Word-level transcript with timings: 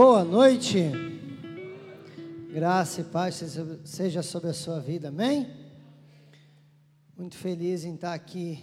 Boa 0.00 0.22
noite. 0.22 0.92
Graça 2.52 3.00
e 3.00 3.04
paz 3.04 3.42
seja 3.84 4.22
sobre 4.22 4.48
a 4.48 4.54
sua 4.54 4.78
vida, 4.78 5.08
amém? 5.08 5.52
Muito 7.16 7.36
feliz 7.36 7.82
em 7.82 7.96
estar 7.96 8.14
aqui 8.14 8.62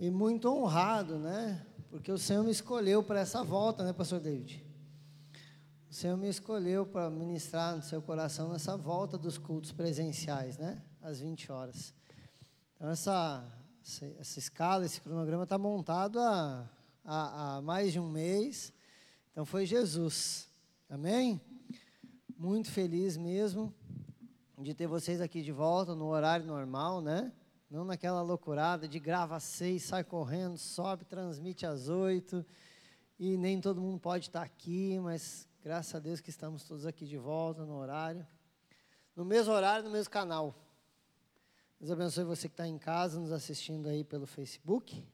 e 0.00 0.10
muito 0.10 0.48
honrado, 0.48 1.18
né? 1.18 1.66
Porque 1.90 2.10
o 2.10 2.16
Senhor 2.16 2.42
me 2.42 2.50
escolheu 2.50 3.02
para 3.02 3.20
essa 3.20 3.44
volta, 3.44 3.84
né, 3.84 3.92
Pastor 3.92 4.20
David? 4.20 4.64
O 5.90 5.92
Senhor 5.92 6.16
me 6.16 6.30
escolheu 6.30 6.86
para 6.86 7.10
ministrar 7.10 7.76
no 7.76 7.82
seu 7.82 8.00
coração 8.00 8.48
nessa 8.48 8.74
volta 8.74 9.18
dos 9.18 9.36
cultos 9.36 9.70
presenciais, 9.70 10.56
né? 10.56 10.80
Às 11.02 11.20
20 11.20 11.52
horas. 11.52 11.92
Então, 12.76 12.88
essa, 12.88 13.44
essa 14.18 14.38
escala, 14.38 14.86
esse 14.86 14.98
cronograma 14.98 15.42
está 15.42 15.58
montado 15.58 16.18
há, 16.18 16.70
há, 17.04 17.56
há 17.56 17.60
mais 17.60 17.92
de 17.92 18.00
um 18.00 18.08
mês. 18.08 18.72
Então, 19.32 19.44
foi 19.44 19.66
Jesus. 19.66 20.48
Amém? 20.88 21.40
Muito 22.38 22.70
feliz 22.70 23.16
mesmo 23.16 23.74
de 24.58 24.72
ter 24.74 24.86
vocês 24.86 25.20
aqui 25.20 25.42
de 25.42 25.50
volta 25.50 25.92
no 25.92 26.06
horário 26.06 26.46
normal, 26.46 27.00
né? 27.00 27.32
Não 27.68 27.84
naquela 27.84 28.22
loucurada 28.22 28.86
de 28.86 29.00
grava 29.00 29.34
às 29.34 29.42
seis, 29.42 29.82
sai 29.82 30.04
correndo, 30.04 30.56
sobe, 30.56 31.04
transmite 31.04 31.66
às 31.66 31.88
oito. 31.88 32.46
E 33.18 33.36
nem 33.36 33.60
todo 33.60 33.80
mundo 33.80 33.98
pode 33.98 34.28
estar 34.28 34.42
aqui, 34.42 35.00
mas 35.00 35.48
Graças 35.64 35.94
a 35.94 36.00
Deus 36.00 36.20
que 36.20 36.28
estamos 36.28 36.64
todos 36.64 36.84
aqui 36.86 37.06
de 37.06 37.16
volta 37.16 37.64
no 37.64 37.76
horário. 37.76 38.26
No 39.14 39.24
mesmo 39.24 39.52
horário, 39.52 39.84
no 39.84 39.92
mesmo 39.92 40.10
canal. 40.10 40.52
Deus 41.78 41.92
abençoe 41.92 42.24
você 42.24 42.48
que 42.48 42.54
está 42.54 42.66
em 42.66 42.76
casa, 42.76 43.20
nos 43.20 43.30
assistindo 43.30 43.88
aí 43.88 44.02
pelo 44.02 44.26
Facebook. 44.26 45.06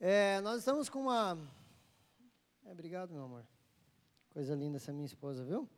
É, 0.00 0.40
nós 0.40 0.60
estamos 0.60 0.88
com 0.88 1.00
uma. 1.00 1.36
É, 2.64 2.70
obrigado, 2.70 3.12
meu 3.12 3.24
amor. 3.24 3.44
Coisa 4.30 4.54
linda 4.54 4.76
essa 4.76 4.92
minha 4.92 5.06
esposa, 5.06 5.44
viu? 5.44 5.68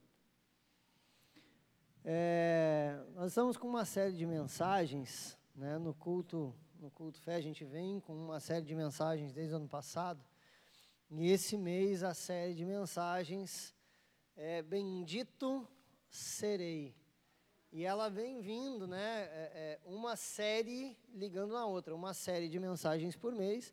É, 2.04 3.02
nós 3.14 3.28
estamos 3.28 3.56
com 3.56 3.66
uma 3.66 3.86
série 3.86 4.12
de 4.12 4.26
mensagens, 4.26 5.38
né, 5.54 5.78
no 5.78 5.94
culto, 5.94 6.54
no 6.78 6.90
culto 6.90 7.18
fé 7.18 7.36
a 7.36 7.40
gente 7.40 7.64
vem 7.64 8.00
com 8.00 8.12
uma 8.12 8.38
série 8.38 8.66
de 8.66 8.74
mensagens 8.74 9.32
desde 9.32 9.54
o 9.54 9.56
ano 9.56 9.68
passado. 9.68 10.22
E 11.10 11.30
esse 11.30 11.56
mês 11.56 12.02
a 12.02 12.12
série 12.12 12.54
de 12.54 12.66
mensagens 12.66 13.74
é 14.36 14.60
Bendito 14.60 15.66
Serei. 16.10 16.94
E 17.72 17.84
ela 17.84 18.10
vem 18.10 18.42
vindo, 18.42 18.86
né? 18.86 19.22
É, 19.22 19.50
é 19.54 19.80
uma 19.86 20.16
série 20.16 20.96
ligando 21.14 21.54
na 21.54 21.64
outra, 21.64 21.94
uma 21.94 22.12
série 22.12 22.48
de 22.48 22.60
mensagens 22.60 23.16
por 23.16 23.34
mês, 23.34 23.72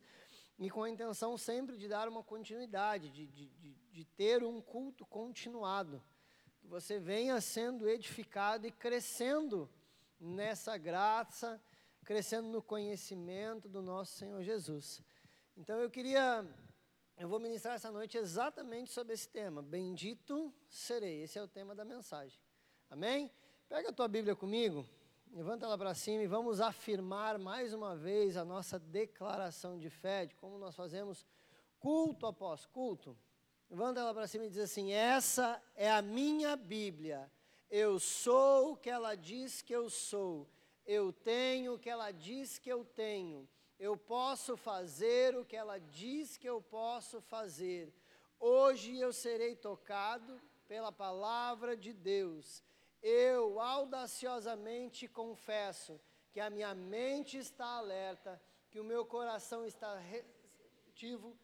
e 0.62 0.70
com 0.70 0.84
a 0.84 0.90
intenção 0.90 1.36
sempre 1.36 1.76
de 1.76 1.88
dar 1.88 2.08
uma 2.08 2.22
continuidade, 2.22 3.10
de, 3.10 3.26
de, 3.26 3.48
de, 3.48 3.74
de 3.90 4.04
ter 4.04 4.44
um 4.44 4.60
culto 4.60 5.04
continuado. 5.04 6.02
Que 6.60 6.68
você 6.68 7.00
venha 7.00 7.40
sendo 7.40 7.88
edificado 7.88 8.66
e 8.66 8.70
crescendo 8.70 9.68
nessa 10.20 10.78
graça, 10.78 11.60
crescendo 12.04 12.48
no 12.48 12.62
conhecimento 12.62 13.68
do 13.68 13.82
nosso 13.82 14.16
Senhor 14.16 14.42
Jesus. 14.42 15.02
Então 15.56 15.80
eu 15.80 15.90
queria 15.90 16.46
eu 17.18 17.28
vou 17.28 17.38
ministrar 17.38 17.74
essa 17.74 17.90
noite 17.90 18.16
exatamente 18.16 18.90
sobre 18.90 19.14
esse 19.14 19.28
tema. 19.28 19.62
Bendito 19.62 20.52
serei. 20.68 21.22
Esse 21.22 21.38
é 21.38 21.42
o 21.42 21.48
tema 21.48 21.74
da 21.74 21.84
mensagem. 21.84 22.40
Amém? 22.90 23.30
Pega 23.68 23.90
a 23.90 23.92
tua 23.92 24.08
Bíblia 24.08 24.34
comigo, 24.34 24.88
levanta 25.32 25.66
ela 25.66 25.76
para 25.76 25.94
cima 25.94 26.22
e 26.22 26.26
vamos 26.26 26.60
afirmar 26.60 27.38
mais 27.38 27.72
uma 27.72 27.96
vez 27.96 28.36
a 28.36 28.44
nossa 28.44 28.78
declaração 28.78 29.78
de 29.78 29.90
fé, 29.90 30.26
de 30.26 30.34
como 30.34 30.58
nós 30.58 30.76
fazemos 30.76 31.26
culto 31.80 32.26
após 32.26 32.66
culto. 32.66 33.16
Levanta 33.68 34.00
ela 34.00 34.14
para 34.14 34.26
cima 34.26 34.44
e 34.44 34.50
diz 34.50 34.58
assim: 34.58 34.92
Essa 34.92 35.60
é 35.74 35.90
a 35.90 36.02
minha 36.02 36.54
Bíblia. 36.56 37.30
Eu 37.70 37.98
sou 37.98 38.72
o 38.72 38.76
que 38.76 38.90
ela 38.90 39.14
diz 39.14 39.62
que 39.62 39.74
eu 39.74 39.88
sou. 39.88 40.46
Eu 40.86 41.12
tenho 41.12 41.74
o 41.74 41.78
que 41.78 41.88
ela 41.88 42.10
diz 42.10 42.58
que 42.58 42.70
eu 42.70 42.84
tenho 42.84 43.48
eu 43.82 43.96
posso 43.96 44.56
fazer 44.56 45.36
o 45.36 45.44
que 45.44 45.56
ela 45.56 45.80
diz 45.80 46.36
que 46.36 46.48
eu 46.48 46.62
posso 46.62 47.20
fazer. 47.20 47.92
Hoje 48.38 48.96
eu 48.96 49.12
serei 49.12 49.56
tocado 49.56 50.40
pela 50.68 50.92
palavra 50.92 51.76
de 51.76 51.92
Deus. 51.92 52.62
Eu 53.02 53.60
audaciosamente 53.60 55.08
confesso 55.08 56.00
que 56.30 56.40
a 56.40 56.48
minha 56.48 56.74
mente 56.74 57.36
está 57.36 57.66
alerta, 57.66 58.40
que 58.70 58.78
o 58.78 58.84
meu 58.84 59.04
coração 59.04 59.66
está 59.66 59.98
receptivo 59.98 61.36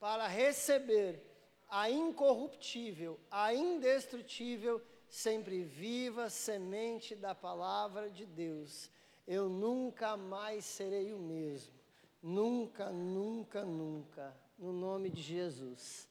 para 0.00 0.26
receber 0.26 1.22
a 1.68 1.90
incorruptível, 1.90 3.20
a 3.30 3.54
indestrutível, 3.54 4.82
sempre 5.08 5.62
viva 5.62 6.30
semente 6.30 7.14
da 7.14 7.34
palavra 7.34 8.10
de 8.10 8.24
Deus. 8.26 8.90
Eu 9.26 9.48
nunca 9.48 10.16
mais 10.16 10.64
serei 10.64 11.12
o 11.12 11.18
mesmo. 11.18 11.74
Nunca, 12.22 12.90
nunca, 12.90 13.64
nunca. 13.64 14.34
No 14.56 14.72
nome 14.72 15.10
de 15.10 15.20
Jesus. 15.20 16.08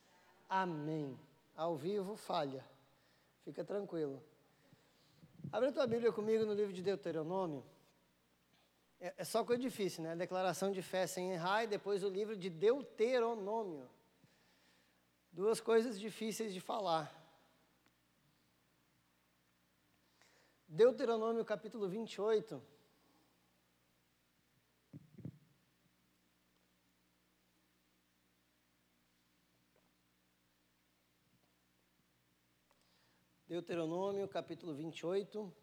Amém. 0.48 1.20
Ao 1.56 1.76
vivo, 1.76 2.16
falha. 2.16 2.64
Fica 3.44 3.64
tranquilo. 3.64 4.22
Abre 5.54 5.70
a 5.70 5.72
tua 5.72 5.86
Bíblia 5.86 6.12
comigo 6.12 6.48
no 6.48 6.54
livro 6.56 6.74
de 6.74 6.82
Deuteronômio. 6.82 7.64
É, 9.00 9.14
é 9.18 9.24
só 9.24 9.46
coisa 9.46 9.62
difícil, 9.62 10.04
né? 10.04 10.16
Declaração 10.16 10.72
de 10.72 10.82
fé 10.82 11.06
sem 11.06 11.32
errar 11.32 11.64
e 11.64 11.68
depois 11.68 12.04
o 12.04 12.10
livro 12.10 12.36
de 12.36 12.50
Deuteronômio. 12.50 13.88
Duas 15.32 15.62
coisas 15.62 16.00
difíceis 16.00 16.56
de 16.56 16.60
falar. 16.60 17.14
Deuteronômio 20.68 21.46
capítulo 21.46 21.88
28. 21.88 22.60
Deuteronômio, 33.54 34.28
capítulo 34.28 34.74
28. 34.74 35.54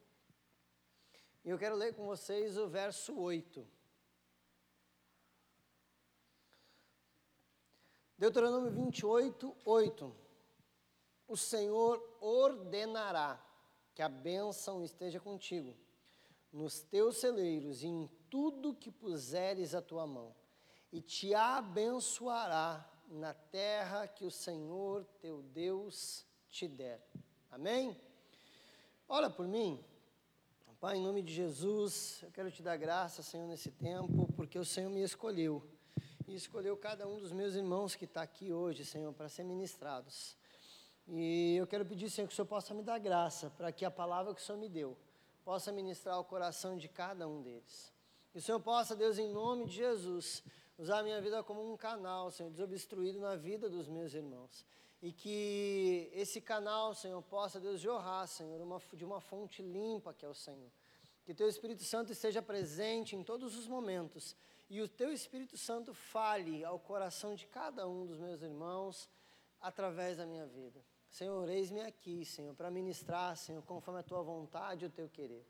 E 1.45 1.51
eu 1.51 1.59
quero 1.59 1.75
ler 1.75 1.93
com 1.93 2.07
vocês 2.07 2.57
o 2.57 2.69
verso 2.69 3.19
8. 3.19 3.67
Deuteronômio 8.17 8.71
28, 8.71 9.57
8. 9.65 10.17
O 11.27 11.37
Senhor 11.37 12.17
ordenará 12.21 13.45
que 13.93 14.03
a 14.03 14.09
bênção 14.09 14.85
esteja 14.85 15.19
contigo, 15.19 15.77
nos 16.53 16.83
teus 16.83 17.17
celeiros 17.17 17.83
e 17.83 17.89
em 17.89 18.07
tudo 18.31 18.73
que 18.73 18.93
puseres 18.93 19.75
a 19.75 19.83
tua 19.83 20.07
mão, 20.07 20.33
e 20.93 21.03
te 21.03 21.35
abençoará 21.35 22.89
na 23.09 23.35
terra 23.35 24.07
que 24.07 24.25
o 24.25 24.31
Senhor 24.31 25.05
teu 25.21 25.43
Deus 25.43 26.25
te 26.49 26.69
der. 26.69 27.05
Amém? 27.51 27.97
Ora 29.09 29.29
por 29.29 29.47
mim. 29.49 29.85
Pai, 30.81 30.99
em 30.99 31.03
nome 31.03 31.21
de 31.21 31.35
Jesus, 31.35 32.21
eu 32.23 32.31
quero 32.31 32.49
te 32.49 32.63
dar 32.63 32.77
graça, 32.77 33.25
Senhor, 33.25 33.47
nesse 33.49 33.73
tempo, 33.73 34.33
porque 34.37 34.57
o 34.57 34.65
Senhor 34.65 34.89
me 34.89 35.03
escolheu. 35.03 35.61
E 36.29 36.35
escolheu 36.37 36.77
cada 36.77 37.09
um 37.09 37.19
dos 37.19 37.33
meus 37.33 37.57
irmãos 37.57 37.97
que 37.97 38.05
está 38.05 38.23
aqui 38.23 38.53
hoje, 38.53 38.85
Senhor, 38.85 39.13
para 39.13 39.29
ser 39.29 39.43
ministrados. 39.43 40.37
E 41.09 41.57
eu 41.57 41.67
quero 41.67 41.85
pedir, 41.85 42.09
Senhor, 42.09 42.29
que 42.29 42.33
o 42.33 42.37
Senhor 42.37 42.47
possa 42.47 42.73
me 42.73 42.85
dar 42.85 43.01
graça, 43.01 43.51
para 43.51 43.73
que 43.73 43.85
a 43.85 43.91
palavra 43.91 44.33
que 44.33 44.41
o 44.41 44.45
Senhor 44.45 44.59
me 44.59 44.69
deu 44.69 44.97
possa 45.45 45.73
ministrar 45.73 46.21
o 46.21 46.25
coração 46.25 46.77
de 46.77 46.89
cada 46.89 47.27
um 47.27 47.43
deles. 47.43 47.93
Que 48.31 48.39
o 48.39 48.41
Senhor 48.41 48.61
possa, 48.61 48.95
Deus, 48.95 49.19
em 49.19 49.29
nome 49.29 49.67
de 49.67 49.73
Jesus, 49.73 50.45
usar 50.79 51.01
a 51.01 51.03
minha 51.03 51.21
vida 51.21 51.43
como 51.43 51.73
um 51.73 51.77
canal, 51.77 52.31
Senhor, 52.31 52.51
desobstruído 52.53 53.19
na 53.19 53.35
vida 53.35 53.69
dos 53.69 53.89
meus 53.89 54.15
irmãos 54.15 54.65
e 55.03 55.13
que 55.13 56.11
esse 56.13 56.41
canal, 56.41 56.95
Senhor, 56.95 57.23
possa, 57.23 57.59
Deus, 57.59 57.81
jorrar, 57.81 58.27
Senhor, 58.27 58.61
uma, 58.61 58.81
de 58.93 59.05
uma 59.05 59.21
fonte 59.21 59.63
limpa 59.63 60.13
que 60.13 60.25
é 60.25 60.29
o 60.29 60.35
Senhor. 60.35 60.71
Que 61.25 61.35
Teu 61.35 61.49
Espírito 61.49 61.85
Santo 61.85 62.13
esteja 62.13 62.43
presente 62.43 63.17
em 63.17 63.23
todos 63.23 63.57
os 63.57 63.67
momentos 63.67 64.37
e 64.69 64.81
o 64.81 64.89
Teu 64.89 65.13
Espírito 65.13 65.57
Santo 65.57 65.93
fale 65.93 66.65
ao 66.65 66.79
coração 66.79 67.35
de 67.35 67.47
cada 67.47 67.89
um 67.89 68.07
dos 68.07 68.19
meus 68.19 68.43
irmãos 68.43 69.09
através 69.61 70.19
da 70.19 70.27
minha 70.27 70.47
vida. 70.47 70.81
Senhor, 71.11 71.49
eis-me 71.49 71.81
aqui, 71.81 72.25
Senhor, 72.25 72.55
para 72.55 72.71
ministrar, 72.71 73.37
Senhor, 73.37 73.63
conforme 73.63 74.01
a 74.01 74.03
Tua 74.03 74.23
vontade 74.23 74.85
e 74.85 74.89
o 74.89 74.91
Teu 74.91 75.09
querer. 75.09 75.45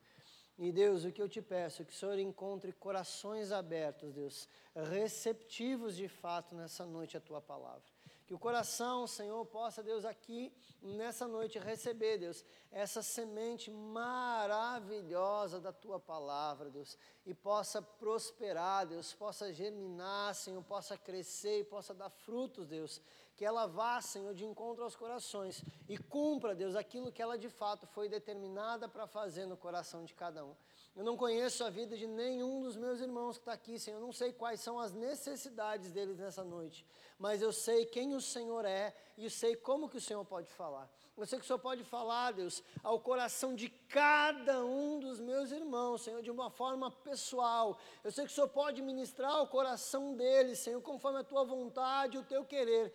E 0.59 0.73
Deus, 0.73 1.05
o 1.05 1.13
que 1.13 1.21
eu 1.21 1.29
te 1.29 1.43
peço 1.43 1.83
é 1.83 1.85
que 1.85 1.93
o 1.93 1.95
Senhor 1.95 2.19
encontre 2.19 2.73
corações 2.73 3.53
abertos, 3.53 4.13
Deus, 4.13 4.49
receptivos 4.75 5.97
de 5.97 6.09
fato 6.09 6.55
nessa 6.55 6.87
noite 6.87 7.17
a 7.17 7.21
Tua 7.21 7.41
palavra. 7.41 8.00
Que 8.31 8.35
o 8.35 8.39
coração, 8.39 9.09
Senhor, 9.09 9.45
possa, 9.47 9.83
Deus, 9.83 10.05
aqui 10.05 10.55
nessa 10.81 11.27
noite 11.27 11.59
receber, 11.59 12.17
Deus, 12.17 12.45
essa 12.71 13.03
semente 13.03 13.73
maravilhosa 13.73 15.59
da 15.61 15.73
tua 15.73 15.99
palavra, 15.99 16.71
Deus, 16.71 16.97
e 17.27 17.35
possa 17.35 17.83
prosperar, 17.83 18.87
Deus, 18.87 19.13
possa 19.13 19.53
germinar, 19.53 20.33
Senhor, 20.37 20.63
possa 20.63 20.97
crescer 20.97 21.63
e 21.63 21.65
possa 21.65 21.93
dar 21.93 22.09
frutos, 22.09 22.69
Deus, 22.69 23.03
que 23.35 23.45
ela 23.45 23.67
vá, 23.67 24.01
Senhor, 24.01 24.33
de 24.33 24.45
encontro 24.45 24.85
aos 24.85 24.95
corações 24.95 25.65
e 25.89 25.99
cumpra, 25.99 26.55
Deus, 26.55 26.77
aquilo 26.77 27.11
que 27.11 27.21
ela 27.21 27.37
de 27.37 27.49
fato 27.49 27.85
foi 27.89 28.09
determinada 28.09 28.89
para 28.89 29.09
fazer 29.09 29.45
no 29.47 29.57
coração 29.57 30.05
de 30.05 30.15
cada 30.15 30.45
um. 30.45 30.55
Eu 30.95 31.05
não 31.05 31.17
conheço 31.17 31.65
a 31.65 31.71
vida 31.71 31.97
de 31.97 32.07
nenhum 32.07 32.61
dos 32.63 32.77
meus 32.77 33.01
irmãos 33.01 33.39
que 33.39 33.43
está 33.43 33.53
aqui, 33.53 33.79
Senhor. 33.79 33.99
Eu 33.99 34.05
não 34.05 34.13
sei 34.13 34.33
quais 34.33 34.61
são 34.61 34.79
as 34.79 34.93
necessidades 34.93 35.91
deles 35.93 36.19
nessa 36.19 36.45
noite, 36.45 36.85
mas 37.21 37.43
eu 37.43 37.53
sei 37.53 37.85
quem 37.85 38.15
o 38.15 38.21
Senhor 38.21 38.65
é 38.65 38.97
e 39.19 39.25
eu 39.25 39.31
sei 39.31 39.55
como 39.55 39.91
que 39.91 39.99
o 39.99 40.01
Senhor 40.01 40.25
pode 40.25 40.51
falar. 40.51 40.91
Eu 41.15 41.27
sei 41.27 41.39
que 41.39 41.45
o 41.45 41.47
Senhor 41.47 41.59
pode 41.59 41.85
falar, 41.85 42.33
Deus, 42.33 42.63
ao 42.83 42.99
coração 42.99 43.55
de 43.55 43.69
cada 43.69 44.65
um 44.65 44.99
dos 44.99 45.21
meus 45.21 45.53
irmãos, 45.53 46.01
Senhor, 46.01 46.23
de 46.23 46.31
uma 46.31 46.49
forma 46.49 46.91
pessoal. 46.91 47.79
Eu 48.03 48.11
sei 48.11 48.25
que 48.25 48.33
o 48.33 48.35
Senhor 48.35 48.49
pode 48.49 48.81
ministrar 48.81 49.33
ao 49.33 49.47
coração 49.47 50.15
deles, 50.15 50.61
Senhor, 50.61 50.81
conforme 50.81 51.19
a 51.19 51.25
tua 51.25 51.45
vontade 51.45 52.17
e 52.17 52.21
o 52.21 52.25
teu 52.25 52.43
querer, 52.43 52.95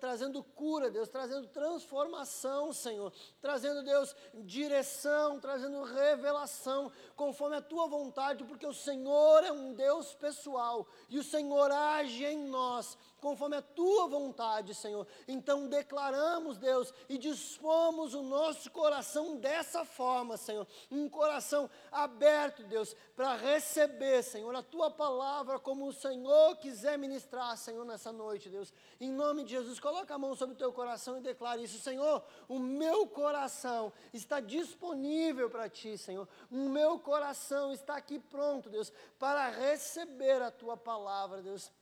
trazendo 0.00 0.42
cura, 0.42 0.90
Deus, 0.90 1.10
trazendo 1.10 1.46
transformação, 1.48 2.72
Senhor, 2.72 3.12
trazendo, 3.42 3.82
Deus, 3.82 4.16
direção, 4.44 5.38
trazendo 5.38 5.82
revelação, 5.82 6.90
conforme 7.14 7.56
a 7.56 7.62
tua 7.62 7.86
vontade, 7.86 8.42
porque 8.44 8.66
o 8.66 8.72
Senhor 8.72 9.44
é 9.44 9.52
um 9.52 9.74
Deus 9.74 10.14
pessoal 10.14 10.86
e 11.10 11.18
o 11.18 11.24
Senhor 11.24 11.70
age 11.70 12.24
em 12.24 12.38
nós 12.46 12.96
conforme 13.24 13.56
a 13.56 13.62
tua 13.62 14.06
vontade, 14.06 14.74
Senhor. 14.74 15.06
Então 15.26 15.66
declaramos, 15.66 16.58
Deus, 16.58 16.92
e 17.08 17.16
dispomos 17.16 18.12
o 18.12 18.22
nosso 18.22 18.70
coração 18.70 19.36
dessa 19.36 19.82
forma, 19.82 20.36
Senhor. 20.36 20.66
Um 20.90 21.08
coração 21.08 21.70
aberto, 21.90 22.62
Deus, 22.64 22.94
para 23.16 23.34
receber, 23.34 24.22
Senhor, 24.22 24.54
a 24.54 24.62
tua 24.62 24.90
palavra 24.90 25.58
como 25.58 25.86
o 25.86 25.92
Senhor 25.92 26.56
quiser 26.58 26.98
ministrar, 26.98 27.56
Senhor, 27.56 27.82
nessa 27.86 28.12
noite, 28.12 28.50
Deus. 28.50 28.70
Em 29.00 29.10
nome 29.10 29.42
de 29.44 29.52
Jesus, 29.52 29.80
coloca 29.80 30.14
a 30.14 30.18
mão 30.18 30.34
sobre 30.34 30.54
o 30.54 30.58
teu 30.58 30.70
coração 30.70 31.16
e 31.16 31.22
declare 31.22 31.62
isso, 31.62 31.78
Senhor. 31.78 32.22
O 32.46 32.58
meu 32.58 33.06
coração 33.06 33.90
está 34.12 34.38
disponível 34.38 35.48
para 35.48 35.66
ti, 35.66 35.96
Senhor. 35.96 36.28
O 36.50 36.68
meu 36.68 36.98
coração 36.98 37.72
está 37.72 37.96
aqui 37.96 38.18
pronto, 38.18 38.68
Deus, 38.68 38.92
para 39.18 39.48
receber 39.48 40.42
a 40.42 40.50
tua 40.50 40.76
palavra, 40.76 41.40
Deus 41.40 41.72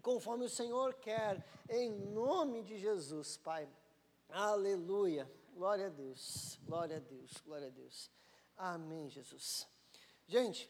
conforme 0.00 0.44
o 0.44 0.50
Senhor 0.50 0.94
quer, 0.94 1.44
em 1.68 1.90
nome 1.90 2.62
de 2.62 2.78
Jesus, 2.78 3.36
Pai. 3.36 3.68
Aleluia. 4.28 5.30
Glória 5.54 5.86
a 5.86 5.90
Deus, 5.90 6.58
glória 6.64 6.96
a 6.96 7.00
Deus, 7.00 7.32
glória 7.44 7.68
a 7.68 7.70
Deus. 7.70 8.10
Amém, 8.56 9.08
Jesus. 9.08 9.68
Gente, 10.26 10.68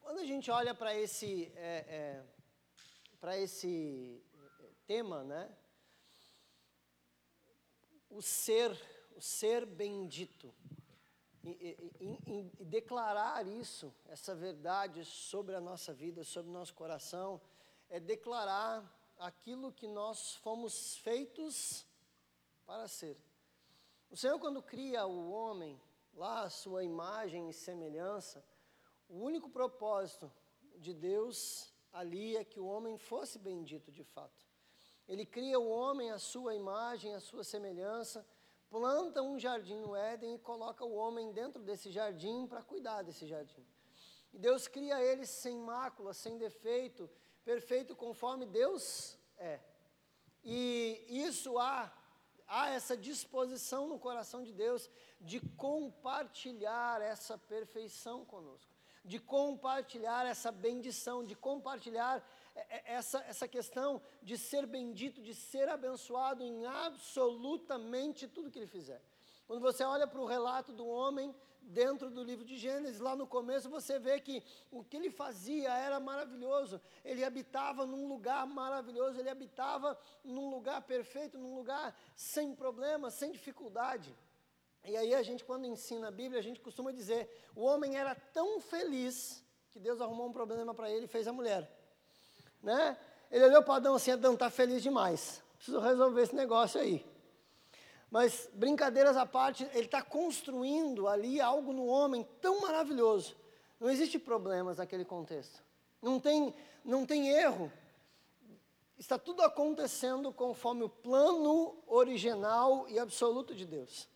quando 0.00 0.20
a 0.20 0.24
gente 0.24 0.50
olha 0.50 0.74
para 0.74 0.94
esse, 0.94 1.52
é, 1.56 1.84
é, 1.88 2.24
para 3.20 3.36
esse 3.36 4.22
é, 4.60 4.70
tema, 4.86 5.24
né? 5.24 5.54
O 8.08 8.22
ser, 8.22 8.70
o 9.14 9.20
ser 9.20 9.66
bendito. 9.66 10.54
E, 11.42 11.50
e, 12.00 12.30
e, 12.30 12.52
e 12.60 12.64
declarar 12.64 13.46
isso, 13.46 13.94
essa 14.06 14.34
verdade 14.34 15.04
sobre 15.04 15.54
a 15.54 15.60
nossa 15.60 15.92
vida, 15.92 16.24
sobre 16.24 16.50
o 16.50 16.54
nosso 16.54 16.74
coração, 16.74 17.40
é 17.88 18.00
declarar 18.00 18.84
aquilo 19.18 19.72
que 19.72 19.86
nós 19.86 20.34
fomos 20.36 20.96
feitos 20.98 21.86
para 22.66 22.86
ser. 22.88 23.16
O 24.10 24.16
Senhor, 24.16 24.38
quando 24.38 24.62
cria 24.62 25.06
o 25.06 25.30
homem, 25.30 25.80
lá 26.14 26.42
a 26.42 26.50
sua 26.50 26.84
imagem 26.84 27.48
e 27.48 27.52
semelhança, 27.52 28.44
o 29.08 29.18
único 29.18 29.48
propósito 29.48 30.32
de 30.78 30.92
Deus 30.92 31.72
ali 31.92 32.36
é 32.36 32.44
que 32.44 32.60
o 32.60 32.66
homem 32.66 32.98
fosse 32.98 33.38
bendito 33.38 33.90
de 33.90 34.04
fato. 34.04 34.44
Ele 35.08 35.24
cria 35.24 35.58
o 35.58 35.68
homem 35.68 36.10
à 36.10 36.18
sua 36.18 36.54
imagem, 36.54 37.14
à 37.14 37.20
sua 37.20 37.44
semelhança, 37.44 38.26
planta 38.68 39.22
um 39.22 39.38
jardim 39.38 39.78
no 39.78 39.94
Éden 39.94 40.34
e 40.34 40.38
coloca 40.38 40.84
o 40.84 40.94
homem 40.94 41.32
dentro 41.32 41.62
desse 41.62 41.90
jardim 41.90 42.46
para 42.46 42.62
cuidar 42.62 43.02
desse 43.02 43.26
jardim. 43.26 43.64
E 44.32 44.38
Deus 44.38 44.66
cria 44.66 45.00
ele 45.00 45.24
sem 45.24 45.56
mácula, 45.56 46.12
sem 46.12 46.36
defeito, 46.36 47.08
perfeito 47.46 47.94
conforme 47.94 48.44
Deus 48.44 49.16
é. 49.38 49.60
E 50.42 51.04
isso 51.08 51.58
há, 51.58 51.92
há 52.46 52.70
essa 52.70 52.96
disposição 52.96 53.86
no 53.86 54.00
coração 54.00 54.42
de 54.42 54.52
Deus 54.52 54.90
de 55.20 55.38
compartilhar 55.66 57.00
essa 57.00 57.38
perfeição 57.38 58.24
conosco, 58.24 58.74
de 59.04 59.20
compartilhar 59.20 60.26
essa 60.26 60.50
bendição, 60.50 61.24
de 61.24 61.36
compartilhar 61.36 62.14
essa, 62.84 63.20
essa 63.20 63.46
questão 63.46 64.02
de 64.22 64.36
ser 64.36 64.66
bendito, 64.66 65.22
de 65.22 65.34
ser 65.34 65.68
abençoado 65.68 66.42
em 66.42 66.66
absolutamente 66.66 68.26
tudo 68.26 68.50
que 68.50 68.58
ele 68.58 68.66
fizer. 68.66 69.00
Quando 69.46 69.60
você 69.60 69.84
olha 69.84 70.08
para 70.08 70.20
o 70.20 70.26
relato 70.26 70.72
do 70.72 70.84
homem 70.84 71.32
dentro 71.66 72.10
do 72.10 72.22
livro 72.22 72.44
de 72.44 72.56
Gênesis, 72.56 73.00
lá 73.00 73.16
no 73.16 73.26
começo, 73.26 73.68
você 73.68 73.98
vê 73.98 74.20
que 74.20 74.42
o 74.70 74.84
que 74.84 74.96
ele 74.96 75.10
fazia 75.10 75.72
era 75.72 75.98
maravilhoso. 75.98 76.80
Ele 77.04 77.24
habitava 77.24 77.84
num 77.84 78.06
lugar 78.06 78.46
maravilhoso, 78.46 79.18
ele 79.18 79.28
habitava 79.28 79.98
num 80.24 80.48
lugar 80.48 80.80
perfeito, 80.82 81.38
num 81.38 81.54
lugar 81.54 81.94
sem 82.14 82.54
problema, 82.54 83.10
sem 83.10 83.32
dificuldade. 83.32 84.16
E 84.84 84.96
aí 84.96 85.14
a 85.14 85.22
gente, 85.22 85.44
quando 85.44 85.66
ensina 85.66 86.08
a 86.08 86.10
Bíblia, 86.12 86.38
a 86.38 86.42
gente 86.42 86.60
costuma 86.60 86.92
dizer: 86.92 87.28
o 87.54 87.62
homem 87.62 87.96
era 87.96 88.14
tão 88.14 88.60
feliz 88.60 89.44
que 89.72 89.80
Deus 89.80 90.00
arrumou 90.00 90.28
um 90.28 90.32
problema 90.32 90.72
para 90.72 90.90
ele 90.90 91.06
e 91.06 91.08
fez 91.08 91.26
a 91.26 91.32
mulher. 91.32 91.68
Né? 92.62 92.96
Ele 93.30 93.44
olhou 93.44 93.62
para 93.62 93.76
Adão 93.76 93.96
assim: 93.96 94.12
Adão, 94.12 94.34
está 94.34 94.48
feliz 94.48 94.82
demais, 94.82 95.42
preciso 95.56 95.80
resolver 95.80 96.22
esse 96.22 96.34
negócio 96.36 96.80
aí. 96.80 97.15
Mas, 98.16 98.48
brincadeiras 98.54 99.14
à 99.14 99.26
parte, 99.26 99.68
ele 99.74 99.84
está 99.84 100.00
construindo 100.00 101.06
ali 101.06 101.38
algo 101.38 101.70
no 101.70 101.84
homem 101.84 102.26
tão 102.40 102.62
maravilhoso. 102.62 103.36
Não 103.78 103.90
existe 103.90 104.18
problemas 104.18 104.78
naquele 104.78 105.04
contexto. 105.04 105.62
Não 106.00 106.18
tem, 106.18 106.54
não 106.82 107.04
tem 107.04 107.28
erro. 107.28 107.70
Está 108.96 109.18
tudo 109.18 109.42
acontecendo 109.42 110.32
conforme 110.32 110.82
o 110.82 110.88
plano 110.88 111.76
original 111.86 112.88
e 112.88 112.98
absoluto 112.98 113.54
de 113.54 113.66
Deus. 113.66 114.08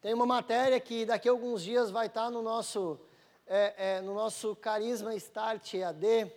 Tem 0.00 0.14
uma 0.14 0.24
matéria 0.24 0.80
que 0.80 1.04
daqui 1.04 1.28
a 1.28 1.32
alguns 1.32 1.62
dias 1.62 1.90
vai 1.90 2.06
estar 2.06 2.30
no 2.30 2.40
nosso, 2.40 2.98
é, 3.46 3.96
é, 3.96 4.00
no 4.00 4.14
nosso 4.14 4.56
Carisma 4.56 5.14
Start 5.14 5.74
EAD, 5.74 6.32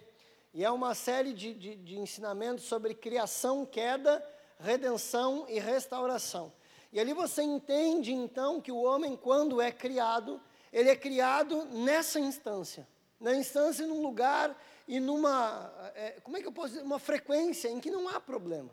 e 0.54 0.66
é 0.66 0.70
uma 0.70 0.94
série 0.94 1.32
de, 1.32 1.54
de, 1.54 1.76
de 1.78 1.98
ensinamentos 1.98 2.66
sobre 2.66 2.94
criação, 2.94 3.66
queda, 3.66 4.22
redenção 4.60 5.46
e 5.48 5.62
restauração. 5.62 6.59
E 6.92 7.00
ali 7.00 7.14
você 7.14 7.44
entende 7.44 8.12
então 8.12 8.60
que 8.60 8.72
o 8.72 8.82
homem, 8.82 9.16
quando 9.16 9.62
é 9.62 9.72
criado, 9.72 10.42
ele 10.74 10.90
é 10.90 10.96
criado 10.96 11.66
nessa 11.66 12.20
instância, 12.20 12.88
na 13.20 13.36
instância, 13.36 13.86
num 13.86 14.02
lugar 14.02 14.60
e 14.88 15.00
numa, 15.00 15.72
é, 15.94 16.20
como 16.22 16.38
é 16.38 16.42
que 16.42 16.48
eu 16.48 16.52
posso 16.52 16.70
dizer, 16.70 16.82
uma 16.82 16.98
frequência 16.98 17.70
em 17.70 17.80
que 17.80 17.92
não 17.92 18.08
há 18.08 18.20
problema. 18.20 18.72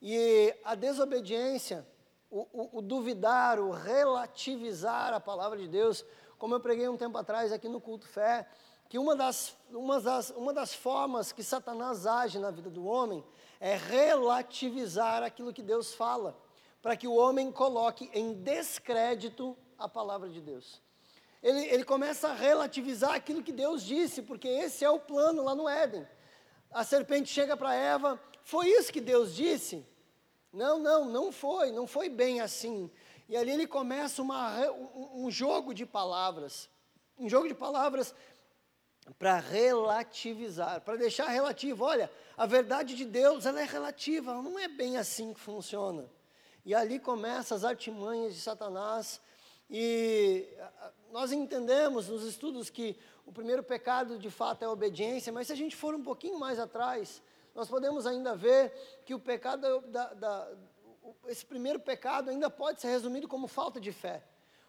E 0.00 0.52
a 0.64 0.74
desobediência, 0.74 1.86
o, 2.28 2.48
o, 2.52 2.78
o 2.78 2.82
duvidar, 2.82 3.60
o 3.60 3.70
relativizar 3.70 5.14
a 5.14 5.20
palavra 5.20 5.58
de 5.58 5.68
Deus, 5.68 6.04
como 6.36 6.56
eu 6.56 6.60
preguei 6.60 6.88
um 6.88 6.96
tempo 6.96 7.16
atrás 7.16 7.52
aqui 7.52 7.68
no 7.68 7.80
culto 7.80 8.08
fé, 8.08 8.48
que 8.88 8.98
uma 8.98 9.14
das, 9.14 9.56
uma 9.70 10.00
das, 10.00 10.30
uma 10.30 10.52
das 10.52 10.74
formas 10.74 11.30
que 11.30 11.44
Satanás 11.44 12.06
age 12.06 12.40
na 12.40 12.50
vida 12.50 12.68
do 12.68 12.84
homem 12.84 13.24
é 13.60 13.76
relativizar 13.76 15.22
aquilo 15.22 15.52
que 15.52 15.62
Deus 15.62 15.94
fala 15.94 16.36
para 16.82 16.96
que 16.96 17.06
o 17.06 17.14
homem 17.14 17.52
coloque 17.52 18.10
em 18.12 18.34
descrédito 18.34 19.56
a 19.78 19.88
palavra 19.88 20.28
de 20.28 20.40
Deus. 20.40 20.82
Ele, 21.40 21.64
ele 21.66 21.84
começa 21.84 22.28
a 22.28 22.34
relativizar 22.34 23.14
aquilo 23.14 23.42
que 23.42 23.52
Deus 23.52 23.82
disse, 23.84 24.20
porque 24.20 24.48
esse 24.48 24.84
é 24.84 24.90
o 24.90 24.98
plano 24.98 25.44
lá 25.44 25.54
no 25.54 25.68
Éden. 25.68 26.06
A 26.70 26.84
serpente 26.84 27.28
chega 27.28 27.56
para 27.56 27.74
Eva, 27.74 28.20
foi 28.42 28.68
isso 28.68 28.92
que 28.92 29.00
Deus 29.00 29.34
disse? 29.34 29.86
Não, 30.52 30.78
não, 30.78 31.04
não 31.06 31.32
foi, 31.32 31.70
não 31.70 31.86
foi 31.86 32.08
bem 32.08 32.40
assim. 32.40 32.90
E 33.28 33.36
ali 33.36 33.52
ele 33.52 33.66
começa 33.66 34.20
uma, 34.20 34.70
um, 35.14 35.30
jogo 35.30 35.72
de 35.72 35.86
palavras, 35.86 36.68
um 37.16 37.28
jogo 37.28 37.48
de 37.48 37.54
palavras 37.54 38.14
para 39.18 39.38
relativizar, 39.38 40.80
para 40.82 40.96
deixar 40.96 41.28
relativo. 41.28 41.84
Olha, 41.84 42.10
a 42.36 42.46
verdade 42.46 42.94
de 42.94 43.04
Deus 43.04 43.46
ela 43.46 43.60
é 43.60 43.64
relativa, 43.64 44.32
ela 44.32 44.42
não 44.42 44.58
é 44.58 44.68
bem 44.68 44.96
assim 44.96 45.32
que 45.32 45.40
funciona. 45.40 46.08
E 46.64 46.74
ali 46.74 46.98
começam 46.98 47.56
as 47.56 47.64
artimanhas 47.64 48.34
de 48.34 48.40
Satanás. 48.40 49.20
E 49.68 50.48
nós 51.10 51.32
entendemos 51.32 52.08
nos 52.08 52.24
estudos 52.24 52.70
que 52.70 52.96
o 53.26 53.32
primeiro 53.32 53.62
pecado 53.62 54.18
de 54.18 54.30
fato 54.30 54.62
é 54.62 54.66
a 54.66 54.70
obediência, 54.70 55.32
mas 55.32 55.46
se 55.46 55.52
a 55.52 55.56
gente 55.56 55.74
for 55.74 55.94
um 55.94 56.02
pouquinho 56.02 56.38
mais 56.38 56.58
atrás, 56.58 57.22
nós 57.54 57.68
podemos 57.68 58.06
ainda 58.06 58.34
ver 58.34 58.72
que 59.04 59.14
o 59.14 59.18
pecado 59.18 59.80
da, 59.82 60.12
da, 60.14 60.52
esse 61.26 61.44
primeiro 61.44 61.80
pecado 61.80 62.30
ainda 62.30 62.50
pode 62.50 62.80
ser 62.80 62.88
resumido 62.88 63.28
como 63.28 63.46
falta 63.46 63.80
de 63.80 63.92
fé. 63.92 64.22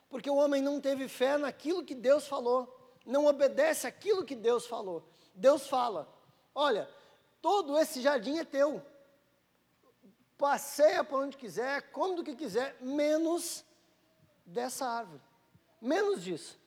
Porque 0.09 0.29
o 0.29 0.35
homem 0.35 0.61
não 0.61 0.79
teve 0.79 1.07
fé 1.07 1.37
naquilo 1.37 1.83
que 1.83 1.95
Deus 1.95 2.27
falou, 2.27 2.73
não 3.05 3.25
obedece 3.25 3.87
aquilo 3.87 4.23
que 4.23 4.35
Deus 4.35 4.65
falou. 4.65 5.03
Deus 5.33 5.67
fala: 5.67 6.07
olha, 6.53 6.89
todo 7.41 7.77
esse 7.77 8.01
jardim 8.01 8.37
é 8.37 8.45
teu, 8.45 8.81
passeia 10.43 11.05
por 11.05 11.21
onde 11.21 11.37
quiser, 11.37 11.83
come 11.93 12.17
do 12.17 12.23
que 12.23 12.35
quiser, 12.35 12.75
menos 12.81 13.63
dessa 14.45 14.85
árvore. 14.85 15.21
Menos 15.81 16.21
disso. 16.21 16.59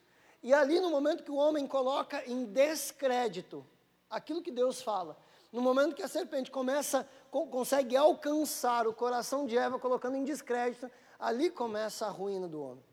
E 0.43 0.55
ali, 0.55 0.81
no 0.81 0.89
momento 0.89 1.23
que 1.23 1.31
o 1.31 1.37
homem 1.37 1.67
coloca 1.67 2.25
em 2.27 2.47
descrédito 2.47 3.67
aquilo 4.09 4.41
que 4.41 4.51
Deus 4.51 4.81
fala, 4.81 5.15
no 5.53 5.61
momento 5.61 5.95
que 5.95 6.03
a 6.03 6.09
serpente 6.09 6.51
começa, 6.51 7.07
consegue 7.31 7.95
alcançar 7.95 8.87
o 8.87 8.95
coração 8.95 9.45
de 9.45 9.59
Eva, 9.59 9.79
colocando 9.79 10.17
em 10.17 10.25
descrédito, 10.25 10.91
ali 11.19 11.51
começa 11.51 12.07
a 12.07 12.11
ruína 12.11 12.49
do 12.49 12.63
homem. 12.63 12.85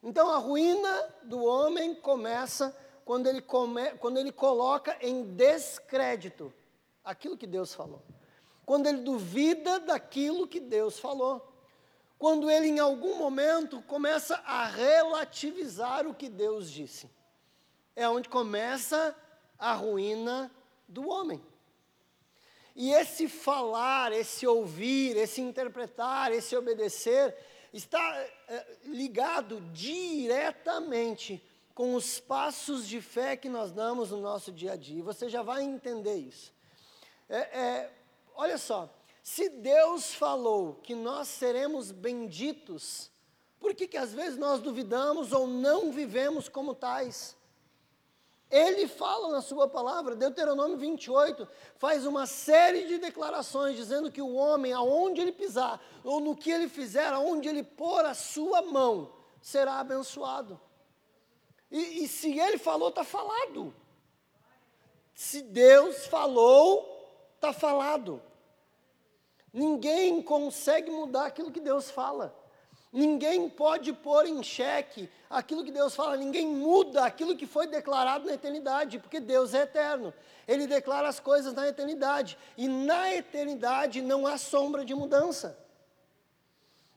Então, 0.00 0.30
a 0.30 0.36
ruína 0.36 1.12
do 1.24 1.42
homem 1.42 1.92
começa 1.92 2.72
quando 3.04 3.26
ele, 3.26 3.42
come, 3.42 3.90
quando 3.96 4.16
ele 4.16 4.30
coloca 4.30 4.96
em 5.00 5.24
descrédito 5.24 6.54
aquilo 7.02 7.36
que 7.36 7.48
Deus 7.48 7.74
falou. 7.74 8.00
Quando 8.64 8.86
ele 8.86 8.98
duvida 8.98 9.80
daquilo 9.80 10.46
que 10.46 10.60
Deus 10.60 10.98
falou. 10.98 11.46
Quando 12.18 12.50
ele, 12.50 12.68
em 12.68 12.78
algum 12.78 13.16
momento, 13.16 13.80
começa 13.82 14.36
a 14.44 14.66
relativizar 14.66 16.06
o 16.06 16.14
que 16.14 16.28
Deus 16.28 16.70
disse. 16.70 17.10
É 17.96 18.08
onde 18.08 18.28
começa 18.28 19.16
a 19.58 19.72
ruína 19.72 20.50
do 20.86 21.08
homem. 21.08 21.42
E 22.76 22.92
esse 22.92 23.28
falar, 23.28 24.12
esse 24.12 24.46
ouvir, 24.46 25.16
esse 25.16 25.40
interpretar, 25.40 26.32
esse 26.32 26.56
obedecer, 26.56 27.36
está 27.72 28.16
é, 28.48 28.66
ligado 28.84 29.60
diretamente 29.72 31.42
com 31.74 31.94
os 31.94 32.20
passos 32.20 32.86
de 32.86 33.00
fé 33.00 33.36
que 33.36 33.48
nós 33.48 33.72
damos 33.72 34.10
no 34.10 34.20
nosso 34.20 34.52
dia 34.52 34.72
a 34.72 34.76
dia. 34.76 35.02
Você 35.02 35.28
já 35.28 35.42
vai 35.42 35.62
entender 35.62 36.16
isso. 36.16 36.52
É, 37.28 37.38
é, 37.38 37.90
olha 38.34 38.58
só, 38.58 38.88
se 39.22 39.48
Deus 39.48 40.14
falou 40.14 40.74
que 40.82 40.94
nós 40.94 41.28
seremos 41.28 41.92
benditos, 41.92 43.10
por 43.58 43.74
que, 43.74 43.86
que 43.86 43.96
às 43.96 44.12
vezes 44.12 44.38
nós 44.38 44.60
duvidamos 44.60 45.32
ou 45.32 45.46
não 45.46 45.92
vivemos 45.92 46.48
como 46.48 46.74
tais? 46.74 47.36
Ele 48.50 48.88
fala 48.88 49.28
na 49.28 49.40
sua 49.40 49.68
palavra, 49.68 50.16
Deuteronômio 50.16 50.76
28, 50.76 51.46
faz 51.76 52.04
uma 52.04 52.26
série 52.26 52.86
de 52.86 52.98
declarações 52.98 53.76
dizendo 53.76 54.10
que 54.10 54.20
o 54.20 54.34
homem, 54.34 54.72
aonde 54.72 55.20
ele 55.20 55.30
pisar, 55.30 55.80
ou 56.02 56.18
no 56.18 56.34
que 56.34 56.50
ele 56.50 56.68
fizer, 56.68 57.12
aonde 57.12 57.48
ele 57.48 57.62
pôr 57.62 58.04
a 58.04 58.12
sua 58.12 58.62
mão, 58.62 59.12
será 59.40 59.78
abençoado. 59.78 60.60
E, 61.70 62.04
e 62.04 62.08
se 62.08 62.36
ele 62.40 62.58
falou, 62.58 62.88
está 62.88 63.04
falado. 63.04 63.72
Se 65.14 65.42
Deus 65.42 66.06
falou, 66.06 66.99
está 67.40 67.54
falado. 67.54 68.22
Ninguém 69.50 70.22
consegue 70.22 70.90
mudar 70.90 71.24
aquilo 71.24 71.50
que 71.50 71.58
Deus 71.58 71.90
fala. 71.90 72.36
Ninguém 72.92 73.48
pode 73.48 73.92
pôr 73.92 74.26
em 74.26 74.42
xeque 74.42 75.08
aquilo 75.28 75.64
que 75.64 75.70
Deus 75.70 75.94
fala, 75.94 76.16
ninguém 76.16 76.46
muda 76.48 77.04
aquilo 77.04 77.36
que 77.36 77.46
foi 77.46 77.68
declarado 77.68 78.26
na 78.26 78.34
eternidade, 78.34 78.98
porque 78.98 79.20
Deus 79.20 79.54
é 79.54 79.62
eterno. 79.62 80.12
Ele 80.46 80.66
declara 80.66 81.08
as 81.08 81.20
coisas 81.20 81.54
na 81.54 81.68
eternidade, 81.68 82.36
e 82.56 82.66
na 82.68 83.14
eternidade 83.14 84.02
não 84.02 84.26
há 84.26 84.36
sombra 84.36 84.84
de 84.84 84.92
mudança. 84.92 85.56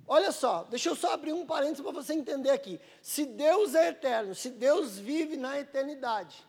Olha 0.08 0.32
só, 0.32 0.66
deixa 0.68 0.90
eu 0.90 0.96
só 0.96 1.14
abrir 1.14 1.32
um 1.32 1.46
parênteses 1.46 1.82
para 1.82 1.92
você 1.92 2.14
entender 2.14 2.50
aqui. 2.50 2.82
Se 3.02 3.26
Deus 3.26 3.76
é 3.76 3.90
eterno, 3.90 4.34
se 4.34 4.50
Deus 4.50 4.98
vive 4.98 5.38
na 5.38 5.60
eternidade, 5.60 6.44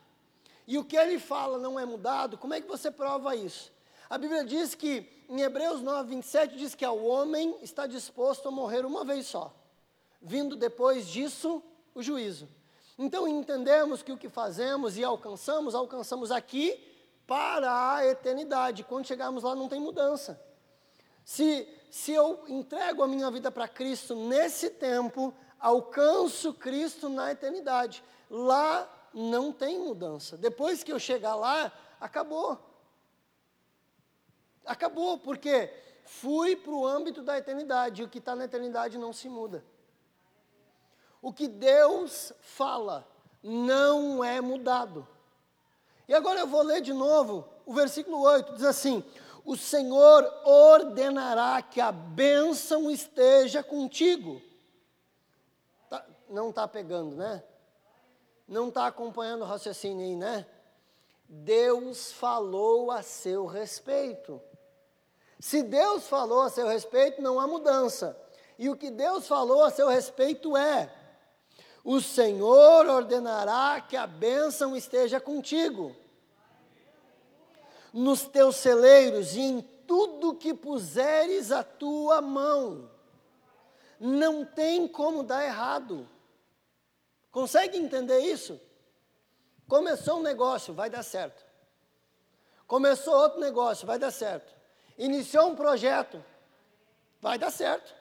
e 0.66 0.78
o 0.78 0.84
que 0.84 0.96
ele 0.96 1.18
fala 1.18 1.58
não 1.58 1.78
é 1.78 1.84
mudado, 1.84 2.38
como 2.38 2.54
é 2.54 2.62
que 2.62 2.66
você 2.66 2.90
prova 2.90 3.36
isso? 3.36 3.73
A 4.08 4.18
Bíblia 4.18 4.44
diz 4.44 4.74
que, 4.74 5.24
em 5.28 5.40
Hebreus 5.40 5.80
9, 5.80 6.10
27, 6.10 6.56
diz 6.56 6.74
que 6.74 6.86
o 6.86 7.04
homem 7.04 7.56
está 7.62 7.86
disposto 7.86 8.48
a 8.48 8.50
morrer 8.50 8.84
uma 8.84 9.04
vez 9.04 9.26
só, 9.26 9.54
vindo 10.20 10.56
depois 10.56 11.06
disso 11.06 11.62
o 11.94 12.02
juízo. 12.02 12.48
Então 12.98 13.26
entendemos 13.26 14.02
que 14.02 14.12
o 14.12 14.18
que 14.18 14.28
fazemos 14.28 14.96
e 14.96 15.02
alcançamos, 15.02 15.74
alcançamos 15.74 16.30
aqui 16.30 16.78
para 17.26 17.94
a 17.94 18.06
eternidade. 18.06 18.84
Quando 18.84 19.06
chegarmos 19.06 19.42
lá, 19.42 19.54
não 19.54 19.68
tem 19.68 19.80
mudança. 19.80 20.40
Se, 21.24 21.66
se 21.90 22.12
eu 22.12 22.44
entrego 22.48 23.02
a 23.02 23.08
minha 23.08 23.30
vida 23.30 23.50
para 23.50 23.66
Cristo 23.66 24.14
nesse 24.14 24.70
tempo, 24.70 25.34
alcanço 25.58 26.52
Cristo 26.52 27.08
na 27.08 27.32
eternidade. 27.32 28.04
Lá 28.30 28.88
não 29.12 29.52
tem 29.52 29.78
mudança. 29.78 30.36
Depois 30.36 30.84
que 30.84 30.92
eu 30.92 30.98
chegar 30.98 31.34
lá, 31.34 31.72
acabou. 32.00 32.73
Acabou, 34.66 35.18
porque 35.18 35.70
fui 36.04 36.56
para 36.56 36.72
o 36.72 36.86
âmbito 36.86 37.22
da 37.22 37.38
eternidade, 37.38 38.02
e 38.02 38.04
o 38.04 38.08
que 38.08 38.18
está 38.18 38.34
na 38.34 38.44
eternidade 38.44 38.98
não 38.98 39.12
se 39.12 39.28
muda. 39.28 39.64
O 41.20 41.32
que 41.32 41.48
Deus 41.48 42.32
fala 42.40 43.06
não 43.42 44.22
é 44.22 44.40
mudado. 44.40 45.06
E 46.06 46.14
agora 46.14 46.40
eu 46.40 46.46
vou 46.46 46.62
ler 46.62 46.80
de 46.80 46.92
novo 46.92 47.48
o 47.66 47.72
versículo 47.72 48.20
8: 48.20 48.54
diz 48.54 48.64
assim: 48.64 49.02
O 49.44 49.56
Senhor 49.56 50.24
ordenará 50.44 51.62
que 51.62 51.80
a 51.80 51.90
bênção 51.90 52.90
esteja 52.90 53.62
contigo. 53.62 54.40
Tá, 55.88 56.04
não 56.28 56.50
está 56.50 56.68
pegando, 56.68 57.16
né? 57.16 57.42
Não 58.46 58.68
está 58.68 58.86
acompanhando 58.86 59.42
o 59.42 59.46
raciocínio 59.46 60.04
aí, 60.04 60.16
né? 60.16 60.46
Deus 61.26 62.12
falou 62.12 62.90
a 62.90 63.02
seu 63.02 63.46
respeito. 63.46 64.40
Se 65.44 65.62
Deus 65.62 66.08
falou 66.08 66.40
a 66.40 66.48
seu 66.48 66.66
respeito, 66.66 67.20
não 67.20 67.38
há 67.38 67.46
mudança. 67.46 68.18
E 68.58 68.70
o 68.70 68.74
que 68.74 68.90
Deus 68.90 69.28
falou 69.28 69.62
a 69.62 69.70
seu 69.70 69.88
respeito 69.88 70.56
é: 70.56 70.90
o 71.84 72.00
Senhor 72.00 72.86
ordenará 72.86 73.78
que 73.82 73.94
a 73.94 74.06
bênção 74.06 74.74
esteja 74.74 75.20
contigo, 75.20 75.94
nos 77.92 78.22
teus 78.22 78.56
celeiros 78.56 79.36
e 79.36 79.40
em 79.40 79.60
tudo 79.86 80.34
que 80.34 80.54
puseres 80.54 81.52
a 81.52 81.62
tua 81.62 82.22
mão. 82.22 82.90
Não 84.00 84.46
tem 84.46 84.88
como 84.88 85.22
dar 85.22 85.44
errado. 85.44 86.08
Consegue 87.30 87.76
entender 87.76 88.20
isso? 88.20 88.58
Começou 89.68 90.20
um 90.20 90.22
negócio, 90.22 90.72
vai 90.72 90.88
dar 90.88 91.02
certo. 91.02 91.44
Começou 92.66 93.12
outro 93.14 93.40
negócio, 93.40 93.86
vai 93.86 93.98
dar 93.98 94.10
certo. 94.10 94.53
Iniciou 94.96 95.48
um 95.48 95.56
projeto, 95.56 96.24
vai 97.20 97.38
dar 97.38 97.50
certo. 97.50 97.94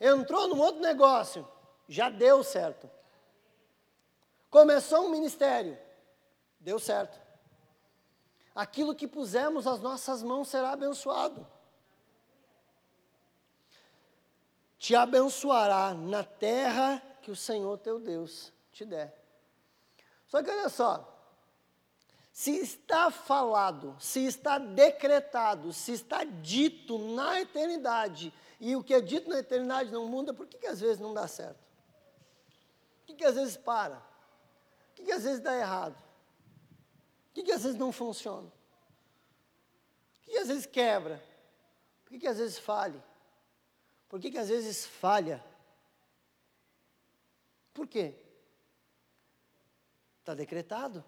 Entrou 0.00 0.48
num 0.48 0.60
outro 0.60 0.80
negócio, 0.80 1.46
já 1.88 2.10
deu 2.10 2.42
certo. 2.42 2.90
Começou 4.50 5.06
um 5.06 5.10
ministério, 5.10 5.78
deu 6.58 6.78
certo. 6.78 7.20
Aquilo 8.54 8.94
que 8.94 9.06
pusemos 9.06 9.66
as 9.66 9.80
nossas 9.80 10.22
mãos 10.22 10.48
será 10.48 10.72
abençoado. 10.72 11.46
Te 14.78 14.94
abençoará 14.94 15.92
na 15.94 16.24
terra 16.24 17.02
que 17.20 17.30
o 17.30 17.36
Senhor 17.36 17.78
teu 17.78 18.00
Deus 18.00 18.52
te 18.72 18.84
der. 18.84 19.14
Só 20.26 20.42
que 20.42 20.50
olha 20.50 20.68
só, 20.68 21.17
se 22.38 22.52
está 22.52 23.10
falado, 23.10 23.96
se 23.98 24.24
está 24.24 24.58
decretado, 24.58 25.72
se 25.72 25.90
está 25.90 26.22
dito 26.22 26.96
na 26.96 27.40
eternidade, 27.40 28.32
e 28.60 28.76
o 28.76 28.84
que 28.84 28.94
é 28.94 29.00
dito 29.00 29.28
na 29.28 29.40
eternidade 29.40 29.90
não 29.90 30.06
muda, 30.06 30.32
por 30.32 30.46
que, 30.46 30.56
que 30.56 30.68
às 30.68 30.78
vezes 30.78 31.00
não 31.00 31.12
dá 31.12 31.26
certo? 31.26 31.58
Por 33.00 33.06
que, 33.06 33.14
que 33.16 33.24
às 33.24 33.34
vezes 33.34 33.56
para? 33.56 33.96
Por 33.96 34.94
que, 34.94 35.02
que 35.06 35.10
às 35.10 35.24
vezes 35.24 35.40
dá 35.40 35.52
errado? 35.52 35.96
Por 35.96 37.34
que, 37.34 37.42
que 37.42 37.50
às 37.50 37.64
vezes 37.64 37.76
não 37.76 37.90
funciona? 37.90 38.48
Por 40.12 40.22
que, 40.22 40.30
que 40.30 40.38
às 40.38 40.46
vezes 40.46 40.64
quebra? 40.64 41.20
Por 42.04 42.10
que, 42.12 42.20
que 42.20 42.28
às 42.28 42.38
vezes 42.38 42.56
falha? 42.56 43.04
Por 44.08 44.20
que, 44.20 44.30
que 44.30 44.38
às 44.38 44.48
vezes 44.48 44.86
falha? 44.86 45.44
Por 47.74 47.88
quê? 47.88 48.14
Está 50.20 50.34
decretado. 50.34 51.04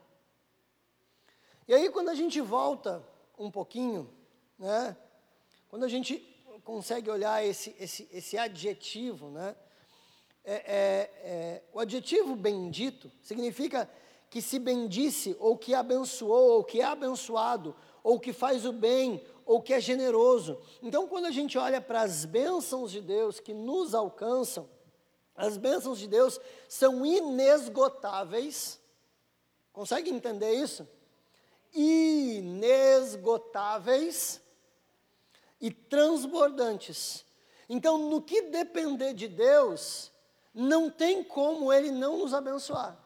E 1.71 1.73
aí, 1.73 1.89
quando 1.89 2.09
a 2.09 2.17
gente 2.17 2.41
volta 2.41 3.01
um 3.39 3.49
pouquinho, 3.49 4.11
né, 4.59 4.97
quando 5.69 5.85
a 5.85 5.89
gente 5.89 6.19
consegue 6.65 7.09
olhar 7.09 7.47
esse, 7.47 7.77
esse, 7.79 8.09
esse 8.13 8.37
adjetivo, 8.37 9.31
né, 9.31 9.55
é, 10.45 10.53
é, 10.53 11.11
é, 11.23 11.63
o 11.73 11.79
adjetivo 11.79 12.35
bendito 12.35 13.09
significa 13.23 13.89
que 14.29 14.43
se 14.43 14.59
bendice, 14.59 15.37
ou 15.39 15.57
que 15.57 15.73
abençoou, 15.73 16.55
ou 16.55 16.65
que 16.65 16.81
é 16.81 16.85
abençoado, 16.85 17.77
ou 18.03 18.19
que 18.19 18.33
faz 18.33 18.67
o 18.67 18.73
bem, 18.73 19.25
ou 19.47 19.63
que 19.63 19.73
é 19.73 19.81
generoso. 19.81 20.61
Então, 20.83 21.07
quando 21.07 21.27
a 21.27 21.31
gente 21.31 21.57
olha 21.57 21.81
para 21.81 22.03
as 22.03 22.25
bênçãos 22.25 22.91
de 22.91 23.01
Deus 23.01 23.39
que 23.39 23.55
nos 23.55 23.95
alcançam, 23.95 24.69
as 25.37 25.57
bênçãos 25.57 26.01
de 26.01 26.09
Deus 26.09 26.41
são 26.69 27.07
inesgotáveis. 27.07 28.81
Consegue 29.73 30.11
entender 30.11 30.53
isso? 30.55 30.85
Inesgotáveis, 31.75 34.41
e 35.61 35.71
transbordantes. 35.71 37.25
Então, 37.69 37.99
no 37.99 38.23
que 38.23 38.43
depender 38.43 39.13
de 39.13 39.29
Deus, 39.29 40.11
não 40.55 40.91
tem 40.91 41.23
como 41.23 41.73
Ele 41.73 41.91
não 41.91 42.19
nos 42.19 42.33
abençoar. 42.33 42.99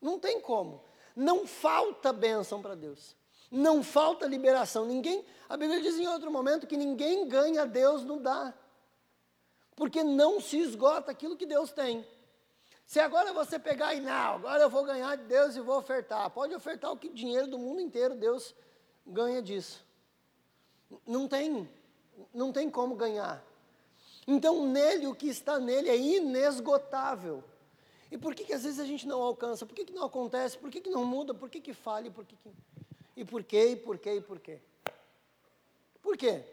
Não 0.00 0.18
tem 0.18 0.40
como. 0.40 0.82
Não 1.14 1.46
falta 1.46 2.12
bênção 2.12 2.60
para 2.60 2.74
Deus. 2.74 3.16
Não 3.50 3.82
falta 3.82 4.26
liberação. 4.26 4.84
Ninguém, 4.84 5.24
a 5.48 5.56
Bíblia 5.56 5.80
diz 5.80 5.98
em 5.98 6.08
outro 6.08 6.30
momento 6.30 6.66
que 6.66 6.76
ninguém 6.76 7.28
ganha, 7.28 7.64
Deus 7.64 8.04
não 8.04 8.20
dá. 8.20 8.52
Porque 9.76 10.02
não 10.02 10.40
se 10.40 10.58
esgota 10.58 11.12
aquilo 11.12 11.36
que 11.36 11.46
Deus 11.46 11.72
tem. 11.72 12.06
Se 12.86 13.00
agora 13.00 13.32
você 13.32 13.58
pegar 13.58 13.94
e 13.94 14.00
não, 14.00 14.34
agora 14.34 14.62
eu 14.62 14.70
vou 14.70 14.84
ganhar 14.84 15.16
de 15.16 15.24
Deus 15.24 15.56
e 15.56 15.60
vou 15.60 15.78
ofertar. 15.78 16.28
Pode 16.30 16.54
ofertar 16.54 16.92
o 16.92 16.96
que 16.96 17.08
dinheiro 17.08 17.46
do 17.46 17.58
mundo 17.58 17.80
inteiro, 17.80 18.14
Deus 18.14 18.54
ganha 19.06 19.40
disso. 19.40 19.84
Não 21.06 21.26
tem, 21.26 21.68
não 22.32 22.52
tem 22.52 22.70
como 22.70 22.94
ganhar. 22.94 23.42
Então, 24.26 24.66
nele, 24.66 25.06
o 25.06 25.14
que 25.14 25.28
está 25.28 25.58
nele 25.58 25.88
é 25.88 25.96
inesgotável. 25.96 27.42
E 28.10 28.16
por 28.16 28.34
que, 28.34 28.44
que 28.44 28.52
às 28.52 28.62
vezes 28.62 28.78
a 28.78 28.84
gente 28.84 29.06
não 29.06 29.20
alcança? 29.20 29.66
Por 29.66 29.74
que, 29.74 29.84
que 29.84 29.92
não 29.92 30.04
acontece? 30.04 30.56
Por 30.56 30.70
que, 30.70 30.80
que 30.80 30.90
não 30.90 31.04
muda? 31.04 31.34
Por 31.34 31.50
que, 31.50 31.60
que 31.60 31.74
falha? 31.74 32.10
Por 32.10 32.24
que 32.24 32.36
que... 32.36 32.50
E 33.16 33.24
por 33.24 33.42
quê? 33.42 33.70
E 33.70 33.76
por 33.76 33.98
quê? 33.98 34.14
E 34.14 34.20
por 34.20 34.38
quê? 34.38 34.60
Por 36.00 36.16
quê? 36.16 36.44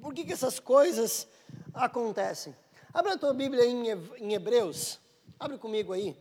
Por 0.00 0.14
que, 0.14 0.24
que 0.24 0.32
essas 0.32 0.60
coisas 0.60 1.26
acontecem? 1.72 2.54
Abra 2.92 3.14
a 3.14 3.18
tua 3.18 3.32
Bíblia 3.32 3.64
em 3.64 4.32
Hebreus. 4.32 5.00
Abre 5.36 5.58
comigo 5.58 5.92
aí. 5.92 6.16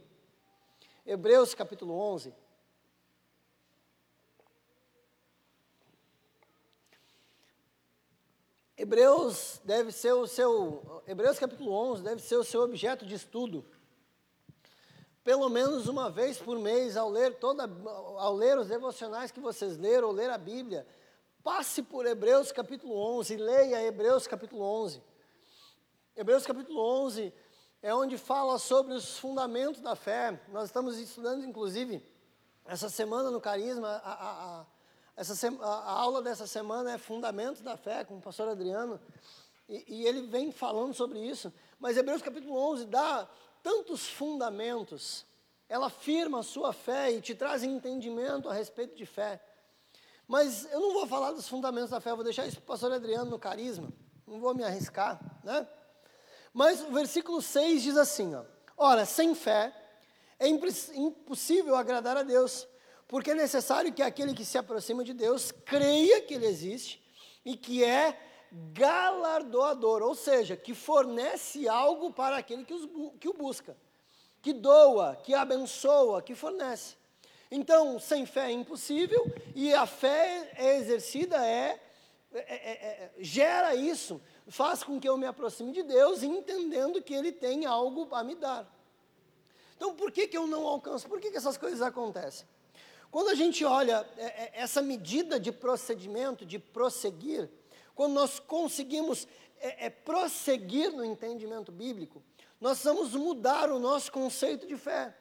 Hebreus 1.05 1.53
capítulo 1.53 1.93
11. 1.93 2.33
Hebreus 8.75 9.61
deve 9.63 9.91
ser 9.91 10.13
o 10.13 10.27
seu 10.27 11.03
Hebreus 11.07 11.39
capítulo 11.39 11.71
11 11.71 12.03
deve 12.03 12.21
ser 12.21 12.35
o 12.35 12.43
seu 12.43 12.61
objeto 12.61 13.05
de 13.05 13.15
estudo. 13.15 13.63
Pelo 15.23 15.49
menos 15.49 15.87
uma 15.87 16.09
vez 16.09 16.37
por 16.37 16.59
mês 16.59 16.95
ao 16.95 17.09
ler 17.09 17.35
toda 17.35 17.63
ao 17.63 18.35
ler 18.35 18.57
os 18.57 18.67
devocionais 18.67 19.31
que 19.31 19.39
vocês 19.39 19.77
leram, 19.77 20.09
ou 20.09 20.13
ler 20.13 20.29
a 20.29 20.37
Bíblia, 20.37 20.85
passe 21.43 21.81
por 21.81 22.05
Hebreus 22.05 22.51
capítulo 22.51 22.95
11 22.95 23.33
e 23.33 23.37
leia 23.37 23.83
Hebreus 23.83 24.27
capítulo 24.27 24.61
11. 24.61 25.01
Hebreus 26.15 26.45
capítulo 26.45 26.79
11 26.79 27.33
é 27.81 27.93
onde 27.93 28.17
fala 28.17 28.57
sobre 28.57 28.93
os 28.93 29.17
fundamentos 29.17 29.81
da 29.81 29.95
fé. 29.95 30.39
Nós 30.49 30.65
estamos 30.65 30.97
estudando, 30.97 31.45
inclusive, 31.45 32.03
essa 32.65 32.89
semana 32.89 33.29
no 33.31 33.39
Carisma, 33.39 34.01
a, 34.03 34.13
a, 34.13 34.61
a, 34.61 34.65
essa, 35.15 35.47
a 35.61 35.91
aula 35.91 36.21
dessa 36.21 36.45
semana 36.45 36.91
é 36.91 36.97
Fundamentos 36.97 37.61
da 37.61 37.77
Fé, 37.77 38.03
com 38.03 38.17
o 38.17 38.21
pastor 38.21 38.49
Adriano, 38.49 38.99
e, 39.69 40.01
e 40.01 40.05
ele 40.05 40.27
vem 40.27 40.51
falando 40.51 40.93
sobre 40.93 41.19
isso. 41.19 41.53
Mas 41.79 41.97
Hebreus 41.97 42.21
capítulo 42.21 42.57
11 42.71 42.85
dá 42.85 43.27
tantos 43.63 44.07
fundamentos, 44.07 45.25
ela 45.69 45.87
afirma 45.87 46.39
a 46.39 46.43
sua 46.43 46.73
fé 46.73 47.11
e 47.11 47.21
te 47.21 47.35
traz 47.35 47.63
entendimento 47.63 48.49
a 48.49 48.53
respeito 48.53 48.95
de 48.95 49.05
fé. 49.05 49.41
Mas 50.27 50.65
eu 50.71 50.79
não 50.79 50.93
vou 50.93 51.07
falar 51.07 51.31
dos 51.31 51.47
fundamentos 51.47 51.89
da 51.89 52.01
fé, 52.01 52.13
vou 52.13 52.23
deixar 52.23 52.45
isso 52.45 52.57
para 52.57 52.63
o 52.63 52.67
pastor 52.67 52.91
Adriano 52.91 53.29
no 53.29 53.39
Carisma, 53.39 53.89
não 54.25 54.39
vou 54.39 54.53
me 54.53 54.63
arriscar, 54.63 55.19
né? 55.43 55.67
Mas 56.53 56.81
o 56.81 56.91
versículo 56.91 57.41
6 57.41 57.83
diz 57.83 57.97
assim: 57.97 58.33
ó, 58.35 58.43
Ora, 58.77 59.05
sem 59.05 59.33
fé 59.33 59.73
é 60.39 60.47
impossível 60.47 61.75
agradar 61.75 62.15
a 62.15 62.21
Deus, 62.21 62.67
porque 63.07 63.31
é 63.31 63.35
necessário 63.35 63.91
que 63.91 64.03
aquele 64.03 64.35
que 64.35 64.45
se 64.45 64.55
aproxima 64.55 65.03
de 65.03 65.15
Deus 65.15 65.51
creia 65.51 66.21
que 66.21 66.35
Ele 66.35 66.45
existe 66.45 67.03
e 67.43 67.57
que 67.57 67.83
é 67.83 68.19
galardoador, 68.51 70.03
ou 70.03 70.13
seja, 70.13 70.55
que 70.55 70.75
fornece 70.75 71.67
algo 71.67 72.13
para 72.13 72.37
aquele 72.37 72.63
que, 72.63 72.73
os, 72.73 72.87
que 73.19 73.27
o 73.27 73.33
busca, 73.33 73.75
que 74.43 74.53
doa, 74.53 75.15
que 75.15 75.33
abençoa, 75.33 76.21
que 76.21 76.35
fornece. 76.35 76.95
Então, 77.49 77.99
sem 77.99 78.27
fé 78.27 78.47
é 78.47 78.51
impossível, 78.51 79.25
e 79.55 79.73
a 79.73 79.87
fé 79.87 80.51
é 80.55 80.77
exercida 80.77 81.43
é, 81.43 81.79
é, 82.31 82.39
é, 82.39 82.71
é 82.71 83.11
gera 83.17 83.73
isso, 83.73 84.21
faz 84.47 84.83
com 84.83 84.99
que 84.99 85.07
eu 85.07 85.17
me 85.17 85.25
aproxime 85.25 85.71
de 85.71 85.83
Deus, 85.83 86.23
entendendo 86.23 87.01
que 87.01 87.13
Ele 87.13 87.31
tem 87.31 87.65
algo 87.65 88.07
a 88.13 88.23
me 88.23 88.35
dar. 88.35 88.71
Então, 89.75 89.93
por 89.93 90.11
que, 90.11 90.27
que 90.27 90.37
eu 90.37 90.47
não 90.47 90.65
alcanço? 90.65 91.07
Por 91.07 91.19
que, 91.19 91.29
que 91.31 91.37
essas 91.37 91.57
coisas 91.57 91.81
acontecem? 91.81 92.47
Quando 93.11 93.29
a 93.29 93.35
gente 93.35 93.63
olha 93.63 94.07
é, 94.17 94.25
é, 94.25 94.51
essa 94.55 94.81
medida 94.81 95.39
de 95.39 95.51
procedimento, 95.51 96.45
de 96.45 96.59
prosseguir, 96.59 97.49
quando 97.95 98.13
nós 98.13 98.39
conseguimos 98.39 99.27
é, 99.59 99.89
prosseguir 99.89 100.91
no 100.91 101.05
entendimento 101.05 101.71
bíblico, 101.71 102.23
nós 102.59 102.83
vamos 102.83 103.13
mudar 103.13 103.71
o 103.71 103.79
nosso 103.79 104.11
conceito 104.11 104.67
de 104.67 104.75
fé. 104.75 105.15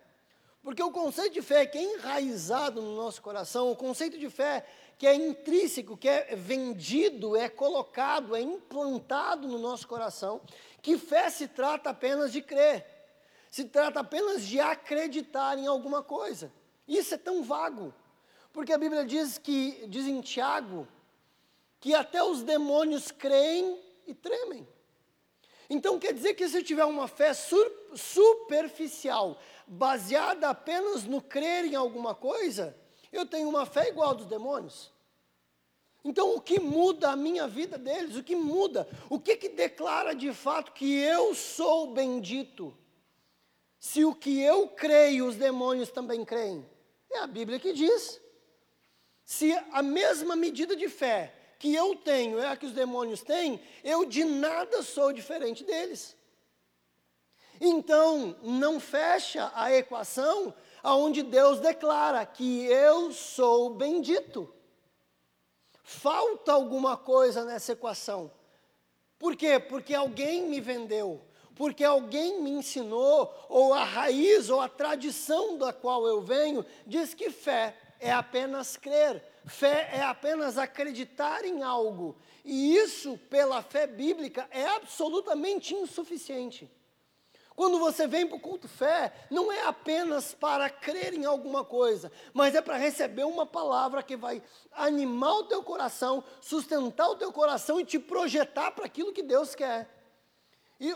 Porque 0.66 0.82
o 0.82 0.90
conceito 0.90 1.34
de 1.34 1.42
fé 1.42 1.64
que 1.64 1.78
é 1.78 1.94
enraizado 1.94 2.82
no 2.82 2.96
nosso 2.96 3.22
coração, 3.22 3.70
o 3.70 3.76
conceito 3.76 4.18
de 4.18 4.28
fé 4.28 4.66
que 4.98 5.06
é 5.06 5.14
intrínseco, 5.14 5.96
que 5.96 6.08
é 6.08 6.34
vendido, 6.34 7.36
é 7.36 7.48
colocado, 7.48 8.34
é 8.34 8.40
implantado 8.40 9.46
no 9.46 9.60
nosso 9.60 9.86
coração, 9.86 10.40
que 10.82 10.98
fé 10.98 11.30
se 11.30 11.46
trata 11.46 11.90
apenas 11.90 12.32
de 12.32 12.42
crer, 12.42 12.84
se 13.48 13.66
trata 13.66 14.00
apenas 14.00 14.42
de 14.42 14.58
acreditar 14.58 15.56
em 15.56 15.68
alguma 15.68 16.02
coisa. 16.02 16.52
Isso 16.88 17.14
é 17.14 17.18
tão 17.18 17.44
vago, 17.44 17.94
porque 18.52 18.72
a 18.72 18.78
Bíblia 18.78 19.04
diz 19.04 19.38
que, 19.38 19.86
diz 19.86 20.04
em 20.04 20.20
Tiago, 20.20 20.88
que 21.78 21.94
até 21.94 22.24
os 22.24 22.42
demônios 22.42 23.12
creem 23.12 23.80
e 24.04 24.12
tremem. 24.12 24.66
Então 25.68 25.98
quer 25.98 26.12
dizer 26.12 26.34
que 26.34 26.48
se 26.48 26.58
eu 26.58 26.64
tiver 26.64 26.84
uma 26.84 27.08
fé 27.08 27.32
superficial, 27.94 29.38
baseada 29.66 30.48
apenas 30.48 31.04
no 31.04 31.20
crer 31.20 31.64
em 31.64 31.74
alguma 31.74 32.14
coisa, 32.14 32.76
eu 33.12 33.26
tenho 33.26 33.48
uma 33.48 33.66
fé 33.66 33.88
igual 33.88 34.14
dos 34.14 34.26
demônios. 34.26 34.92
Então, 36.04 36.36
o 36.36 36.40
que 36.40 36.60
muda 36.60 37.10
a 37.10 37.16
minha 37.16 37.48
vida 37.48 37.76
deles? 37.76 38.14
O 38.14 38.22
que 38.22 38.36
muda? 38.36 38.88
O 39.10 39.18
que, 39.18 39.36
que 39.36 39.48
declara 39.48 40.14
de 40.14 40.32
fato 40.32 40.72
que 40.72 40.94
eu 40.98 41.34
sou 41.34 41.92
bendito? 41.92 42.76
Se 43.78 44.04
o 44.04 44.14
que 44.14 44.40
eu 44.40 44.68
creio, 44.68 45.26
os 45.26 45.36
demônios 45.36 45.90
também 45.90 46.24
creem. 46.24 46.64
É 47.10 47.18
a 47.18 47.26
Bíblia 47.26 47.58
que 47.58 47.72
diz. 47.72 48.20
Se 49.24 49.52
a 49.72 49.82
mesma 49.82 50.36
medida 50.36 50.76
de 50.76 50.88
fé 50.88 51.34
que 51.58 51.74
eu 51.74 51.96
tenho 51.96 52.38
é 52.38 52.48
a 52.48 52.56
que 52.56 52.66
os 52.66 52.72
demônios 52.72 53.22
têm, 53.22 53.60
eu 53.82 54.04
de 54.04 54.24
nada 54.24 54.82
sou 54.82 55.12
diferente 55.12 55.64
deles. 55.64 56.15
Então, 57.60 58.36
não 58.42 58.78
fecha 58.78 59.50
a 59.54 59.72
equação 59.72 60.54
aonde 60.82 61.22
Deus 61.22 61.60
declara 61.60 62.24
que 62.24 62.66
eu 62.66 63.12
sou 63.12 63.70
bendito. 63.70 64.52
Falta 65.82 66.52
alguma 66.52 66.96
coisa 66.96 67.44
nessa 67.44 67.72
equação. 67.72 68.30
Por 69.18 69.34
quê? 69.36 69.58
Porque 69.58 69.94
alguém 69.94 70.42
me 70.42 70.60
vendeu, 70.60 71.22
porque 71.54 71.84
alguém 71.84 72.40
me 72.42 72.50
ensinou, 72.50 73.32
ou 73.48 73.72
a 73.72 73.84
raiz 73.84 74.50
ou 74.50 74.60
a 74.60 74.68
tradição 74.68 75.56
da 75.56 75.72
qual 75.72 76.06
eu 76.06 76.20
venho 76.20 76.64
diz 76.86 77.14
que 77.14 77.30
fé 77.30 77.76
é 77.98 78.12
apenas 78.12 78.76
crer, 78.76 79.22
fé 79.46 79.88
é 79.92 80.02
apenas 80.02 80.58
acreditar 80.58 81.44
em 81.44 81.62
algo. 81.62 82.16
E 82.44 82.76
isso, 82.76 83.18
pela 83.30 83.62
fé 83.62 83.86
bíblica, 83.86 84.46
é 84.50 84.66
absolutamente 84.66 85.74
insuficiente. 85.74 86.70
Quando 87.56 87.78
você 87.78 88.06
vem 88.06 88.26
para 88.26 88.36
o 88.36 88.40
culto 88.40 88.68
fé, 88.68 89.10
não 89.30 89.50
é 89.50 89.62
apenas 89.62 90.34
para 90.34 90.68
crer 90.68 91.14
em 91.14 91.24
alguma 91.24 91.64
coisa, 91.64 92.12
mas 92.34 92.54
é 92.54 92.60
para 92.60 92.76
receber 92.76 93.24
uma 93.24 93.46
palavra 93.46 94.02
que 94.02 94.14
vai 94.14 94.42
animar 94.72 95.32
o 95.36 95.44
teu 95.44 95.62
coração, 95.62 96.22
sustentar 96.42 97.08
o 97.08 97.16
teu 97.16 97.32
coração 97.32 97.80
e 97.80 97.84
te 97.84 97.98
projetar 97.98 98.72
para 98.72 98.84
aquilo 98.84 99.10
que 99.10 99.22
Deus 99.22 99.54
quer. 99.54 99.88
E 100.78 100.94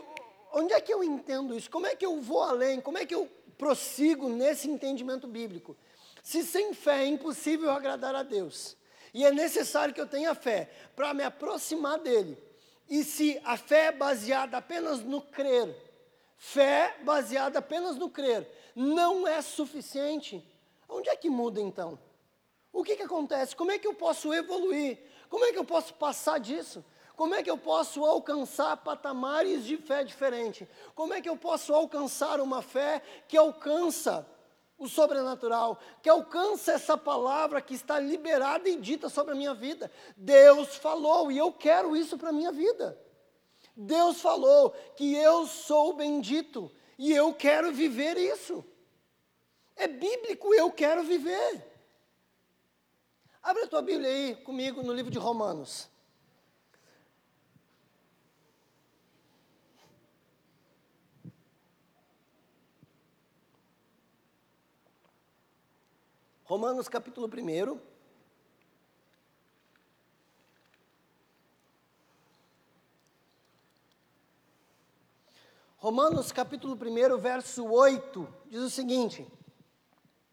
onde 0.53 0.75
é 0.75 0.81
que 0.83 0.93
eu 0.93 1.03
entendo 1.03 1.57
isso? 1.57 1.71
Como 1.71 1.87
é 1.87 1.97
que 1.97 2.05
eu 2.05 2.21
vou 2.21 2.43
além? 2.43 2.79
Como 2.79 2.99
é 2.99 3.07
que 3.07 3.15
eu 3.15 3.27
prossigo 3.57 4.29
nesse 4.29 4.69
entendimento 4.69 5.27
bíblico? 5.27 5.75
Se 6.23 6.45
sem 6.45 6.75
fé 6.75 7.05
é 7.05 7.07
impossível 7.07 7.71
agradar 7.71 8.15
a 8.15 8.23
Deus, 8.23 8.77
e 9.15 9.25
é 9.25 9.33
necessário 9.33 9.95
que 9.95 10.01
eu 10.01 10.07
tenha 10.07 10.35
fé 10.35 10.71
para 10.95 11.15
me 11.15 11.25
aproximar 11.25 11.99
dele, 11.99 12.37
e 12.87 13.03
se 13.03 13.41
a 13.45 13.57
fé 13.57 13.87
é 13.87 13.93
baseada 13.93 14.59
apenas 14.59 15.01
no 15.01 15.23
crer, 15.23 15.90
Fé 16.43 16.97
baseada 17.03 17.59
apenas 17.59 17.97
no 17.97 18.09
crer 18.09 18.51
não 18.75 19.29
é 19.29 19.43
suficiente. 19.43 20.43
Onde 20.89 21.11
é 21.11 21.15
que 21.15 21.29
muda 21.29 21.61
então? 21.61 21.99
O 22.73 22.83
que, 22.83 22.97
que 22.97 23.03
acontece? 23.03 23.55
Como 23.55 23.71
é 23.71 23.79
que 23.79 23.87
eu 23.87 23.93
posso 23.93 24.33
evoluir? 24.33 24.99
Como 25.29 25.45
é 25.45 25.53
que 25.53 25.59
eu 25.59 25.67
posso 25.67 25.93
passar 25.93 26.41
disso? 26.41 26.83
Como 27.15 27.35
é 27.35 27.43
que 27.43 27.51
eu 27.51 27.59
posso 27.59 28.03
alcançar 28.07 28.75
patamares 28.79 29.67
de 29.67 29.77
fé 29.77 30.03
diferente? 30.03 30.67
Como 30.95 31.13
é 31.13 31.21
que 31.21 31.29
eu 31.29 31.37
posso 31.37 31.75
alcançar 31.75 32.41
uma 32.41 32.63
fé 32.63 33.03
que 33.29 33.37
alcança 33.37 34.27
o 34.79 34.89
sobrenatural, 34.89 35.79
que 36.01 36.09
alcança 36.09 36.73
essa 36.73 36.97
palavra 36.97 37.61
que 37.61 37.75
está 37.75 38.01
liberada 38.01 38.67
e 38.67 38.77
dita 38.77 39.11
sobre 39.11 39.35
a 39.35 39.37
minha 39.37 39.53
vida. 39.53 39.93
Deus 40.17 40.75
falou 40.77 41.31
e 41.31 41.37
eu 41.37 41.53
quero 41.53 41.95
isso 41.95 42.17
para 42.17 42.31
a 42.31 42.33
minha 42.33 42.51
vida. 42.51 42.99
Deus 43.83 44.21
falou 44.21 44.73
que 44.95 45.15
eu 45.15 45.47
sou 45.47 45.95
bendito 45.95 46.71
e 46.99 47.13
eu 47.13 47.33
quero 47.33 47.73
viver 47.73 48.19
isso. 48.19 48.63
É 49.75 49.89
bíblico, 49.89 50.53
eu 50.53 50.71
quero 50.71 51.03
viver. 51.03 51.67
Abre 53.43 53.63
a 53.63 53.67
tua 53.67 53.81
Bíblia 53.81 54.07
aí 54.07 54.37
comigo 54.37 54.83
no 54.83 54.93
livro 54.93 55.11
de 55.11 55.19
Romanos. 55.19 55.89
Romanos 66.45 66.87
capítulo 66.87 67.27
1. 67.27 67.90
Romanos 75.81 76.31
capítulo 76.31 76.75
1, 76.75 77.19
verso 77.19 77.65
8, 77.65 78.29
diz 78.49 78.61
o 78.61 78.71
seguinte. 78.71 79.27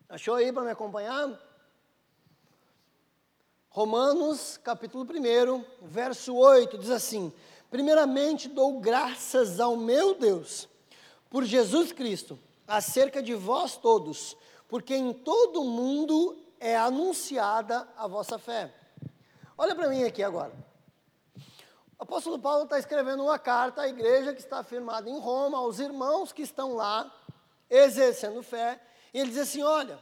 Achou 0.07 0.35
aí 0.35 0.53
para 0.53 0.61
me 0.61 0.69
acompanhar? 0.69 1.39
Romanos 3.69 4.57
capítulo 4.57 5.03
1, 5.03 5.87
verso 5.87 6.35
8, 6.35 6.77
diz 6.77 6.91
assim: 6.91 7.33
Primeiramente 7.71 8.47
dou 8.47 8.79
graças 8.79 9.59
ao 9.59 9.75
meu 9.75 10.13
Deus 10.13 10.69
por 11.29 11.43
Jesus 11.43 11.91
Cristo, 11.91 12.37
acerca 12.67 13.23
de 13.23 13.33
vós 13.33 13.77
todos 13.77 14.37
porque 14.67 14.95
em 14.95 15.13
todo 15.13 15.61
o 15.61 15.69
mundo 15.69 16.37
é 16.59 16.75
anunciada 16.75 17.87
a 17.95 18.07
vossa 18.07 18.37
fé. 18.37 18.73
Olha 19.57 19.73
para 19.73 19.89
mim 19.89 20.03
aqui 20.03 20.21
agora. 20.21 20.51
O 21.99 22.03
apóstolo 22.03 22.37
Paulo 22.37 22.65
está 22.65 22.77
escrevendo 22.77 23.23
uma 23.23 23.39
carta 23.39 23.81
à 23.81 23.87
igreja 23.87 24.33
que 24.33 24.39
está 24.39 24.63
firmada 24.63 25.09
em 25.09 25.19
Roma, 25.19 25.57
aos 25.57 25.79
irmãos 25.79 26.31
que 26.31 26.43
estão 26.43 26.75
lá, 26.75 27.11
exercendo 27.69 28.43
fé, 28.43 28.79
e 29.13 29.19
ele 29.19 29.29
diz 29.29 29.39
assim: 29.39 29.63
Olha, 29.63 29.97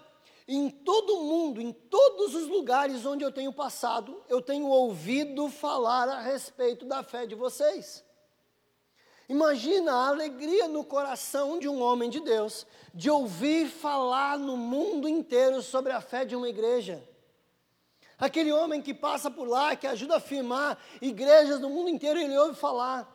em 0.47 0.69
todo 0.69 1.21
mundo, 1.21 1.61
em 1.61 1.71
todos 1.71 2.35
os 2.35 2.47
lugares 2.47 3.05
onde 3.05 3.23
eu 3.23 3.31
tenho 3.31 3.53
passado, 3.53 4.21
eu 4.27 4.41
tenho 4.41 4.67
ouvido 4.67 5.49
falar 5.49 6.09
a 6.09 6.19
respeito 6.19 6.85
da 6.85 7.01
fé 7.01 7.25
de 7.25 7.33
vocês. 7.33 8.03
Imagina 9.27 9.91
a 9.91 10.07
alegria 10.09 10.67
no 10.67 10.83
coração 10.83 11.57
de 11.57 11.67
um 11.67 11.81
homem 11.81 12.09
de 12.09 12.19
Deus 12.19 12.67
de 12.93 13.09
ouvir 13.09 13.67
falar 13.67 14.37
no 14.37 14.55
mundo 14.55 15.07
inteiro 15.07 15.63
sobre 15.63 15.91
a 15.91 15.99
fé 15.99 16.25
de 16.25 16.35
uma 16.35 16.47
igreja. 16.47 17.03
Aquele 18.17 18.51
homem 18.51 18.81
que 18.81 18.93
passa 18.93 19.29
por 19.29 19.47
lá, 19.47 19.75
que 19.75 19.85
ajuda 19.85 20.17
a 20.17 20.19
firmar 20.19 20.77
igrejas 21.01 21.59
no 21.59 21.69
mundo 21.69 21.89
inteiro, 21.89 22.19
ele 22.19 22.37
ouve 22.37 22.55
falar. 22.55 23.11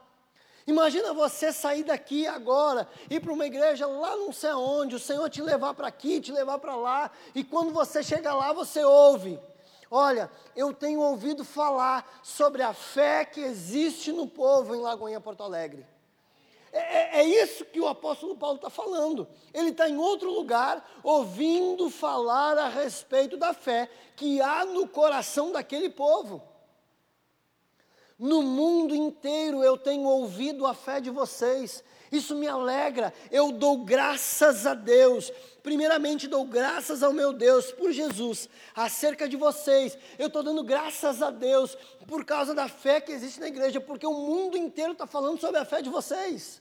Imagina 0.66 1.14
você 1.14 1.52
sair 1.52 1.84
daqui 1.84 2.26
agora, 2.26 2.86
ir 3.08 3.20
para 3.20 3.32
uma 3.32 3.46
igreja 3.46 3.86
lá 3.86 4.14
não 4.16 4.32
sei 4.32 4.50
aonde, 4.50 4.94
o 4.94 5.00
Senhor 5.00 5.28
te 5.30 5.40
levar 5.40 5.74
para 5.74 5.88
aqui, 5.88 6.20
te 6.20 6.30
levar 6.30 6.58
para 6.58 6.76
lá, 6.76 7.10
e 7.34 7.42
quando 7.42 7.72
você 7.72 8.02
chega 8.02 8.34
lá, 8.34 8.52
você 8.52 8.84
ouve. 8.84 9.40
Olha, 9.90 10.30
eu 10.54 10.72
tenho 10.72 11.00
ouvido 11.00 11.44
falar 11.44 12.20
sobre 12.22 12.62
a 12.62 12.72
fé 12.72 13.24
que 13.24 13.40
existe 13.40 14.12
no 14.12 14.28
povo 14.28 14.74
em 14.74 14.80
Lagoinha 14.80 15.20
Porto 15.20 15.42
Alegre. 15.42 15.84
É, 16.72 16.78
é, 16.78 17.20
é, 17.20 17.24
isso 17.24 17.64
que 17.64 17.80
o 17.80 17.88
apóstolo 17.88 18.36
Paulo 18.36 18.56
está 18.56 18.70
falando. 18.70 19.26
Ele 19.52 19.70
está 19.70 19.88
em 19.88 19.96
outro 19.96 20.30
lugar, 20.30 20.88
ouvindo 21.02 21.90
falar 21.90 22.56
a 22.56 22.68
respeito 22.68 23.36
da 23.36 23.52
fé 23.52 23.90
que 24.14 24.40
há 24.40 24.64
no 24.64 24.86
coração 24.86 25.50
daquele 25.50 25.90
povo. 25.90 26.42
No 28.18 28.42
mundo 28.42 28.94
inteiro 28.94 29.64
eu 29.64 29.76
tenho 29.76 30.06
ouvido 30.06 30.66
a 30.66 30.74
fé 30.74 31.00
de 31.00 31.10
vocês, 31.10 31.82
isso 32.10 32.34
me 32.34 32.48
alegra, 32.48 33.14
eu 33.30 33.52
dou 33.52 33.84
graças 33.84 34.66
a 34.66 34.74
Deus. 34.74 35.32
Primeiramente, 35.62 36.26
dou 36.26 36.44
graças 36.44 37.02
ao 37.02 37.12
meu 37.12 37.32
Deus 37.32 37.70
por 37.70 37.92
Jesus, 37.92 38.48
acerca 38.74 39.28
de 39.28 39.36
vocês. 39.36 39.96
Eu 40.18 40.26
estou 40.26 40.42
dando 40.42 40.64
graças 40.64 41.22
a 41.22 41.30
Deus 41.30 41.76
por 42.08 42.24
causa 42.24 42.54
da 42.54 42.68
fé 42.68 43.00
que 43.00 43.12
existe 43.12 43.38
na 43.38 43.48
igreja, 43.48 43.80
porque 43.80 44.06
o 44.06 44.12
mundo 44.12 44.56
inteiro 44.56 44.92
está 44.92 45.06
falando 45.06 45.40
sobre 45.40 45.60
a 45.60 45.64
fé 45.64 45.82
de 45.82 45.88
vocês. 45.88 46.60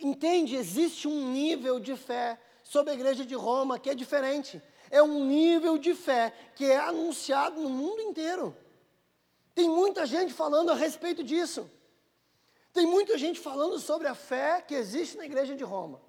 Entende? 0.00 0.56
Existe 0.56 1.06
um 1.06 1.30
nível 1.30 1.78
de 1.78 1.96
fé 1.96 2.38
sobre 2.64 2.90
a 2.90 2.94
igreja 2.94 3.24
de 3.24 3.34
Roma 3.34 3.78
que 3.78 3.90
é 3.90 3.94
diferente. 3.94 4.60
É 4.90 5.00
um 5.00 5.24
nível 5.24 5.78
de 5.78 5.94
fé 5.94 6.32
que 6.56 6.64
é 6.64 6.76
anunciado 6.76 7.60
no 7.60 7.70
mundo 7.70 8.02
inteiro. 8.02 8.56
Tem 9.54 9.68
muita 9.68 10.04
gente 10.06 10.32
falando 10.32 10.70
a 10.70 10.74
respeito 10.74 11.22
disso. 11.22 11.70
Tem 12.72 12.86
muita 12.86 13.18
gente 13.18 13.40
falando 13.40 13.78
sobre 13.78 14.06
a 14.06 14.14
fé 14.14 14.62
que 14.62 14.74
existe 14.74 15.16
na 15.16 15.24
igreja 15.24 15.56
de 15.56 15.64
Roma. 15.64 16.00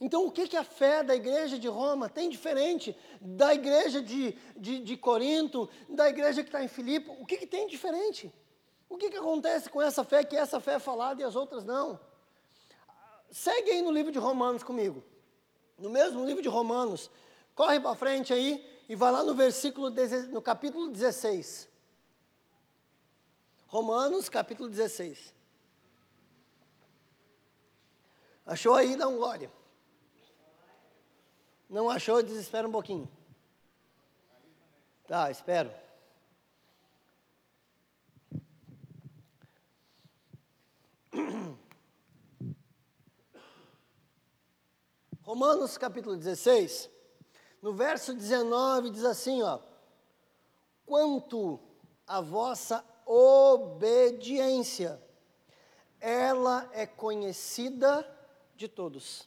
Então, 0.00 0.26
o 0.26 0.30
que, 0.30 0.46
que 0.46 0.56
a 0.56 0.62
fé 0.62 1.02
da 1.02 1.16
igreja 1.16 1.58
de 1.58 1.66
Roma 1.66 2.08
tem 2.08 2.30
diferente 2.30 2.96
da 3.20 3.52
igreja 3.52 4.00
de, 4.00 4.32
de, 4.56 4.78
de 4.78 4.96
Corinto, 4.96 5.68
da 5.88 6.08
igreja 6.08 6.42
que 6.42 6.48
está 6.48 6.62
em 6.62 6.68
Filipe? 6.68 7.10
O 7.18 7.26
que, 7.26 7.36
que 7.36 7.46
tem 7.46 7.66
diferente? 7.66 8.32
O 8.88 8.96
que, 8.96 9.10
que 9.10 9.16
acontece 9.16 9.68
com 9.68 9.82
essa 9.82 10.04
fé 10.04 10.22
que 10.22 10.36
essa 10.36 10.60
fé 10.60 10.74
é 10.74 10.78
falada 10.78 11.20
e 11.20 11.24
as 11.24 11.34
outras 11.34 11.64
não? 11.64 11.98
Segue 13.30 13.72
aí 13.72 13.82
no 13.82 13.90
livro 13.90 14.12
de 14.12 14.18
Romanos 14.20 14.62
comigo. 14.62 15.02
No 15.76 15.90
mesmo 15.90 16.24
livro 16.24 16.42
de 16.42 16.48
Romanos. 16.48 17.10
Corre 17.54 17.80
para 17.80 17.94
frente 17.96 18.32
aí 18.32 18.64
e 18.88 18.94
vai 18.94 19.10
lá 19.10 19.24
no 19.24 19.34
versículo, 19.34 19.90
no 20.30 20.40
capítulo 20.40 20.90
16. 20.90 21.68
Romanos, 23.66 24.28
capítulo 24.28 24.68
16. 24.68 25.34
Achou 28.48 28.74
aí? 28.74 28.96
Dá 28.96 29.06
um 29.06 29.18
glória. 29.18 29.52
Não 31.68 31.90
achou? 31.90 32.22
Desespera 32.22 32.66
um 32.66 32.72
pouquinho. 32.72 33.06
Tá, 35.06 35.30
espero. 35.30 35.70
Romanos 45.22 45.76
capítulo 45.76 46.16
16, 46.16 46.88
no 47.60 47.74
verso 47.74 48.14
19 48.14 48.88
diz 48.88 49.04
assim, 49.04 49.42
ó: 49.42 49.58
Quanto 50.86 51.60
a 52.06 52.22
vossa 52.22 52.82
obediência, 53.04 54.98
ela 56.00 56.66
é 56.72 56.86
conhecida 56.86 58.16
de 58.58 58.68
todos. 58.68 59.26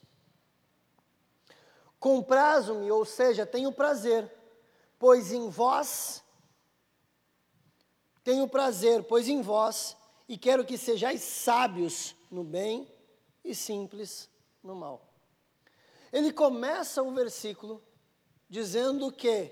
Comprazo-me, 1.98 2.90
ou 2.90 3.04
seja, 3.04 3.44
tenho 3.44 3.72
prazer, 3.72 4.30
pois 4.98 5.32
em 5.32 5.48
vós 5.48 6.22
tenho 8.24 8.46
prazer, 8.46 9.02
pois 9.04 9.28
em 9.28 9.42
vós, 9.42 9.96
e 10.28 10.38
quero 10.38 10.64
que 10.64 10.78
sejais 10.78 11.22
sábios 11.22 12.14
no 12.30 12.44
bem 12.44 12.88
e 13.44 13.54
simples 13.54 14.28
no 14.62 14.76
mal. 14.76 15.08
Ele 16.12 16.32
começa 16.32 17.02
o 17.02 17.12
versículo 17.12 17.82
dizendo 18.48 19.10
que 19.10 19.50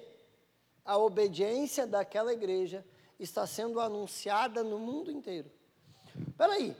a 0.85 0.97
obediência 0.97 1.87
daquela 1.87 2.33
igreja 2.33 2.87
está 3.19 3.47
sendo 3.47 3.81
anunciada 3.81 4.63
no 4.63 4.79
mundo 4.79 5.11
inteiro. 5.11 5.51
Espera 6.29 6.53
aí, 6.53 6.77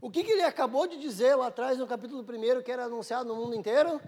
o 0.00 0.10
que, 0.10 0.22
que 0.22 0.30
ele 0.30 0.42
acabou 0.42 0.86
de 0.86 0.96
dizer 0.96 1.34
lá 1.34 1.48
atrás 1.48 1.76
no 1.76 1.86
capítulo 1.86 2.22
1 2.22 2.62
que 2.62 2.70
era 2.70 2.84
anunciado 2.84 3.28
no 3.28 3.34
mundo 3.34 3.54
inteiro? 3.54 4.00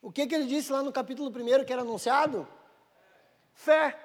O 0.00 0.12
que, 0.12 0.26
que 0.26 0.34
ele 0.34 0.46
disse 0.46 0.72
lá 0.72 0.82
no 0.82 0.92
capítulo 0.92 1.28
1 1.28 1.64
que 1.64 1.72
era 1.72 1.82
anunciado? 1.82 2.46
Fé. 3.52 3.98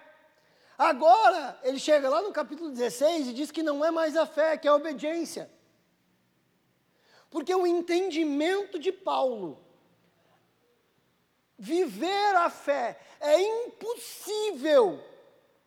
Agora, 0.77 1.59
ele 1.63 1.79
chega 1.79 2.09
lá 2.09 2.21
no 2.21 2.33
capítulo 2.33 2.71
16 2.71 3.27
e 3.27 3.33
diz 3.33 3.51
que 3.51 3.63
não 3.63 3.85
é 3.85 3.91
mais 3.91 4.17
a 4.17 4.25
fé, 4.25 4.57
que 4.57 4.67
é 4.67 4.71
a 4.71 4.75
obediência. 4.75 5.49
Porque 7.29 7.53
o 7.53 7.67
entendimento 7.67 8.79
de 8.79 8.91
Paulo, 8.91 9.63
viver 11.57 12.35
a 12.35 12.49
fé, 12.49 12.99
é 13.19 13.39
impossível 13.39 15.01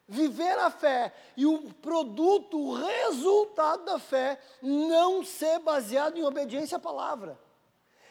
viver 0.09 0.59
a 0.59 0.71
fé 0.71 1.13
e 1.37 1.45
o 1.45 1.73
produto, 1.75 2.59
o 2.59 2.75
resultado 2.75 3.85
da 3.85 3.99
fé, 3.99 4.41
não 4.63 5.23
ser 5.23 5.59
baseado 5.59 6.17
em 6.17 6.25
obediência 6.25 6.79
à 6.79 6.81
palavra. 6.81 7.39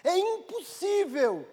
É 0.03 0.15
impossível, 0.15 1.47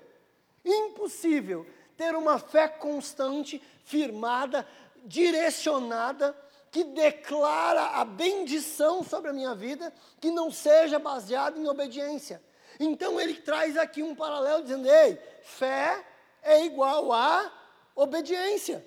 impossível 0.63 1.67
ter 1.97 2.15
uma 2.15 2.39
fé 2.39 2.69
constante, 2.69 3.63
firmada, 3.85 4.69
direcionada, 5.05 6.37
que 6.71 6.85
declara 6.85 8.01
a 8.01 8.05
bendição 8.05 9.03
sobre 9.03 9.31
a 9.31 9.33
minha 9.33 9.55
vida, 9.55 9.93
que 10.21 10.31
não 10.31 10.51
seja 10.51 10.99
baseada 10.99 11.59
em 11.59 11.69
obediência. 11.69 12.43
Então 12.79 13.21
ele 13.21 13.35
traz 13.35 13.77
aqui 13.77 14.03
um 14.03 14.15
paralelo 14.15 14.63
dizendo: 14.63 14.91
ei, 14.91 15.17
fé 15.43 16.05
é 16.43 16.65
igual 16.65 17.13
a 17.13 17.51
obediência. 17.95 18.85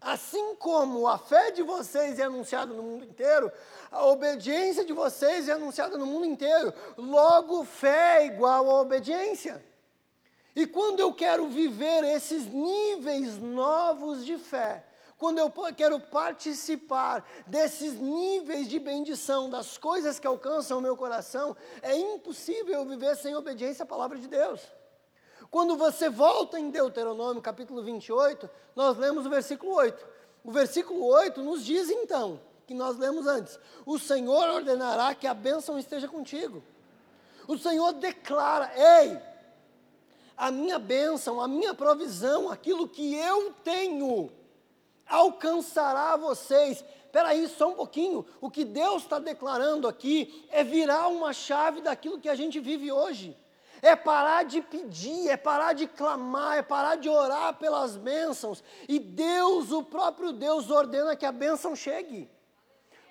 Assim 0.00 0.54
como 0.54 1.06
a 1.06 1.18
fé 1.18 1.50
de 1.50 1.62
vocês 1.62 2.18
é 2.18 2.22
anunciada 2.22 2.72
no 2.72 2.82
mundo 2.82 3.04
inteiro, 3.04 3.52
a 3.90 4.06
obediência 4.06 4.82
de 4.84 4.94
vocês 4.94 5.48
é 5.48 5.52
anunciada 5.52 5.98
no 5.98 6.06
mundo 6.06 6.24
inteiro. 6.24 6.72
Logo, 6.96 7.64
fé 7.64 8.22
é 8.22 8.26
igual 8.26 8.70
a 8.70 8.80
obediência. 8.80 9.62
E 10.56 10.66
quando 10.66 11.00
eu 11.00 11.12
quero 11.12 11.48
viver 11.48 12.02
esses 12.04 12.46
níveis 12.46 13.36
novos 13.36 14.24
de 14.24 14.38
fé, 14.38 14.84
quando 15.18 15.36
eu 15.36 15.52
quero 15.76 16.00
participar 16.00 17.22
desses 17.46 17.92
níveis 17.92 18.68
de 18.68 18.78
bendição, 18.78 19.50
das 19.50 19.76
coisas 19.76 20.18
que 20.18 20.26
alcançam 20.26 20.78
o 20.78 20.80
meu 20.80 20.96
coração, 20.96 21.54
é 21.82 21.94
impossível 21.94 22.76
eu 22.76 22.86
viver 22.86 23.14
sem 23.16 23.36
obediência 23.36 23.82
à 23.82 23.86
palavra 23.86 24.16
de 24.16 24.26
Deus. 24.26 24.62
Quando 25.50 25.76
você 25.76 26.08
volta 26.08 26.60
em 26.60 26.70
Deuteronômio 26.70 27.42
capítulo 27.42 27.82
28, 27.82 28.48
nós 28.76 28.96
lemos 28.96 29.26
o 29.26 29.30
versículo 29.30 29.74
8. 29.74 30.06
O 30.44 30.52
versículo 30.52 31.04
8 31.04 31.42
nos 31.42 31.64
diz 31.64 31.90
então, 31.90 32.40
que 32.68 32.72
nós 32.72 32.96
lemos 32.96 33.26
antes: 33.26 33.58
O 33.84 33.98
Senhor 33.98 34.48
ordenará 34.48 35.12
que 35.12 35.26
a 35.26 35.34
bênção 35.34 35.76
esteja 35.76 36.06
contigo. 36.06 36.62
O 37.48 37.58
Senhor 37.58 37.92
declara: 37.94 38.70
Ei, 38.76 39.20
a 40.36 40.52
minha 40.52 40.78
bênção, 40.78 41.40
a 41.40 41.48
minha 41.48 41.74
provisão, 41.74 42.48
aquilo 42.48 42.86
que 42.86 43.16
eu 43.16 43.52
tenho, 43.64 44.30
alcançará 45.04 46.14
vocês. 46.14 46.84
Espera 47.04 47.30
aí, 47.30 47.48
só 47.48 47.70
um 47.70 47.74
pouquinho. 47.74 48.24
O 48.40 48.48
que 48.48 48.64
Deus 48.64 49.02
está 49.02 49.18
declarando 49.18 49.88
aqui 49.88 50.46
é 50.52 50.62
virar 50.62 51.08
uma 51.08 51.32
chave 51.32 51.80
daquilo 51.80 52.20
que 52.20 52.28
a 52.28 52.36
gente 52.36 52.60
vive 52.60 52.92
hoje 52.92 53.36
é 53.82 53.96
parar 53.96 54.44
de 54.44 54.60
pedir, 54.60 55.28
é 55.28 55.36
parar 55.36 55.72
de 55.72 55.86
clamar, 55.86 56.58
é 56.58 56.62
parar 56.62 56.96
de 56.96 57.08
orar 57.08 57.54
pelas 57.54 57.96
bênçãos. 57.96 58.62
E 58.88 58.98
Deus, 58.98 59.72
o 59.72 59.82
próprio 59.82 60.32
Deus, 60.32 60.70
ordena 60.70 61.16
que 61.16 61.26
a 61.26 61.32
bênção 61.32 61.74
chegue. 61.74 62.30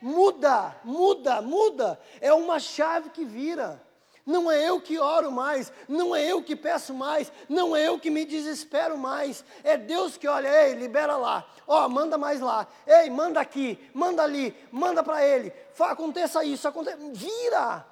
Muda, 0.01 0.75
muda, 0.83 1.41
muda. 1.41 1.99
É 2.21 2.33
uma 2.33 2.59
chave 2.59 3.09
que 3.09 3.25
vira. 3.25 3.83
Não 4.25 4.51
é 4.51 4.69
eu 4.69 4.79
que 4.79 4.99
oro 4.99 5.31
mais, 5.31 5.73
não 5.87 6.15
é 6.15 6.23
eu 6.23 6.43
que 6.43 6.55
peço 6.55 6.93
mais, 6.93 7.31
não 7.49 7.75
é 7.75 7.87
eu 7.87 7.97
que 7.97 8.11
me 8.11 8.23
desespero 8.25 8.95
mais. 8.95 9.43
É 9.63 9.75
Deus 9.75 10.17
que 10.17 10.27
olha, 10.27 10.67
ei, 10.67 10.75
libera 10.75 11.15
lá. 11.17 11.43
Ó, 11.65 11.85
oh, 11.85 11.89
manda 11.89 12.15
mais 12.15 12.39
lá. 12.39 12.67
Ei, 12.85 13.09
manda 13.09 13.39
aqui, 13.39 13.79
manda 13.91 14.21
ali, 14.21 14.55
manda 14.71 15.01
para 15.01 15.25
ele. 15.25 15.51
aconteça 15.79 16.43
isso, 16.43 16.67
aconteça. 16.67 16.97
Vira. 17.11 17.85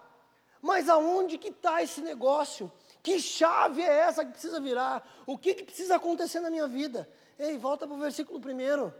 Mas 0.62 0.90
aonde 0.90 1.38
que 1.38 1.50
está 1.50 1.82
esse 1.82 2.02
negócio? 2.02 2.72
Que 3.04 3.20
chave 3.20 3.82
é 3.82 4.00
essa 4.00 4.26
que 4.26 4.32
precisa 4.32 4.60
virar? 4.60 5.08
O 5.26 5.38
que, 5.38 5.54
que 5.54 5.64
precisa 5.64 5.96
acontecer 5.96 6.40
na 6.40 6.50
minha 6.50 6.68
vida? 6.68 7.10
Ei, 7.38 7.58
volta 7.58 7.88
para 7.88 7.96
o 7.96 8.00
versículo 8.00 8.40
1. 8.40 8.92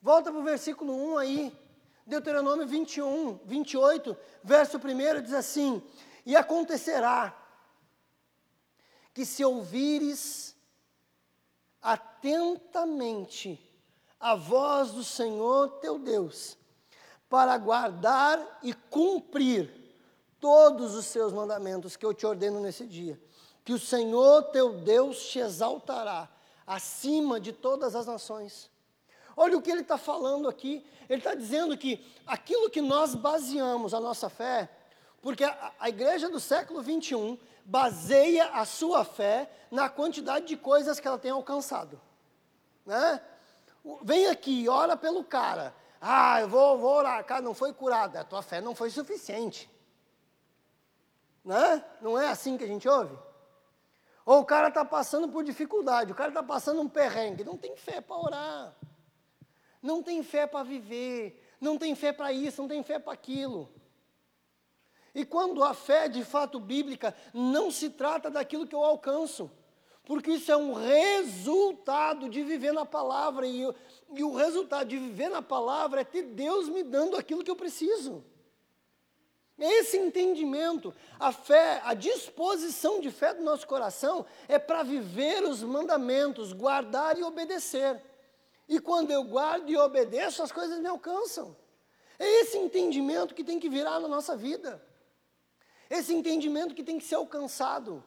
Volta 0.00 0.30
para 0.30 0.40
o 0.40 0.44
versículo 0.44 0.94
1 1.14 1.18
aí. 1.18 1.58
Deuteronômio 2.06 2.66
21, 2.66 3.40
28, 3.44 4.16
verso 4.42 4.78
1 4.78 5.22
diz 5.22 5.32
assim: 5.32 5.82
E 6.26 6.34
acontecerá 6.34 7.36
que 9.14 9.24
se 9.24 9.44
ouvires 9.44 10.56
atentamente 11.80 13.60
a 14.18 14.34
voz 14.34 14.92
do 14.92 15.04
Senhor 15.04 15.80
teu 15.80 15.98
Deus, 15.98 16.56
para 17.28 17.58
guardar 17.58 18.60
e 18.62 18.72
cumprir 18.72 19.81
todos 20.42 20.96
os 20.96 21.06
seus 21.06 21.32
mandamentos 21.32 21.96
que 21.96 22.04
eu 22.04 22.12
te 22.12 22.26
ordeno 22.26 22.58
nesse 22.58 22.84
dia. 22.84 23.18
Que 23.64 23.72
o 23.72 23.78
Senhor 23.78 24.42
teu 24.50 24.72
Deus 24.72 25.24
te 25.28 25.38
exaltará 25.38 26.28
acima 26.66 27.38
de 27.38 27.52
todas 27.52 27.94
as 27.94 28.06
nações. 28.06 28.68
Olha 29.36 29.56
o 29.56 29.62
que 29.62 29.70
ele 29.70 29.82
está 29.82 29.96
falando 29.96 30.48
aqui. 30.48 30.84
Ele 31.08 31.20
está 31.20 31.32
dizendo 31.34 31.78
que 31.78 32.04
aquilo 32.26 32.68
que 32.68 32.80
nós 32.80 33.14
baseamos 33.14 33.94
a 33.94 34.00
nossa 34.00 34.28
fé, 34.28 34.68
porque 35.22 35.44
a, 35.44 35.72
a 35.78 35.88
igreja 35.88 36.28
do 36.28 36.40
século 36.40 36.82
21 36.82 37.38
baseia 37.64 38.46
a 38.46 38.64
sua 38.64 39.04
fé 39.04 39.48
na 39.70 39.88
quantidade 39.88 40.46
de 40.46 40.56
coisas 40.56 40.98
que 40.98 41.06
ela 41.06 41.18
tem 41.18 41.30
alcançado. 41.30 42.00
Né? 42.84 43.20
Vem 44.02 44.26
aqui, 44.26 44.68
ora 44.68 44.96
pelo 44.96 45.22
cara. 45.22 45.72
Ah, 46.00 46.40
eu 46.40 46.48
vou, 46.48 46.78
vou 46.78 46.96
orar, 46.96 47.24
cara, 47.24 47.42
não 47.42 47.54
foi 47.54 47.72
curado. 47.72 48.16
A 48.16 48.24
tua 48.24 48.42
fé 48.42 48.60
não 48.60 48.74
foi 48.74 48.90
suficiente. 48.90 49.70
Né? 51.44 51.84
Não 52.00 52.18
é 52.18 52.28
assim 52.28 52.56
que 52.56 52.64
a 52.64 52.68
gente 52.68 52.88
ouve? 52.88 53.16
Ou 54.24 54.40
o 54.40 54.44
cara 54.44 54.68
está 54.68 54.84
passando 54.84 55.28
por 55.28 55.42
dificuldade, 55.42 56.12
o 56.12 56.14
cara 56.14 56.28
está 56.28 56.42
passando 56.42 56.80
um 56.80 56.88
perrengue, 56.88 57.44
não 57.44 57.56
tem 57.56 57.76
fé 57.76 58.00
para 58.00 58.16
orar, 58.16 58.76
não 59.82 60.02
tem 60.02 60.22
fé 60.22 60.46
para 60.46 60.62
viver, 60.62 61.42
não 61.60 61.76
tem 61.76 61.94
fé 61.94 62.12
para 62.12 62.32
isso, 62.32 62.62
não 62.62 62.68
tem 62.68 62.82
fé 62.82 62.98
para 62.98 63.12
aquilo. 63.12 63.68
E 65.14 65.24
quando 65.24 65.62
a 65.62 65.74
fé 65.74 66.08
de 66.08 66.24
fato 66.24 66.58
bíblica 66.60 67.14
não 67.34 67.70
se 67.70 67.90
trata 67.90 68.30
daquilo 68.30 68.66
que 68.66 68.74
eu 68.74 68.82
alcanço, 68.82 69.50
porque 70.04 70.32
isso 70.32 70.50
é 70.50 70.56
um 70.56 70.72
resultado 70.72 72.28
de 72.28 72.42
viver 72.42 72.72
na 72.72 72.86
palavra, 72.86 73.46
e, 73.46 73.62
e 74.14 74.22
o 74.22 74.34
resultado 74.34 74.88
de 74.88 74.98
viver 74.98 75.28
na 75.28 75.42
palavra 75.42 76.00
é 76.00 76.04
ter 76.04 76.22
Deus 76.22 76.68
me 76.68 76.82
dando 76.82 77.16
aquilo 77.16 77.44
que 77.44 77.50
eu 77.50 77.56
preciso. 77.56 78.24
Esse 79.58 79.96
entendimento, 79.96 80.94
a 81.20 81.30
fé, 81.30 81.80
a 81.84 81.94
disposição 81.94 83.00
de 83.00 83.10
fé 83.10 83.34
do 83.34 83.42
nosso 83.42 83.66
coração 83.66 84.24
é 84.48 84.58
para 84.58 84.82
viver 84.82 85.44
os 85.44 85.62
mandamentos, 85.62 86.52
guardar 86.52 87.18
e 87.18 87.22
obedecer. 87.22 88.02
E 88.68 88.80
quando 88.80 89.10
eu 89.10 89.24
guardo 89.24 89.68
e 89.68 89.76
obedeço, 89.76 90.42
as 90.42 90.50
coisas 90.50 90.80
me 90.80 90.88
alcançam. 90.88 91.56
É 92.18 92.40
esse 92.40 92.56
entendimento 92.56 93.34
que 93.34 93.44
tem 93.44 93.60
que 93.60 93.68
virar 93.68 94.00
na 94.00 94.08
nossa 94.08 94.36
vida. 94.36 94.82
Esse 95.90 96.14
entendimento 96.14 96.74
que 96.74 96.82
tem 96.82 96.98
que 96.98 97.04
ser 97.04 97.16
alcançado. 97.16 98.02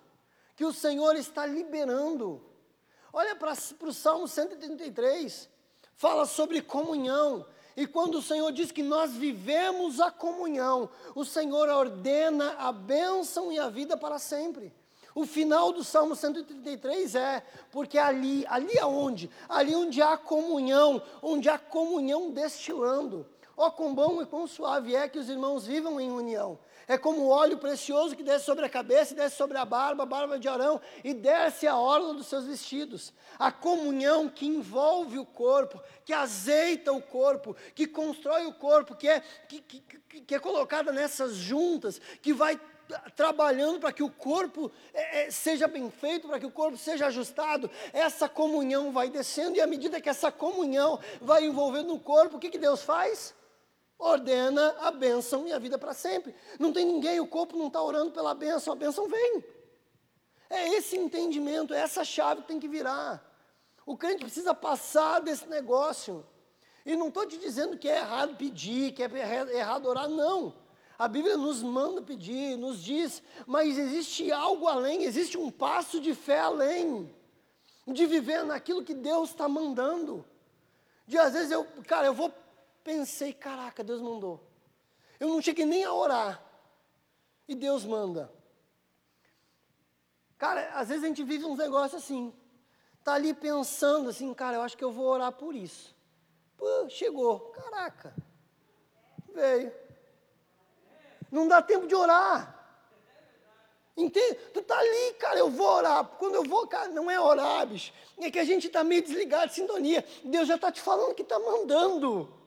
Que 0.55 0.65
o 0.65 0.73
Senhor 0.73 1.15
está 1.15 1.45
liberando. 1.45 2.43
Olha 3.13 3.35
para 3.35 3.53
o 3.81 3.93
Salmo 3.93 4.27
133. 4.27 5.49
Fala 5.95 6.25
sobre 6.25 6.61
comunhão. 6.61 7.45
E 7.75 7.85
quando 7.85 8.15
o 8.15 8.21
Senhor 8.21 8.51
diz 8.51 8.71
que 8.71 8.81
nós 8.81 9.11
vivemos 9.13 9.99
a 9.99 10.09
comunhão, 10.09 10.89
o 11.13 11.25
Senhor 11.25 11.67
ordena 11.69 12.55
a 12.57 12.71
bênção 12.71 13.51
e 13.51 13.59
a 13.59 13.67
vida 13.67 13.97
para 13.97 14.17
sempre. 14.17 14.73
O 15.13 15.25
final 15.25 15.71
do 15.71 15.83
Salmo 15.83 16.15
133 16.15 17.15
é, 17.15 17.43
porque 17.71 17.97
ali, 17.97 18.45
ali 18.47 18.77
aonde? 18.79 19.29
Ali 19.47 19.73
onde 19.73 20.01
há 20.01 20.17
comunhão, 20.17 21.01
onde 21.21 21.47
há 21.49 21.57
comunhão 21.57 22.31
destilando. 22.31 23.25
Ó, 23.57 23.67
oh, 23.67 23.71
quão 23.71 23.95
bom 23.95 24.21
e 24.21 24.25
quão 24.25 24.45
suave 24.45 24.93
é 24.93 25.07
que 25.07 25.17
os 25.17 25.29
irmãos 25.29 25.65
vivam 25.65 25.99
em 25.99 26.11
união. 26.11 26.59
É 26.87 26.97
como 26.97 27.21
o 27.21 27.29
óleo 27.29 27.57
precioso 27.57 28.15
que 28.15 28.23
desce 28.23 28.45
sobre 28.45 28.65
a 28.65 28.69
cabeça, 28.69 29.15
desce 29.15 29.35
sobre 29.35 29.57
a 29.57 29.65
barba, 29.65 30.03
a 30.03 30.05
barba 30.05 30.37
de 30.37 30.47
Arão, 30.47 30.79
e 31.03 31.13
desce 31.13 31.67
a 31.67 31.77
orla 31.77 32.13
dos 32.13 32.27
seus 32.27 32.45
vestidos. 32.45 33.13
A 33.39 33.51
comunhão 33.51 34.29
que 34.29 34.45
envolve 34.45 35.17
o 35.17 35.25
corpo, 35.25 35.81
que 36.03 36.13
azeita 36.13 36.91
o 36.91 37.01
corpo, 37.01 37.55
que 37.73 37.87
constrói 37.87 38.45
o 38.45 38.53
corpo, 38.53 38.95
que 38.95 39.07
é, 39.07 39.21
que, 39.47 39.61
que, 39.61 39.81
que 40.21 40.35
é 40.35 40.39
colocada 40.39 40.91
nessas 40.91 41.35
juntas, 41.35 41.99
que 42.21 42.33
vai 42.33 42.59
trabalhando 43.15 43.79
para 43.79 43.91
que 43.91 44.03
o 44.03 44.09
corpo 44.09 44.71
é, 44.93 45.23
é, 45.23 45.31
seja 45.31 45.67
bem 45.67 45.89
feito, 45.89 46.27
para 46.27 46.39
que 46.39 46.45
o 46.45 46.51
corpo 46.51 46.77
seja 46.77 47.07
ajustado, 47.07 47.69
essa 47.91 48.29
comunhão 48.29 48.91
vai 48.91 49.09
descendo, 49.09 49.57
e 49.57 49.61
à 49.61 49.67
medida 49.67 49.99
que 49.99 50.09
essa 50.09 50.31
comunhão 50.31 50.99
vai 51.21 51.45
envolvendo 51.45 51.93
o 51.93 51.99
corpo, 51.99 52.37
o 52.37 52.39
que, 52.39 52.49
que 52.49 52.57
Deus 52.57 52.83
faz? 52.83 53.33
Ordena 53.97 54.75
a 54.79 54.91
bênção 54.91 55.47
e 55.47 55.53
a 55.53 55.59
vida 55.59 55.77
para 55.77 55.93
sempre. 55.93 56.35
Não 56.59 56.71
tem 56.73 56.85
ninguém, 56.85 57.19
o 57.19 57.27
corpo 57.27 57.57
não 57.57 57.67
está 57.67 57.81
orando 57.81 58.11
pela 58.11 58.33
bênção, 58.33 58.73
a 58.73 58.75
bênção 58.75 59.07
vem. 59.07 59.43
É 60.49 60.69
esse 60.69 60.97
entendimento, 60.97 61.73
é 61.73 61.79
essa 61.79 62.03
chave 62.03 62.41
que 62.41 62.47
tem 62.47 62.59
que 62.59 62.67
virar. 62.67 63.23
O 63.85 63.97
crente 63.97 64.23
precisa 64.23 64.53
passar 64.53 65.19
desse 65.19 65.47
negócio. 65.47 66.25
E 66.85 66.95
não 66.95 67.07
estou 67.07 67.25
te 67.25 67.37
dizendo 67.37 67.77
que 67.77 67.89
é 67.89 67.97
errado 67.97 68.35
pedir, 68.35 68.93
que 68.93 69.03
é 69.03 69.09
errado 69.55 69.87
orar, 69.87 70.07
não. 70.07 70.53
A 70.97 71.07
Bíblia 71.07 71.35
nos 71.35 71.61
manda 71.61 72.01
pedir, 72.01 72.57
nos 72.57 72.81
diz, 72.81 73.21
mas 73.45 73.77
existe 73.77 74.31
algo 74.31 74.67
além, 74.67 75.03
existe 75.03 75.37
um 75.37 75.51
passo 75.51 75.99
de 75.99 76.15
fé 76.15 76.39
além, 76.39 77.13
de 77.85 78.05
viver 78.05 78.45
naquilo 78.45 78.83
que 78.83 78.93
Deus 78.93 79.31
está 79.31 79.47
mandando. 79.49 80.25
De 81.05 81.17
às 81.17 81.33
vezes 81.33 81.51
eu, 81.51 81.67
cara, 81.85 82.07
eu 82.07 82.13
vou 82.13 82.33
pensei, 82.85 83.33
caraca, 83.33 83.83
Deus 83.83 83.99
mandou. 83.99 84.39
Eu 85.19 85.27
não 85.27 85.41
cheguei 85.41 85.65
nem 85.65 85.83
a 85.83 85.91
orar. 85.91 86.41
E 87.47 87.55
Deus 87.55 87.83
manda. 87.83 88.31
Cara, 90.37 90.69
às 90.75 90.89
vezes 90.89 91.03
a 91.03 91.07
gente 91.07 91.23
vive 91.23 91.45
uns 91.45 91.57
negócios 91.57 92.03
assim. 92.03 92.31
Tá 93.03 93.15
ali 93.15 93.33
pensando 93.33 94.09
assim, 94.09 94.31
cara, 94.33 94.57
eu 94.57 94.61
acho 94.61 94.77
que 94.77 94.83
eu 94.83 94.91
vou 94.91 95.07
orar 95.07 95.31
por 95.31 95.55
isso. 95.55 95.95
Pô, 96.55 96.87
chegou. 96.87 97.39
Caraca. 97.51 98.15
Veio. 99.33 99.73
Não 101.31 101.47
dá 101.47 101.61
tempo 101.61 101.87
de 101.87 101.95
orar. 101.95 102.53
Entende? 103.97 104.35
Tu 104.53 104.61
tá 104.61 104.77
ali, 104.77 105.13
cara, 105.13 105.39
eu 105.39 105.49
vou 105.49 105.67
orar. 105.67 106.05
Quando 106.19 106.35
eu 106.35 106.43
vou, 106.43 106.67
cara, 106.67 106.89
não 106.89 107.09
é 107.09 107.19
orar, 107.19 107.65
bicho. 107.65 107.91
É 108.19 108.29
que 108.29 108.39
a 108.39 108.43
gente 108.43 108.67
está 108.67 108.83
meio 108.83 109.01
desligado 109.01 109.47
de 109.47 109.55
sintonia. 109.55 110.05
Deus 110.23 110.47
já 110.47 110.55
está 110.55 110.71
te 110.71 110.81
falando 110.81 111.15
que 111.15 111.23
está 111.23 111.39
mandando. 111.39 112.44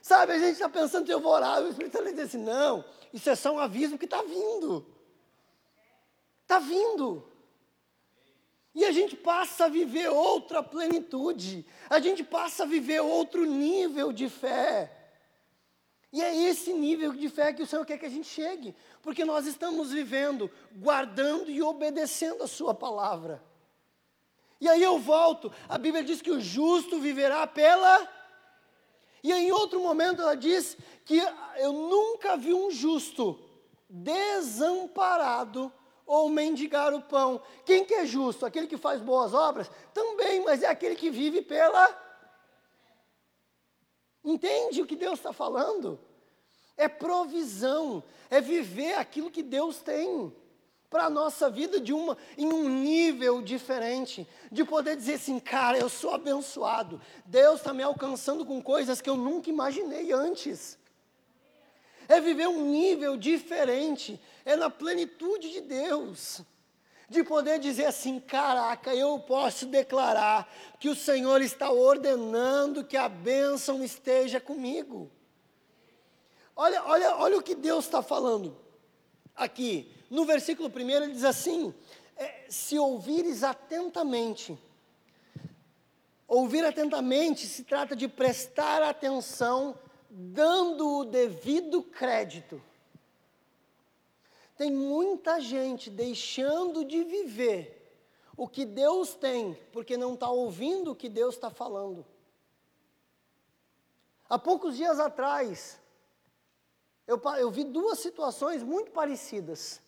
Sabe, 0.00 0.32
a 0.32 0.38
gente 0.38 0.52
está 0.52 0.68
pensando 0.68 1.04
que 1.04 1.12
eu 1.12 1.20
vou 1.20 1.32
orar. 1.32 1.62
O 1.62 1.68
Espírito 1.68 1.96
Santo 1.96 2.10
diz 2.10 2.24
assim, 2.24 2.38
não, 2.38 2.84
isso 3.12 3.28
é 3.28 3.34
só 3.34 3.52
um 3.52 3.58
aviso 3.58 3.98
que 3.98 4.04
está 4.04 4.22
vindo. 4.22 4.86
Está 6.42 6.58
vindo. 6.58 7.26
E 8.74 8.84
a 8.84 8.92
gente 8.92 9.16
passa 9.16 9.64
a 9.64 9.68
viver 9.68 10.08
outra 10.08 10.62
plenitude. 10.62 11.66
A 11.90 11.98
gente 11.98 12.22
passa 12.22 12.62
a 12.62 12.66
viver 12.66 13.00
outro 13.00 13.44
nível 13.44 14.12
de 14.12 14.28
fé. 14.28 14.94
E 16.12 16.22
é 16.22 16.34
esse 16.34 16.72
nível 16.72 17.12
de 17.12 17.28
fé 17.28 17.52
que 17.52 17.62
o 17.62 17.66
Senhor 17.66 17.84
quer 17.84 17.98
que 17.98 18.06
a 18.06 18.10
gente 18.10 18.26
chegue, 18.26 18.74
porque 19.02 19.24
nós 19.24 19.46
estamos 19.46 19.90
vivendo, 19.90 20.50
guardando 20.76 21.50
e 21.50 21.60
obedecendo 21.60 22.42
a 22.42 22.48
Sua 22.48 22.72
palavra. 22.72 23.44
E 24.60 24.68
aí 24.68 24.82
eu 24.82 24.98
volto, 24.98 25.52
a 25.68 25.76
Bíblia 25.76 26.02
diz 26.02 26.22
que 26.22 26.30
o 26.30 26.40
justo 26.40 26.98
viverá 26.98 27.46
pela. 27.46 28.08
E 29.28 29.32
em 29.32 29.52
outro 29.52 29.78
momento 29.78 30.22
ela 30.22 30.34
diz 30.34 30.74
que 31.04 31.18
eu 31.58 31.70
nunca 31.70 32.34
vi 32.34 32.54
um 32.54 32.70
justo 32.70 33.38
desamparado 33.86 35.70
ou 36.06 36.30
mendigar 36.30 36.94
o 36.94 37.02
pão. 37.02 37.38
Quem 37.62 37.84
que 37.84 37.92
é 37.92 38.06
justo? 38.06 38.46
Aquele 38.46 38.66
que 38.66 38.78
faz 38.78 39.02
boas 39.02 39.34
obras? 39.34 39.70
Também, 39.92 40.42
mas 40.42 40.62
é 40.62 40.66
aquele 40.66 40.96
que 40.96 41.10
vive 41.10 41.42
pela 41.42 42.08
Entende 44.24 44.80
o 44.80 44.86
que 44.86 44.96
Deus 44.96 45.18
está 45.18 45.30
falando? 45.30 46.00
É 46.74 46.88
provisão, 46.88 48.02
é 48.30 48.40
viver 48.40 48.94
aquilo 48.94 49.30
que 49.30 49.42
Deus 49.42 49.82
tem 49.82 50.34
para 50.90 51.04
a 51.04 51.10
nossa 51.10 51.50
vida 51.50 51.80
de 51.80 51.92
uma, 51.92 52.16
em 52.36 52.52
um 52.52 52.68
nível 52.68 53.42
diferente, 53.42 54.26
de 54.50 54.64
poder 54.64 54.96
dizer 54.96 55.14
assim, 55.14 55.38
cara, 55.38 55.78
eu 55.78 55.88
sou 55.88 56.14
abençoado, 56.14 57.00
Deus 57.26 57.60
está 57.60 57.74
me 57.74 57.82
alcançando 57.82 58.44
com 58.44 58.62
coisas 58.62 59.00
que 59.00 59.10
eu 59.10 59.16
nunca 59.16 59.50
imaginei 59.50 60.12
antes. 60.12 60.78
É 62.08 62.20
viver 62.20 62.48
um 62.48 62.70
nível 62.70 63.16
diferente, 63.16 64.18
é 64.44 64.56
na 64.56 64.70
plenitude 64.70 65.50
de 65.50 65.60
Deus 65.60 66.42
de 67.08 67.24
poder 67.24 67.58
dizer 67.58 67.86
assim: 67.86 68.20
caraca, 68.20 68.94
eu 68.94 69.18
posso 69.18 69.66
declarar 69.66 70.50
que 70.78 70.88
o 70.88 70.94
Senhor 70.94 71.40
está 71.40 71.70
ordenando 71.70 72.84
que 72.84 72.96
a 72.96 73.08
bênção 73.08 73.82
esteja 73.82 74.38
comigo. 74.40 75.10
Olha, 76.54 76.84
olha, 76.84 77.16
olha 77.16 77.38
o 77.38 77.42
que 77.42 77.54
Deus 77.54 77.84
está 77.84 78.02
falando 78.02 78.56
aqui. 79.34 79.94
No 80.10 80.24
versículo 80.24 80.68
1 80.68 80.90
ele 80.90 81.12
diz 81.12 81.24
assim: 81.24 81.74
é, 82.16 82.46
se 82.48 82.78
ouvires 82.78 83.44
atentamente, 83.44 84.58
ouvir 86.26 86.64
atentamente 86.64 87.46
se 87.46 87.64
trata 87.64 87.94
de 87.94 88.08
prestar 88.08 88.82
atenção, 88.82 89.78
dando 90.10 90.98
o 90.98 91.04
devido 91.04 91.82
crédito. 91.82 92.60
Tem 94.56 94.72
muita 94.72 95.40
gente 95.40 95.88
deixando 95.88 96.84
de 96.84 97.04
viver 97.04 97.96
o 98.36 98.48
que 98.48 98.64
Deus 98.64 99.14
tem, 99.14 99.54
porque 99.72 99.96
não 99.96 100.14
está 100.14 100.28
ouvindo 100.28 100.92
o 100.92 100.96
que 100.96 101.08
Deus 101.08 101.34
está 101.34 101.50
falando. 101.50 102.04
Há 104.28 104.38
poucos 104.38 104.76
dias 104.76 104.98
atrás, 104.98 105.80
eu, 107.06 107.20
eu 107.38 107.50
vi 107.50 107.64
duas 107.64 107.98
situações 108.00 108.62
muito 108.62 108.90
parecidas. 108.90 109.80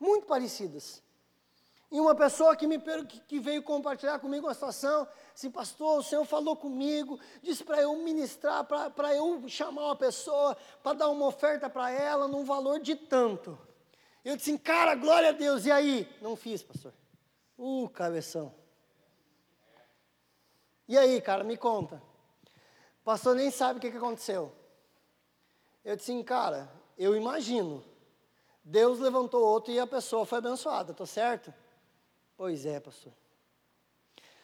Muito 0.00 0.26
parecidas. 0.26 1.02
E 1.92 2.00
uma 2.00 2.14
pessoa 2.14 2.54
que, 2.54 2.66
me, 2.68 2.80
que 3.26 3.40
veio 3.40 3.62
compartilhar 3.62 4.18
comigo 4.20 4.46
uma 4.46 4.54
situação, 4.54 5.06
assim, 5.34 5.50
pastor, 5.50 5.98
o 5.98 6.02
Senhor 6.02 6.24
falou 6.24 6.56
comigo, 6.56 7.18
disse 7.42 7.64
para 7.64 7.82
eu 7.82 7.96
ministrar, 7.96 8.64
para 8.64 9.14
eu 9.14 9.48
chamar 9.48 9.86
uma 9.86 9.96
pessoa, 9.96 10.56
para 10.84 10.98
dar 10.98 11.08
uma 11.08 11.26
oferta 11.26 11.68
para 11.68 11.90
ela 11.90 12.28
num 12.28 12.44
valor 12.44 12.78
de 12.78 12.94
tanto. 12.94 13.58
Eu 14.24 14.36
disse, 14.36 14.56
cara, 14.58 14.94
glória 14.94 15.30
a 15.30 15.32
Deus. 15.32 15.66
E 15.66 15.72
aí? 15.72 16.08
Não 16.20 16.36
fiz, 16.36 16.62
pastor. 16.62 16.94
Uh, 17.58 17.88
cabeção. 17.88 18.54
E 20.86 20.96
aí, 20.96 21.20
cara, 21.20 21.42
me 21.42 21.56
conta. 21.56 22.00
O 23.00 23.04
pastor 23.04 23.34
nem 23.34 23.50
sabe 23.50 23.78
o 23.78 23.80
que, 23.80 23.90
que 23.90 23.96
aconteceu. 23.96 24.52
Eu 25.84 25.96
disse, 25.96 26.22
cara, 26.22 26.70
eu 26.96 27.16
imagino. 27.16 27.82
Deus 28.62 28.98
levantou 28.98 29.42
outro 29.42 29.72
e 29.72 29.78
a 29.78 29.86
pessoa 29.86 30.26
foi 30.26 30.38
abençoada, 30.38 30.92
tô 30.92 31.06
certo? 31.06 31.52
Pois 32.36 32.66
é, 32.66 32.78
pastor. 32.78 33.12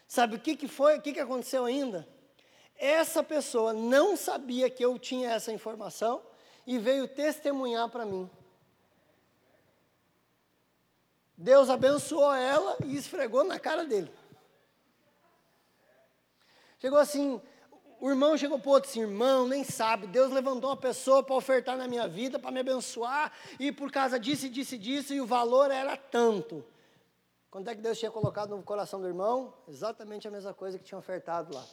Sabe 0.07 0.37
o 0.37 0.41
que, 0.41 0.57
que 0.57 0.69
foi, 0.69 0.99
o 0.99 1.03
que, 1.03 1.13
que 1.13 1.21
aconteceu 1.21 1.65
ainda? 1.65 2.07
Essa 2.77 3.23
pessoa 3.23 3.73
não 3.73 4.17
sabia 4.17 4.71
que 4.71 4.85
eu 4.85 4.99
tinha 4.99 5.31
essa 5.31 5.53
informação 5.53 6.23
e 6.67 6.79
veio 6.79 7.09
testemunhar 7.09 7.89
para 7.89 8.05
mim. 8.05 8.31
Deus 11.37 11.69
abençoou 11.69 12.33
ela 12.33 12.77
e 12.85 12.97
esfregou 12.97 13.45
na 13.45 13.59
cara 13.59 13.85
dele. 13.85 14.11
Chegou 16.79 16.99
assim, 16.99 17.41
o 18.01 18.11
irmão 18.11 18.37
chegou 18.37 18.59
para 18.59 18.69
o 18.69 18.73
outro 18.73 18.91
assim, 18.91 19.01
irmão, 19.01 19.47
nem 19.49 19.65
sabe, 19.65 20.07
Deus 20.07 20.31
levantou 20.31 20.71
uma 20.71 20.77
pessoa 20.77 21.23
para 21.23 21.35
ofertar 21.35 21.77
na 21.77 21.89
minha 21.89 22.07
vida, 22.07 22.39
para 22.39 22.51
me 22.51 22.61
abençoar, 22.61 23.33
e 23.59 23.73
por 23.73 23.91
causa 23.91 24.19
disso, 24.19 24.49
disso, 24.49 24.77
disso, 24.77 25.15
e 25.15 25.21
o 25.21 25.27
valor 25.27 25.71
era 25.71 25.97
tanto. 25.97 26.65
Quanto 27.51 27.69
é 27.69 27.75
que 27.75 27.81
Deus 27.81 27.99
tinha 27.99 28.11
colocado 28.11 28.55
no 28.55 28.63
coração 28.63 29.01
do 29.01 29.07
irmão? 29.07 29.55
Exatamente 29.67 30.29
a 30.29 30.31
mesma 30.31 30.53
coisa 30.53 30.79
que 30.79 30.85
tinha 30.85 30.99
ofertado 30.99 31.55
lá. 31.55 31.65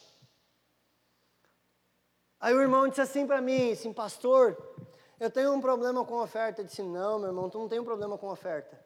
Aí 2.40 2.54
o 2.54 2.62
irmão 2.62 2.88
disse 2.88 3.02
assim 3.02 3.26
para 3.26 3.42
mim, 3.42 3.72
assim, 3.72 3.92
pastor, 3.92 4.58
eu 5.20 5.30
tenho 5.30 5.54
um 5.54 5.62
problema 5.62 6.04
com 6.04 6.22
oferta. 6.22 6.62
Eu 6.62 6.66
disse, 6.66 6.84
não, 6.84 7.20
meu 7.20 7.30
irmão, 7.30 7.50
tu 7.50 7.58
não 7.58 7.70
tem 7.70 7.80
um 7.80 7.86
problema 7.86 8.18
com 8.18 8.28
oferta. 8.28 8.78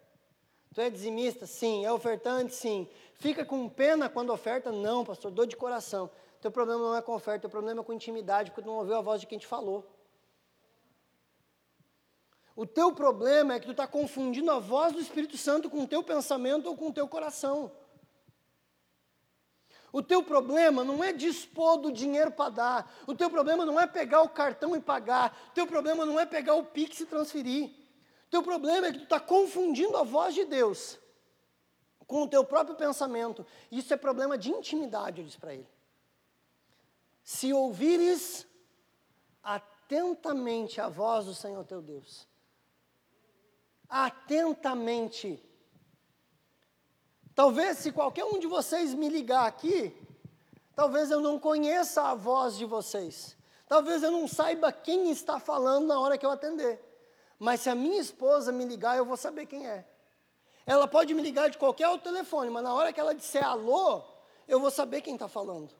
Tu 0.73 0.82
é 0.82 0.89
dizimista? 0.91 1.47
Sim. 1.47 1.84
É 1.84 1.91
ofertante? 1.91 2.54
Sim. 2.54 2.88
Fica 3.15 3.43
com 3.43 3.67
pena 3.67 4.08
quando 4.08 4.32
oferta? 4.32 4.71
Não, 4.71 5.04
pastor, 5.04 5.32
dor 5.32 5.47
de 5.47 5.56
coração. 5.56 6.10
Teu 6.41 6.52
problema 6.52 6.82
não 6.82 6.95
é 6.95 7.02
com 7.02 7.13
oferta, 7.13 7.41
teu 7.41 7.50
problema 7.50 7.82
é 7.82 7.84
com 7.84 7.93
intimidade, 7.93 8.52
porque 8.52 8.62
tu 8.62 8.67
não 8.67 8.78
ouviu 8.78 8.95
a 8.95 9.02
voz 9.02 9.21
de 9.21 9.28
quem 9.28 9.39
te 9.39 9.47
falou. 9.47 9.86
O 12.56 12.65
teu 12.65 12.93
problema 12.93 13.54
é 13.54 13.60
que 13.60 13.65
tu 13.65 13.71
está 13.71 13.88
confundindo 13.88 14.50
a 14.52 14.60
voz 14.60 14.93
do 14.93 15.00
Espírito 15.00 15.38
Santo 15.38 15.69
com 15.69 15.84
o 15.84 15.88
teu 15.88 16.04
pensamento 16.04 16.67
ou 16.67 16.76
com 16.76 16.89
o 16.89 16.93
teu 16.93 17.08
coração. 17.08 17.71
O 19.91 20.02
teu 20.02 20.23
problema 20.23 20.84
não 20.84 21.04
é 21.04 21.13
dispor 21.13 21.78
do 21.78 21.91
dinheiro 21.91 22.32
para 22.32 22.50
dar. 22.50 22.93
O 23.08 23.15
teu 23.15 23.30
problema 23.30 23.65
não 23.65 23.80
é 23.80 23.88
pegar 23.88 24.21
o 24.21 24.30
cartão 24.30 24.76
e 24.76 24.82
pagar. 24.82 25.36
O 25.50 25.54
teu 25.54 25.65
problema 25.65 26.06
não 26.06 26.19
é 26.19 26.26
pegar 26.26 26.56
o 26.56 26.63
Pix 26.63 27.00
e 27.00 27.06
transferir. 27.06 27.71
Teu 28.30 28.43
problema 28.43 28.88
é 28.88 28.91
que 28.91 29.00
tu 29.00 29.04
está 29.04 29.19
confundindo 29.19 29.95
a 29.95 30.04
voz 30.04 30.34
de 30.34 30.43
Deus 30.43 31.00
com 32.06 32.23
o 32.23 32.28
teu 32.28 32.43
próprio 32.43 32.76
pensamento. 32.76 33.45
Isso 33.71 33.93
é 33.93 33.97
problema 33.97 34.38
de 34.38 34.50
intimidade, 34.50 35.21
eu 35.21 35.26
disse 35.26 35.38
para 35.38 35.54
ele. 35.54 35.67
Se 37.28 37.52
ouvires 37.52 38.48
atentamente 39.44 40.80
a 40.80 40.88
voz 40.88 41.26
do 41.26 41.36
Senhor 41.36 41.62
teu 41.66 41.82
Deus, 41.82 42.26
atentamente. 43.90 45.38
Talvez 47.36 47.80
se 47.80 47.92
qualquer 47.92 48.24
um 48.24 48.40
de 48.40 48.48
vocês 48.48 48.94
me 48.94 49.10
ligar 49.10 49.46
aqui, 49.46 49.94
talvez 50.74 51.12
eu 51.12 51.20
não 51.20 51.38
conheça 51.38 52.02
a 52.02 52.16
voz 52.16 52.56
de 52.56 52.63
vocês. 52.63 53.36
Talvez 53.68 54.04
eu 54.04 54.12
não 54.12 54.26
saiba 54.26 54.72
quem 54.72 55.12
está 55.12 55.38
falando 55.38 55.88
na 55.88 56.00
hora 56.00 56.18
que 56.18 56.26
eu 56.26 56.32
atender. 56.32 56.82
Mas 57.38 57.60
se 57.60 57.70
a 57.70 57.76
minha 57.76 58.00
esposa 58.00 58.54
me 58.54 58.63
ligar, 58.63 58.96
eu 58.96 59.04
vou 59.04 59.18
saber 59.18 59.48
quem 59.48 59.68
é. 59.68 59.86
Ela 60.66 60.88
pode 60.88 61.13
me 61.13 61.22
ligar 61.22 61.50
de 61.50 61.58
qualquer 61.58 61.90
outro 61.90 62.10
telefone, 62.10 62.50
mas 62.50 62.63
na 62.63 62.74
hora 62.74 62.94
que 62.94 63.02
ela 63.02 63.13
disser 63.13 63.46
alô, 63.46 64.02
eu 64.48 64.62
vou 64.62 64.71
saber 64.71 65.02
quem 65.02 65.15
está 65.15 65.28
falando. 65.28 65.75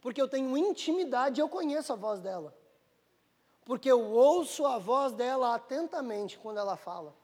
Porque 0.00 0.20
eu 0.20 0.28
tenho 0.28 0.56
intimidade 0.56 1.40
eu 1.40 1.48
conheço 1.48 1.92
a 1.92 1.96
voz 1.96 2.20
dela. 2.20 2.56
Porque 3.64 3.90
eu 3.90 4.00
ouço 4.00 4.66
a 4.66 4.78
voz 4.78 5.12
dela 5.12 5.54
atentamente 5.54 6.38
quando 6.38 6.58
ela 6.58 6.76
fala. 6.76 7.14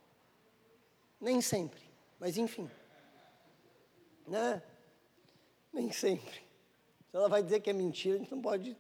Nem 1.20 1.40
sempre, 1.40 1.82
mas 2.20 2.36
enfim. 2.36 2.70
Né? 4.26 4.62
Nem 5.72 5.90
sempre. 5.90 6.44
Se 7.10 7.16
ela 7.16 7.28
vai 7.28 7.42
dizer 7.42 7.60
que 7.60 7.70
é 7.70 7.72
mentira, 7.72 8.16
a 8.16 8.18
gente 8.18 8.32
não 8.32 8.42
pode, 8.42 8.76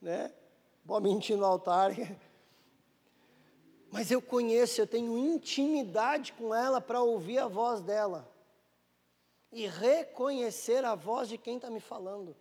né? 0.00 0.32
Pode 0.86 1.04
mentir 1.04 1.36
no 1.36 1.44
altar. 1.44 1.92
Mas 3.90 4.10
eu 4.10 4.20
conheço, 4.20 4.80
eu 4.80 4.86
tenho 4.86 5.16
intimidade 5.16 6.32
com 6.32 6.54
ela 6.54 6.80
para 6.80 7.02
ouvir 7.02 7.38
a 7.38 7.46
voz 7.46 7.80
dela 7.80 8.30
e 9.52 9.66
reconhecer 9.66 10.84
a 10.84 10.94
voz 10.94 11.28
de 11.28 11.38
quem 11.38 11.56
está 11.56 11.70
me 11.70 11.80
falando. 11.80 12.36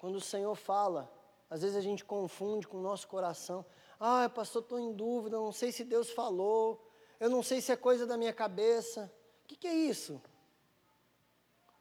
Quando 0.00 0.16
o 0.16 0.20
Senhor 0.20 0.54
fala, 0.54 1.12
às 1.50 1.60
vezes 1.60 1.76
a 1.76 1.80
gente 1.82 2.06
confunde 2.06 2.66
com 2.66 2.78
o 2.78 2.82
nosso 2.82 3.06
coração. 3.06 3.66
Ah, 4.00 4.30
pastor, 4.30 4.62
estou 4.62 4.80
em 4.80 4.94
dúvida, 4.94 5.36
não 5.36 5.52
sei 5.52 5.70
se 5.70 5.84
Deus 5.84 6.08
falou, 6.08 6.90
eu 7.20 7.28
não 7.28 7.42
sei 7.42 7.60
se 7.60 7.70
é 7.70 7.76
coisa 7.76 8.06
da 8.06 8.16
minha 8.16 8.32
cabeça. 8.32 9.12
O 9.44 9.46
que, 9.46 9.56
que 9.56 9.68
é 9.68 9.74
isso? 9.74 10.18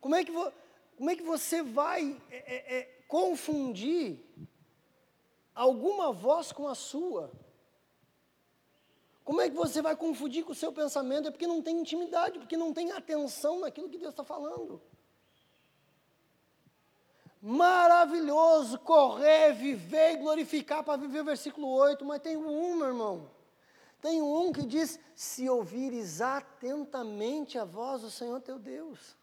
Como 0.01 0.15
é 0.15 0.25
que, 0.25 0.31
vo, 0.33 0.51
como 0.97 1.09
é 1.09 1.15
que 1.15 1.23
você 1.23 1.63
vai 1.63 2.21
é, 2.29 2.37
é, 2.37 2.77
é, 2.79 2.83
confundir 3.07 4.19
alguma 5.55 6.11
voz 6.11 6.51
com 6.51 6.67
a 6.67 6.75
sua? 6.75 7.31
Como 9.23 9.39
é 9.39 9.49
que 9.49 9.55
você 9.55 9.81
vai 9.81 9.95
confundir 9.95 10.43
com 10.43 10.51
o 10.51 10.55
seu 10.55 10.73
pensamento? 10.73 11.29
É 11.29 11.31
porque 11.31 11.47
não 11.47 11.61
tem 11.61 11.79
intimidade, 11.79 12.37
porque 12.37 12.57
não 12.57 12.73
tem 12.73 12.91
atenção 12.91 13.61
naquilo 13.61 13.87
que 13.87 13.97
Deus 13.97 14.11
está 14.11 14.25
falando. 14.25 14.81
Maravilhoso 17.41 18.77
correr, 18.79 19.53
viver 19.53 20.13
e 20.13 20.17
glorificar 20.17 20.83
para 20.83 20.97
viver 20.97 21.21
o 21.21 21.25
versículo 21.25 21.69
8, 21.69 22.03
mas 22.03 22.21
tem 22.21 22.35
um, 22.35 22.75
meu 22.75 22.87
irmão. 22.87 23.31
Tem 24.01 24.21
um 24.21 24.51
que 24.51 24.65
diz: 24.65 24.99
se 25.15 25.49
ouvires 25.49 26.21
atentamente 26.21 27.57
a 27.57 27.63
voz 27.63 28.01
do 28.01 28.11
Senhor 28.11 28.41
teu 28.41 28.59
Deus. 28.59 29.15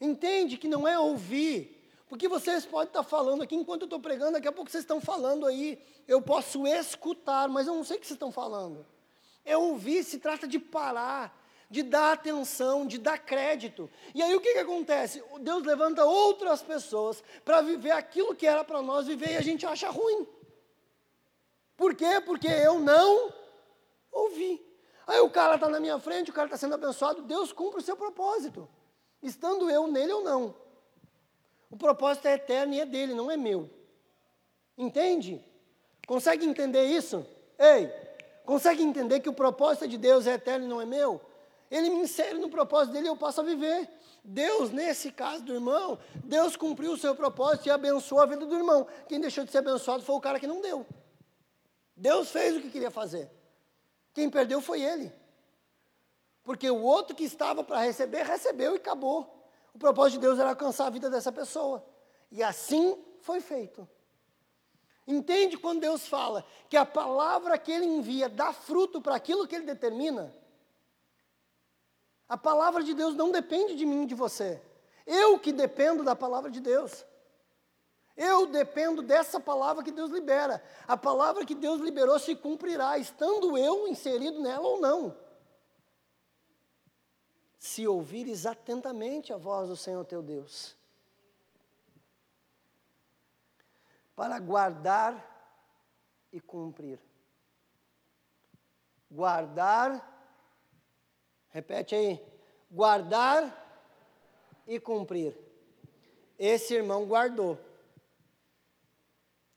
Entende 0.00 0.56
que 0.56 0.68
não 0.68 0.86
é 0.86 0.96
ouvir, 0.96 1.90
porque 2.08 2.28
vocês 2.28 2.64
podem 2.64 2.88
estar 2.88 3.02
falando 3.02 3.42
aqui 3.42 3.56
enquanto 3.56 3.82
eu 3.82 3.86
estou 3.86 4.00
pregando, 4.00 4.32
daqui 4.32 4.46
a 4.46 4.52
pouco 4.52 4.70
vocês 4.70 4.84
estão 4.84 5.00
falando 5.00 5.46
aí. 5.46 5.82
Eu 6.06 6.22
posso 6.22 6.64
escutar, 6.66 7.48
mas 7.48 7.66
eu 7.66 7.74
não 7.74 7.82
sei 7.82 7.96
o 7.96 8.00
que 8.00 8.06
vocês 8.06 8.14
estão 8.14 8.30
falando. 8.30 8.86
É 9.44 9.56
ouvir, 9.56 10.04
se 10.04 10.18
trata 10.18 10.46
de 10.46 10.58
parar, 10.60 11.36
de 11.70 11.82
dar 11.82 12.12
atenção, 12.12 12.86
de 12.86 12.98
dar 12.98 13.18
crédito. 13.18 13.90
E 14.14 14.22
aí 14.22 14.34
o 14.34 14.40
que, 14.40 14.54
que 14.54 14.58
acontece? 14.58 15.22
Deus 15.40 15.62
levanta 15.64 16.04
outras 16.04 16.62
pessoas 16.62 17.22
para 17.44 17.60
viver 17.60 17.90
aquilo 17.90 18.34
que 18.34 18.46
era 18.46 18.64
para 18.64 18.80
nós 18.80 19.06
viver 19.06 19.32
e 19.32 19.36
a 19.36 19.42
gente 19.42 19.66
acha 19.66 19.90
ruim. 19.90 20.26
Por 21.76 21.94
quê? 21.94 22.20
Porque 22.24 22.48
eu 22.48 22.78
não 22.78 23.32
ouvi. 24.10 24.64
Aí 25.06 25.20
o 25.20 25.30
cara 25.30 25.54
está 25.54 25.68
na 25.68 25.78
minha 25.78 25.98
frente, 25.98 26.30
o 26.30 26.34
cara 26.34 26.46
está 26.46 26.56
sendo 26.56 26.74
abençoado, 26.74 27.22
Deus 27.22 27.52
cumpre 27.52 27.80
o 27.80 27.84
seu 27.84 27.96
propósito, 27.96 28.68
estando 29.22 29.70
eu 29.70 29.86
nele 29.86 30.12
ou 30.12 30.22
não. 30.22 30.54
O 31.70 31.76
propósito 31.76 32.26
é 32.28 32.34
eterno 32.34 32.74
e 32.74 32.80
é 32.80 32.86
dele, 32.86 33.14
não 33.14 33.30
é 33.30 33.36
meu. 33.36 33.70
Entende? 34.76 35.44
Consegue 36.06 36.46
entender 36.46 36.84
isso? 36.84 37.26
Ei, 37.58 37.90
consegue 38.44 38.82
entender 38.82 39.20
que 39.20 39.28
o 39.28 39.34
propósito 39.34 39.86
de 39.86 39.98
Deus 39.98 40.26
é 40.26 40.34
eterno 40.34 40.64
e 40.64 40.68
não 40.68 40.80
é 40.80 40.86
meu? 40.86 41.20
Ele 41.70 41.90
me 41.90 42.00
insere 42.00 42.38
no 42.38 42.48
propósito 42.48 42.92
dele 42.92 43.06
e 43.06 43.10
eu 43.10 43.16
passo 43.16 43.40
a 43.40 43.44
viver. 43.44 43.88
Deus, 44.24 44.70
nesse 44.70 45.12
caso 45.12 45.42
do 45.42 45.54
irmão, 45.54 45.98
Deus 46.24 46.56
cumpriu 46.56 46.92
o 46.92 46.98
seu 46.98 47.14
propósito 47.14 47.66
e 47.66 47.70
abençoou 47.70 48.20
a 48.20 48.26
vida 48.26 48.44
do 48.44 48.54
irmão. 48.54 48.86
Quem 49.08 49.20
deixou 49.20 49.44
de 49.44 49.50
ser 49.50 49.58
abençoado 49.58 50.02
foi 50.02 50.16
o 50.16 50.20
cara 50.20 50.40
que 50.40 50.46
não 50.46 50.60
deu. 50.60 50.86
Deus 51.96 52.30
fez 52.30 52.56
o 52.56 52.60
que 52.60 52.70
queria 52.70 52.90
fazer. 52.90 53.30
Quem 54.14 54.30
perdeu 54.30 54.60
foi 54.60 54.82
ele. 54.82 55.12
Porque 56.42 56.70
o 56.70 56.80
outro 56.80 57.14
que 57.14 57.24
estava 57.24 57.62
para 57.62 57.80
receber, 57.80 58.22
recebeu 58.22 58.74
e 58.74 58.78
acabou. 58.78 59.46
O 59.74 59.78
propósito 59.78 60.14
de 60.14 60.26
Deus 60.26 60.38
era 60.38 60.50
alcançar 60.50 60.86
a 60.86 60.90
vida 60.90 61.10
dessa 61.10 61.30
pessoa. 61.30 61.84
E 62.30 62.42
assim 62.42 62.96
foi 63.20 63.40
feito. 63.40 63.88
Entende 65.06 65.56
quando 65.56 65.80
Deus 65.80 66.06
fala 66.06 66.44
que 66.68 66.76
a 66.76 66.84
palavra 66.84 67.56
que 67.58 67.72
Ele 67.72 67.86
envia 67.86 68.28
dá 68.28 68.52
fruto 68.52 69.00
para 69.00 69.14
aquilo 69.14 69.46
que 69.46 69.56
Ele 69.56 69.64
determina? 69.64 70.34
A 72.28 72.36
palavra 72.36 72.82
de 72.82 72.94
Deus 72.94 73.14
não 73.14 73.30
depende 73.30 73.74
de 73.74 73.86
mim 73.86 74.02
e 74.02 74.06
de 74.06 74.14
você. 74.14 74.60
Eu 75.06 75.38
que 75.38 75.52
dependo 75.52 76.04
da 76.04 76.14
palavra 76.14 76.50
de 76.50 76.60
Deus. 76.60 77.04
Eu 78.16 78.46
dependo 78.46 79.00
dessa 79.00 79.40
palavra 79.40 79.82
que 79.82 79.92
Deus 79.92 80.10
libera. 80.10 80.62
A 80.86 80.96
palavra 80.96 81.46
que 81.46 81.54
Deus 81.54 81.80
liberou 81.80 82.18
se 82.18 82.34
cumprirá, 82.34 82.98
estando 82.98 83.56
eu 83.56 83.88
inserido 83.88 84.40
nela 84.40 84.66
ou 84.66 84.80
não 84.80 85.16
se 87.58 87.86
ouvires 87.86 88.46
atentamente 88.46 89.32
a 89.32 89.36
voz 89.36 89.68
do 89.68 89.76
Senhor 89.76 90.04
teu 90.04 90.22
Deus, 90.22 90.76
para 94.14 94.38
guardar 94.38 95.24
e 96.32 96.40
cumprir. 96.40 97.00
Guardar, 99.10 100.17
repete 101.50 101.94
aí, 101.94 102.20
guardar 102.70 103.66
e 104.66 104.78
cumprir. 104.78 105.36
Esse 106.38 106.74
irmão 106.74 107.06
guardou, 107.06 107.58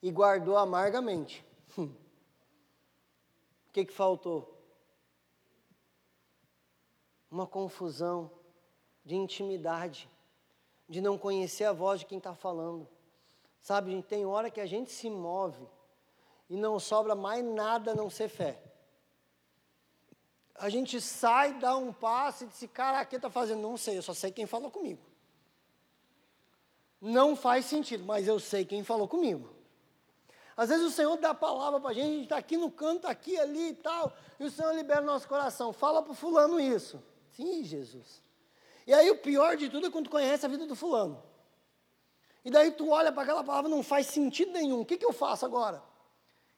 e 0.01 0.11
guardou 0.11 0.57
amargamente. 0.57 1.45
O 1.77 3.73
que, 3.73 3.85
que 3.85 3.93
faltou? 3.93 4.51
uma 7.31 7.47
confusão 7.47 8.29
de 9.05 9.15
intimidade, 9.15 10.09
de 10.87 10.99
não 10.99 11.17
conhecer 11.17 11.63
a 11.63 11.71
voz 11.71 12.01
de 12.01 12.05
quem 12.05 12.17
está 12.17 12.35
falando. 12.35 12.87
Sabe, 13.61 13.91
gente, 13.91 14.05
tem 14.05 14.25
hora 14.25 14.51
que 14.51 14.59
a 14.59 14.65
gente 14.65 14.91
se 14.91 15.09
move 15.09 15.65
e 16.49 16.57
não 16.57 16.77
sobra 16.77 17.15
mais 17.15 17.43
nada 17.45 17.91
a 17.91 17.95
não 17.95 18.09
ser 18.09 18.27
fé. 18.27 18.61
A 20.55 20.69
gente 20.69 21.01
sai, 21.01 21.53
dá 21.53 21.75
um 21.75 21.91
passo 21.91 22.43
e 22.43 22.47
diz, 22.47 22.69
cara, 22.71 23.03
que 23.05 23.15
está 23.15 23.29
fazendo? 23.29 23.61
Não 23.61 23.77
sei, 23.77 23.97
eu 23.97 24.01
só 24.01 24.13
sei 24.13 24.31
quem 24.31 24.45
falou 24.45 24.69
comigo. 24.69 25.01
Não 26.99 27.35
faz 27.35 27.65
sentido, 27.65 28.05
mas 28.05 28.27
eu 28.27 28.39
sei 28.39 28.63
quem 28.63 28.83
falou 28.83 29.07
comigo. 29.07 29.49
Às 30.55 30.69
vezes 30.69 30.85
o 30.85 30.91
Senhor 30.91 31.17
dá 31.17 31.31
a 31.31 31.33
palavra 31.33 31.79
para 31.79 31.89
a 31.89 31.93
gente, 31.93 32.05
a 32.05 32.11
gente 32.11 32.23
está 32.23 32.37
aqui 32.37 32.57
no 32.57 32.69
canto, 32.69 33.07
aqui, 33.07 33.39
ali 33.39 33.69
e 33.69 33.73
tal, 33.73 34.13
e 34.39 34.43
o 34.43 34.51
Senhor 34.51 34.75
libera 34.75 35.01
o 35.01 35.05
nosso 35.05 35.27
coração. 35.27 35.73
Fala 35.73 36.03
para 36.03 36.11
o 36.11 36.15
fulano 36.15 36.59
isso. 36.59 37.01
Sim, 37.31 37.63
Jesus. 37.63 38.21
E 38.85 38.93
aí 38.93 39.09
o 39.09 39.17
pior 39.17 39.57
de 39.57 39.69
tudo 39.69 39.87
é 39.87 39.89
quando 39.89 40.05
tu 40.05 40.11
conhece 40.11 40.45
a 40.45 40.49
vida 40.49 40.67
do 40.67 40.75
fulano. 40.75 41.23
E 42.43 42.51
daí 42.51 42.71
tu 42.71 42.89
olha 42.89 43.11
para 43.11 43.23
aquela 43.23 43.43
palavra, 43.43 43.69
não 43.69 43.81
faz 43.81 44.07
sentido 44.07 44.51
nenhum. 44.51 44.81
O 44.81 44.85
que, 44.85 44.97
que 44.97 45.05
eu 45.05 45.13
faço 45.13 45.45
agora? 45.45 45.81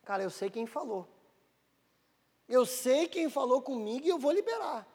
Cara, 0.03 0.23
eu 0.23 0.29
sei 0.29 0.49
quem 0.49 0.65
falou. 0.65 1.07
Eu 2.53 2.65
sei 2.65 3.07
quem 3.07 3.29
falou 3.37 3.61
comigo 3.69 4.05
e 4.05 4.09
eu 4.09 4.19
vou 4.19 4.31
liberar. 4.31 4.87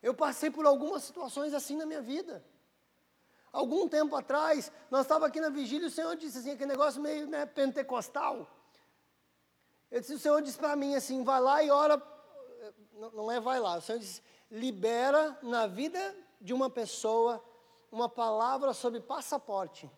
Eu 0.00 0.14
passei 0.14 0.50
por 0.56 0.64
algumas 0.64 1.02
situações 1.02 1.52
assim 1.52 1.76
na 1.76 1.86
minha 1.90 2.00
vida. 2.00 2.44
Algum 3.50 3.88
tempo 3.88 4.14
atrás, 4.14 4.70
nós 4.92 5.02
estávamos 5.02 5.28
aqui 5.28 5.40
na 5.40 5.48
vigília 5.48 5.86
e 5.86 5.88
o 5.88 5.96
Senhor 5.98 6.14
disse 6.14 6.38
assim, 6.38 6.52
aquele 6.52 6.70
negócio 6.70 7.00
meio 7.00 7.26
né, 7.26 7.44
pentecostal. 7.46 8.48
Eu 9.90 10.00
disse, 10.00 10.14
o 10.14 10.18
Senhor 10.18 10.40
disse 10.40 10.58
para 10.58 10.76
mim 10.76 10.94
assim, 10.94 11.24
vai 11.24 11.40
lá 11.40 11.62
e 11.64 11.70
ora 11.70 12.00
não 13.12 13.30
é 13.30 13.40
vai 13.40 13.58
lá, 13.58 13.76
o 13.76 13.80
Senhor 13.80 13.98
diz, 13.98 14.22
libera 14.50 15.38
na 15.42 15.66
vida 15.66 16.16
de 16.40 16.52
uma 16.52 16.68
pessoa 16.68 17.42
uma 17.90 18.08
palavra 18.08 18.72
sobre 18.72 19.00
passaporte. 19.00 19.90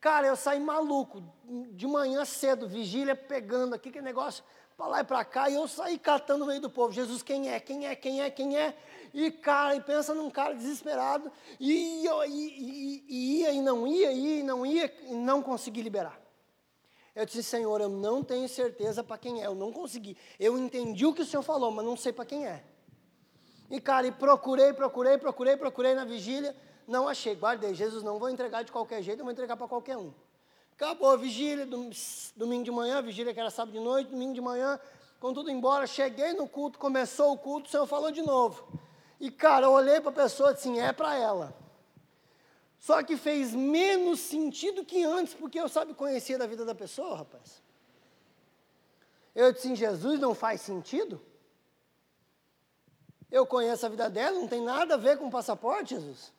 Cara, 0.00 0.26
eu 0.26 0.34
saí 0.34 0.58
maluco, 0.58 1.22
de 1.70 1.86
manhã 1.86 2.24
cedo, 2.24 2.68
vigília 2.68 3.14
pegando 3.14 3.74
aqui, 3.74 3.88
que 3.90 4.02
negócio, 4.02 4.42
para 4.76 4.86
lá 4.86 5.00
e 5.00 5.04
para 5.04 5.24
cá, 5.24 5.48
e 5.50 5.54
eu 5.54 5.68
saí 5.68 5.98
catando 5.98 6.40
no 6.40 6.46
meio 6.46 6.60
do 6.60 6.70
povo, 6.70 6.92
Jesus, 6.92 7.22
quem 7.22 7.50
é, 7.50 7.60
quem 7.60 7.86
é, 7.86 7.94
quem 7.94 8.20
é, 8.20 8.30
quem 8.30 8.56
é, 8.56 8.76
e 9.14 9.30
cara, 9.30 9.74
e 9.76 9.80
pensa 9.80 10.14
num 10.14 10.30
cara 10.30 10.54
desesperado, 10.54 11.30
e, 11.60 12.04
e, 12.04 12.08
e, 12.28 13.04
e 13.08 13.40
ia 13.40 13.52
e 13.52 13.60
não 13.60 13.86
ia, 13.86 14.12
ia 14.12 14.40
e 14.40 14.42
não 14.42 14.64
ia, 14.64 14.92
e 15.08 15.14
não 15.14 15.42
consegui 15.42 15.82
liberar. 15.82 16.20
Eu 17.14 17.26
disse, 17.26 17.42
Senhor, 17.42 17.80
eu 17.80 17.90
não 17.90 18.24
tenho 18.24 18.48
certeza 18.48 19.04
para 19.04 19.18
quem 19.18 19.42
é, 19.42 19.46
eu 19.46 19.54
não 19.54 19.70
consegui. 19.70 20.16
Eu 20.40 20.58
entendi 20.58 21.04
o 21.04 21.12
que 21.12 21.20
o 21.20 21.26
Senhor 21.26 21.42
falou, 21.42 21.70
mas 21.70 21.84
não 21.84 21.96
sei 21.96 22.10
para 22.10 22.24
quem 22.24 22.46
é. 22.46 22.64
E, 23.70 23.80
cara, 23.80 24.06
e 24.06 24.12
procurei, 24.12 24.72
procurei, 24.72 25.18
procurei, 25.18 25.56
procurei 25.56 25.94
na 25.94 26.04
vigília, 26.04 26.56
não 26.86 27.06
achei. 27.06 27.34
Guardei, 27.34 27.74
Jesus, 27.74 28.02
não 28.02 28.18
vou 28.18 28.30
entregar 28.30 28.62
de 28.62 28.72
qualquer 28.72 29.02
jeito, 29.02 29.20
eu 29.20 29.24
vou 29.24 29.32
entregar 29.32 29.56
para 29.56 29.68
qualquer 29.68 29.96
um. 29.96 30.12
Acabou 30.82 31.10
a 31.10 31.16
vigília, 31.16 31.64
domingo 32.34 32.64
de 32.64 32.70
manhã, 32.72 33.00
vigília 33.00 33.32
que 33.32 33.38
era 33.38 33.50
sábado 33.50 33.72
de 33.72 33.78
noite, 33.78 34.10
domingo 34.10 34.34
de 34.34 34.40
manhã, 34.40 34.80
com 35.20 35.32
tudo 35.32 35.48
embora, 35.48 35.86
cheguei 35.86 36.32
no 36.32 36.48
culto, 36.48 36.76
começou 36.76 37.32
o 37.32 37.38
culto, 37.38 37.68
o 37.68 37.70
Senhor 37.70 37.86
falou 37.86 38.10
de 38.10 38.20
novo. 38.20 38.66
E, 39.20 39.30
cara, 39.30 39.66
eu 39.66 39.70
olhei 39.70 40.00
para 40.00 40.10
a 40.10 40.12
pessoa 40.12 40.50
assim, 40.50 40.80
é 40.80 40.92
para 40.92 41.16
ela. 41.16 41.56
Só 42.80 43.00
que 43.04 43.16
fez 43.16 43.54
menos 43.54 44.18
sentido 44.18 44.84
que 44.84 45.04
antes, 45.04 45.34
porque 45.34 45.60
eu 45.60 45.68
sabe 45.68 45.94
conhecer 45.94 46.36
da 46.36 46.48
vida 46.48 46.64
da 46.64 46.74
pessoa, 46.74 47.18
rapaz. 47.18 47.62
Eu 49.36 49.52
disse, 49.52 49.68
em 49.68 49.76
Jesus 49.76 50.18
não 50.18 50.34
faz 50.34 50.62
sentido? 50.62 51.22
Eu 53.30 53.46
conheço 53.46 53.86
a 53.86 53.88
vida 53.88 54.10
dela, 54.10 54.36
não 54.36 54.48
tem 54.48 54.60
nada 54.60 54.94
a 54.94 54.98
ver 54.98 55.16
com 55.16 55.28
o 55.28 55.30
passaporte, 55.30 55.94
Jesus. 55.94 56.32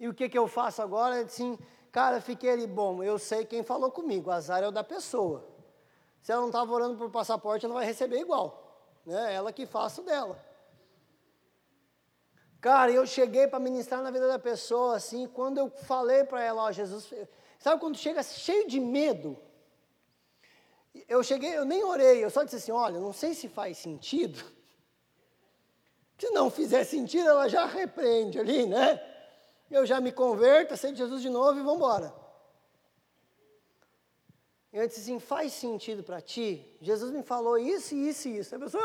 E 0.00 0.08
o 0.08 0.14
que, 0.14 0.30
que 0.30 0.38
eu 0.38 0.48
faço 0.48 0.80
agora? 0.80 1.18
Eu 1.18 1.24
disse, 1.26 1.42
assim, 1.42 1.58
cara, 1.96 2.20
fiquei 2.20 2.50
ali, 2.50 2.66
bom, 2.66 3.02
eu 3.02 3.18
sei 3.18 3.46
quem 3.46 3.62
falou 3.62 3.90
comigo, 3.90 4.30
azar 4.30 4.62
é 4.62 4.68
o 4.68 4.70
da 4.70 4.84
pessoa. 4.84 5.48
Se 6.20 6.30
ela 6.30 6.42
não 6.42 6.50
estava 6.50 6.70
orando 6.70 6.98
por 6.98 7.10
passaporte, 7.10 7.64
ela 7.64 7.72
vai 7.72 7.86
receber 7.86 8.18
igual. 8.18 9.00
Né? 9.06 9.32
Ela 9.32 9.50
que 9.50 9.64
faça 9.64 10.02
o 10.02 10.04
dela. 10.04 10.38
Cara, 12.60 12.92
eu 12.92 13.06
cheguei 13.06 13.46
para 13.46 13.58
ministrar 13.58 14.02
na 14.02 14.10
vida 14.10 14.28
da 14.28 14.38
pessoa, 14.38 14.94
assim, 14.96 15.26
quando 15.26 15.56
eu 15.56 15.70
falei 15.70 16.22
para 16.22 16.44
ela, 16.44 16.64
ó, 16.64 16.70
Jesus, 16.70 17.10
sabe 17.58 17.80
quando 17.80 17.96
chega 17.96 18.22
cheio 18.22 18.68
de 18.68 18.78
medo? 18.78 19.38
Eu 21.08 21.22
cheguei, 21.22 21.56
eu 21.56 21.64
nem 21.64 21.82
orei, 21.82 22.22
eu 22.22 22.28
só 22.28 22.42
disse 22.42 22.56
assim: 22.56 22.72
olha, 22.72 23.00
não 23.00 23.14
sei 23.14 23.32
se 23.32 23.48
faz 23.48 23.78
sentido. 23.78 24.44
Se 26.18 26.30
não 26.30 26.50
fizer 26.50 26.84
sentido, 26.84 27.28
ela 27.28 27.46
já 27.46 27.66
repreende 27.66 28.38
ali, 28.38 28.66
né? 28.66 29.15
Eu 29.70 29.84
já 29.84 30.00
me 30.00 30.12
converto, 30.12 30.74
aceito 30.74 30.96
Jesus 30.96 31.20
de 31.22 31.30
novo 31.30 31.58
e 31.58 31.62
vamos 31.62 31.78
embora. 31.78 32.14
Eu 34.72 34.86
disse 34.86 35.00
assim: 35.00 35.18
faz 35.18 35.52
sentido 35.52 36.02
para 36.02 36.20
ti? 36.20 36.76
Jesus 36.80 37.10
me 37.10 37.22
falou 37.22 37.58
isso, 37.58 37.94
isso 37.94 38.28
e 38.28 38.38
isso. 38.38 38.54
A 38.54 38.58
pessoa. 38.58 38.82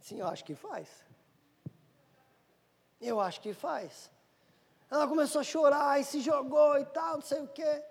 Sim, 0.00 0.18
eu 0.20 0.26
acho 0.26 0.44
que 0.44 0.54
faz. 0.54 0.88
Eu 3.00 3.20
acho 3.20 3.40
que 3.40 3.52
faz. 3.52 4.10
Ela 4.90 5.06
começou 5.08 5.40
a 5.40 5.44
chorar 5.44 6.00
e 6.00 6.04
se 6.04 6.20
jogou 6.20 6.78
e 6.78 6.84
tal, 6.84 7.14
não 7.14 7.22
sei 7.22 7.40
o 7.40 7.48
quê. 7.48 7.82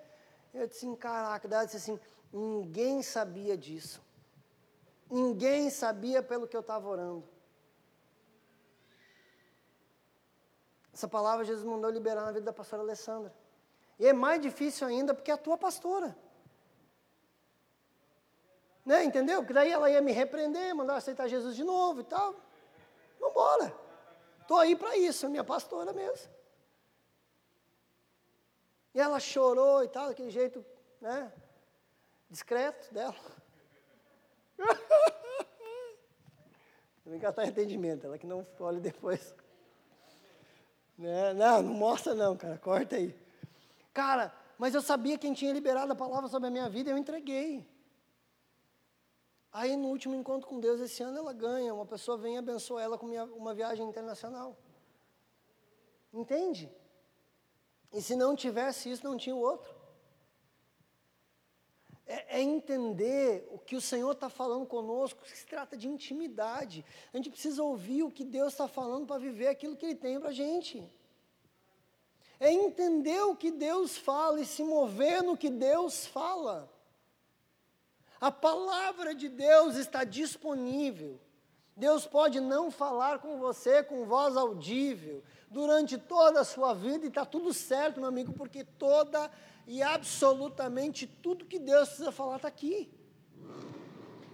Eu 0.54 0.66
disse 0.66 0.86
assim, 0.86 0.94
caraca, 0.94 1.48
ela 1.48 1.64
disse 1.64 1.78
assim, 1.78 2.00
ninguém 2.32 3.02
sabia 3.02 3.56
disso. 3.56 4.00
Ninguém 5.10 5.68
sabia 5.68 6.22
pelo 6.22 6.46
que 6.46 6.56
eu 6.56 6.60
estava 6.60 6.88
orando. 6.88 7.31
Essa 11.02 11.08
palavra 11.08 11.44
Jesus 11.44 11.64
mandou 11.64 11.90
liberar 11.90 12.24
na 12.24 12.30
vida 12.30 12.44
da 12.44 12.52
pastora 12.52 12.80
Alessandra. 12.80 13.34
E 13.98 14.06
é 14.06 14.12
mais 14.12 14.40
difícil 14.40 14.86
ainda 14.86 15.12
porque 15.12 15.32
é 15.32 15.34
a 15.34 15.36
tua 15.36 15.58
pastora. 15.58 16.16
Né, 18.86 19.02
entendeu? 19.02 19.40
Porque 19.40 19.52
daí 19.52 19.72
ela 19.72 19.90
ia 19.90 20.00
me 20.00 20.12
repreender, 20.12 20.72
mandar 20.76 20.94
aceitar 20.94 21.26
Jesus 21.26 21.56
de 21.56 21.64
novo 21.64 22.02
e 22.02 22.04
tal. 22.04 22.36
Vamos 23.18 23.32
embora. 23.32 23.74
Estou 24.42 24.58
aí 24.58 24.76
para 24.76 24.96
isso, 24.96 25.28
minha 25.28 25.42
pastora 25.42 25.92
mesmo. 25.92 26.30
E 28.94 29.00
ela 29.00 29.18
chorou 29.18 29.82
e 29.82 29.88
tal, 29.88 30.06
daquele 30.06 30.30
jeito, 30.30 30.64
né? 31.00 31.32
Discreto 32.30 32.94
dela. 32.94 33.16
Também 37.02 37.18
que 37.18 37.24
ela 37.24 37.32
está 37.32 37.44
em 37.44 37.48
entendimento, 37.48 38.06
ela 38.06 38.16
que 38.16 38.28
não 38.28 38.46
olhe 38.60 38.78
depois. 38.78 39.34
Né? 40.96 41.34
Não, 41.34 41.62
não 41.62 41.74
mostra 41.74 42.14
não, 42.14 42.36
cara, 42.36 42.58
corta 42.58 42.96
aí. 42.96 43.14
Cara, 43.92 44.32
mas 44.58 44.74
eu 44.74 44.82
sabia 44.82 45.18
quem 45.18 45.32
tinha 45.32 45.52
liberado 45.52 45.92
a 45.92 45.96
palavra 45.96 46.28
sobre 46.28 46.48
a 46.48 46.50
minha 46.50 46.68
vida 46.68 46.90
e 46.90 46.92
eu 46.92 46.98
entreguei. 46.98 47.66
Aí 49.52 49.76
no 49.76 49.88
último 49.88 50.14
encontro 50.14 50.48
com 50.48 50.60
Deus 50.60 50.80
esse 50.80 51.02
ano 51.02 51.18
ela 51.18 51.32
ganha, 51.32 51.74
uma 51.74 51.84
pessoa 51.84 52.16
vem 52.16 52.36
e 52.36 52.38
abençoa 52.38 52.82
ela 52.82 52.96
com 52.96 53.06
uma 53.06 53.52
viagem 53.52 53.86
internacional. 53.86 54.56
Entende? 56.12 56.70
E 57.92 58.00
se 58.00 58.16
não 58.16 58.34
tivesse 58.34 58.90
isso, 58.90 59.04
não 59.04 59.16
tinha 59.16 59.36
o 59.36 59.40
outro. 59.40 59.81
É, 62.06 62.38
é 62.38 62.42
entender 62.42 63.46
o 63.50 63.58
que 63.58 63.76
o 63.76 63.80
Senhor 63.80 64.12
está 64.12 64.28
falando 64.28 64.66
conosco, 64.66 65.20
se 65.26 65.46
trata 65.46 65.76
de 65.76 65.88
intimidade. 65.88 66.84
A 67.12 67.16
gente 67.16 67.30
precisa 67.30 67.62
ouvir 67.62 68.02
o 68.02 68.10
que 68.10 68.24
Deus 68.24 68.52
está 68.52 68.66
falando 68.66 69.06
para 69.06 69.18
viver 69.18 69.48
aquilo 69.48 69.76
que 69.76 69.86
Ele 69.86 69.94
tem 69.94 70.18
para 70.18 70.30
a 70.30 70.34
gente. 70.34 70.82
É 72.40 72.52
entender 72.52 73.22
o 73.22 73.36
que 73.36 73.52
Deus 73.52 73.96
fala 73.96 74.40
e 74.40 74.46
se 74.46 74.64
mover 74.64 75.22
no 75.22 75.36
que 75.36 75.48
Deus 75.48 76.06
fala. 76.06 76.68
A 78.20 78.30
palavra 78.30 79.14
de 79.14 79.28
Deus 79.28 79.76
está 79.76 80.04
disponível. 80.04 81.20
Deus 81.76 82.06
pode 82.06 82.40
não 82.40 82.70
falar 82.70 83.18
com 83.18 83.38
você 83.38 83.82
com 83.82 84.04
voz 84.04 84.36
audível 84.36 85.22
durante 85.50 85.96
toda 85.96 86.40
a 86.40 86.44
sua 86.44 86.74
vida 86.74 87.04
e 87.04 87.08
está 87.08 87.24
tudo 87.24 87.52
certo, 87.52 88.00
meu 88.00 88.08
amigo, 88.08 88.32
porque 88.32 88.64
toda 88.64 89.30
e 89.66 89.82
absolutamente 89.82 91.06
tudo 91.06 91.44
que 91.46 91.58
Deus 91.58 91.88
precisa 91.88 92.12
falar 92.12 92.36
está 92.36 92.48
aqui. 92.48 92.90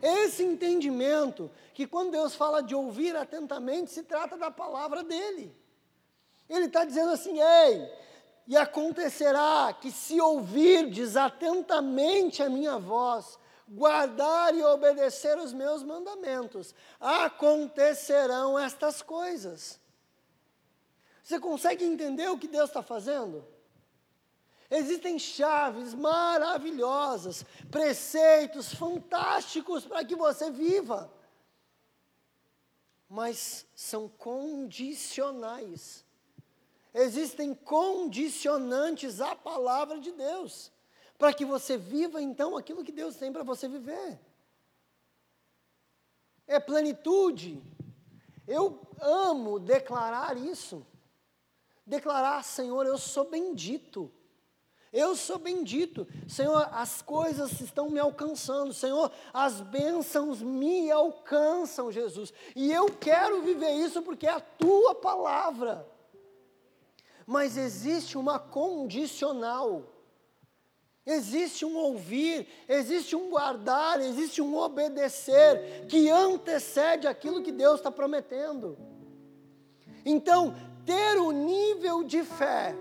Esse 0.00 0.44
entendimento 0.44 1.50
que 1.74 1.86
quando 1.86 2.12
Deus 2.12 2.34
fala 2.34 2.62
de 2.62 2.74
ouvir 2.74 3.16
atentamente, 3.16 3.90
se 3.90 4.02
trata 4.02 4.36
da 4.36 4.50
palavra 4.50 5.02
dele. 5.02 5.56
Ele 6.48 6.66
está 6.66 6.84
dizendo 6.84 7.10
assim: 7.10 7.38
ei, 7.40 7.90
e 8.46 8.56
acontecerá 8.56 9.76
que 9.78 9.90
se 9.90 10.20
ouvirdes 10.20 11.16
atentamente 11.16 12.42
a 12.42 12.48
minha 12.48 12.78
voz, 12.78 13.38
guardar 13.68 14.54
e 14.54 14.62
obedecer 14.62 15.38
os 15.38 15.52
meus 15.52 15.82
mandamentos, 15.82 16.74
acontecerão 16.98 18.58
estas 18.58 19.02
coisas. 19.02 19.78
Você 21.22 21.38
consegue 21.38 21.84
entender 21.84 22.28
o 22.28 22.38
que 22.38 22.48
Deus 22.48 22.70
está 22.70 22.82
fazendo? 22.82 23.44
Existem 24.70 25.18
chaves 25.18 25.94
maravilhosas, 25.94 27.44
preceitos 27.70 28.74
fantásticos 28.74 29.84
para 29.84 30.04
que 30.04 30.14
você 30.14 30.50
viva, 30.50 31.10
mas 33.08 33.66
são 33.74 34.08
condicionais. 34.08 36.04
Existem 36.92 37.54
condicionantes 37.54 39.20
à 39.20 39.34
palavra 39.34 39.98
de 39.98 40.12
Deus 40.12 40.70
para 41.18 41.34
que 41.34 41.44
você 41.44 41.76
viva 41.76 42.22
então 42.22 42.56
aquilo 42.56 42.84
que 42.84 42.92
Deus 42.92 43.16
tem 43.16 43.32
para 43.32 43.42
você 43.42 43.68
viver. 43.68 44.18
É 46.46 46.60
plenitude. 46.60 47.60
Eu 48.46 48.80
amo 49.00 49.58
declarar 49.58 50.36
isso. 50.38 50.86
Declarar, 51.84 52.42
Senhor, 52.44 52.86
eu 52.86 52.96
sou 52.96 53.28
bendito. 53.28 54.10
Eu 54.92 55.16
sou 55.16 55.38
bendito. 55.38 56.06
Senhor, 56.28 56.68
as 56.72 57.02
coisas 57.02 57.60
estão 57.60 57.90
me 57.90 57.98
alcançando. 57.98 58.72
Senhor, 58.72 59.10
as 59.34 59.60
bênçãos 59.60 60.40
me 60.40 60.90
alcançam, 60.90 61.90
Jesus. 61.90 62.32
E 62.54 62.72
eu 62.72 62.86
quero 62.86 63.42
viver 63.42 63.72
isso 63.72 64.00
porque 64.02 64.26
é 64.26 64.30
a 64.30 64.40
tua 64.40 64.94
palavra. 64.94 65.86
Mas 67.26 67.58
existe 67.58 68.16
uma 68.16 68.38
condicional. 68.38 69.97
Existe 71.10 71.64
um 71.64 71.74
ouvir, 71.74 72.46
existe 72.68 73.16
um 73.16 73.30
guardar, 73.30 73.98
existe 73.98 74.42
um 74.42 74.54
obedecer 74.54 75.86
que 75.88 76.10
antecede 76.10 77.06
aquilo 77.06 77.42
que 77.42 77.50
Deus 77.50 77.76
está 77.76 77.90
prometendo. 77.90 78.76
Então, 80.04 80.54
ter 80.84 81.16
o 81.16 81.30
nível 81.30 82.04
de 82.04 82.22
fé, 82.22 82.74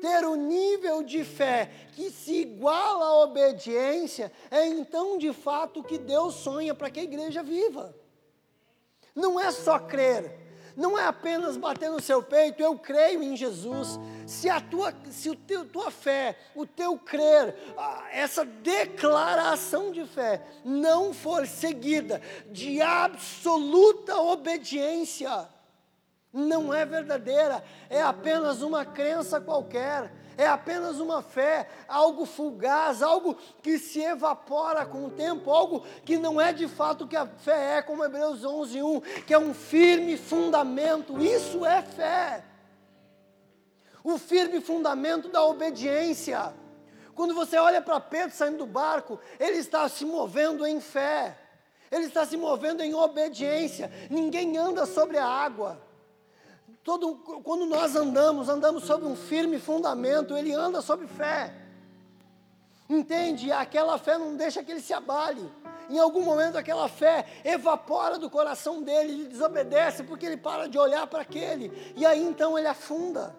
ter 0.00 0.24
o 0.24 0.36
nível 0.36 1.02
de 1.02 1.22
fé 1.22 1.70
que 1.92 2.10
se 2.10 2.40
iguala 2.40 3.04
à 3.04 3.24
obediência, 3.24 4.32
é 4.50 4.66
então 4.66 5.18
de 5.18 5.30
fato 5.30 5.80
o 5.80 5.84
que 5.84 5.98
Deus 5.98 6.36
sonha 6.36 6.74
para 6.74 6.88
que 6.88 7.00
a 7.00 7.04
igreja 7.04 7.42
viva. 7.42 7.94
Não 9.14 9.38
é 9.38 9.50
só 9.50 9.78
crer, 9.78 10.39
não 10.80 10.98
é 10.98 11.04
apenas 11.04 11.58
bater 11.58 11.90
no 11.90 12.00
seu 12.00 12.22
peito, 12.22 12.62
eu 12.62 12.74
creio 12.78 13.22
em 13.22 13.36
Jesus. 13.36 14.00
Se 14.26 14.48
a 14.48 14.62
tua, 14.62 14.94
se 15.10 15.28
o 15.28 15.36
teu, 15.36 15.62
tua 15.66 15.90
fé, 15.90 16.38
o 16.54 16.64
teu 16.64 16.96
crer, 16.96 17.54
essa 18.10 18.46
declaração 18.46 19.92
de 19.92 20.06
fé 20.06 20.42
não 20.64 21.12
for 21.12 21.46
seguida 21.46 22.22
de 22.50 22.80
absoluta 22.80 24.16
obediência, 24.16 25.46
não 26.32 26.72
é 26.72 26.86
verdadeira, 26.86 27.62
é 27.90 28.00
apenas 28.00 28.62
uma 28.62 28.82
crença 28.82 29.38
qualquer 29.38 30.10
é 30.36 30.46
apenas 30.46 31.00
uma 31.00 31.22
fé, 31.22 31.68
algo 31.88 32.24
fugaz, 32.24 33.02
algo 33.02 33.36
que 33.62 33.78
se 33.78 34.00
evapora 34.00 34.86
com 34.86 35.04
o 35.04 35.10
tempo, 35.10 35.50
algo 35.50 35.84
que 36.04 36.16
não 36.16 36.40
é 36.40 36.52
de 36.52 36.68
fato 36.68 37.04
o 37.04 37.08
que 37.08 37.16
a 37.16 37.26
fé 37.26 37.78
é, 37.78 37.82
como 37.82 38.04
Hebreus 38.04 38.44
11, 38.44 38.82
1, 38.82 39.00
que 39.26 39.34
é 39.34 39.38
um 39.38 39.52
firme 39.54 40.16
fundamento, 40.16 41.20
isso 41.20 41.64
é 41.64 41.82
fé. 41.82 42.44
O 44.02 44.16
firme 44.16 44.60
fundamento 44.60 45.28
da 45.28 45.44
obediência. 45.44 46.54
Quando 47.14 47.34
você 47.34 47.58
olha 47.58 47.82
para 47.82 48.00
Pedro 48.00 48.34
saindo 48.34 48.58
do 48.58 48.66
barco, 48.66 49.20
ele 49.38 49.58
está 49.58 49.86
se 49.88 50.06
movendo 50.06 50.66
em 50.66 50.80
fé, 50.80 51.36
ele 51.90 52.06
está 52.06 52.24
se 52.24 52.36
movendo 52.36 52.82
em 52.82 52.94
obediência. 52.94 53.92
Ninguém 54.08 54.56
anda 54.56 54.86
sobre 54.86 55.18
a 55.18 55.26
água. 55.26 55.89
Todo, 56.82 57.16
quando 57.16 57.66
nós 57.66 57.94
andamos, 57.94 58.48
andamos 58.48 58.84
sobre 58.84 59.06
um 59.06 59.14
firme 59.14 59.58
fundamento, 59.58 60.36
ele 60.36 60.52
anda 60.52 60.80
sobre 60.80 61.06
fé. 61.06 61.54
Entende? 62.88 63.52
Aquela 63.52 63.98
fé 63.98 64.18
não 64.18 64.34
deixa 64.34 64.64
que 64.64 64.72
ele 64.72 64.80
se 64.80 64.92
abale. 64.92 65.48
Em 65.88 65.98
algum 65.98 66.22
momento 66.22 66.56
aquela 66.56 66.88
fé 66.88 67.26
evapora 67.44 68.18
do 68.18 68.30
coração 68.30 68.82
dele, 68.82 69.12
ele 69.12 69.28
desobedece 69.28 70.02
porque 70.04 70.24
ele 70.24 70.36
para 70.36 70.68
de 70.68 70.78
olhar 70.78 71.06
para 71.06 71.22
aquele. 71.22 71.92
E 71.96 72.06
aí 72.06 72.22
então 72.22 72.58
ele 72.58 72.66
afunda. 72.66 73.36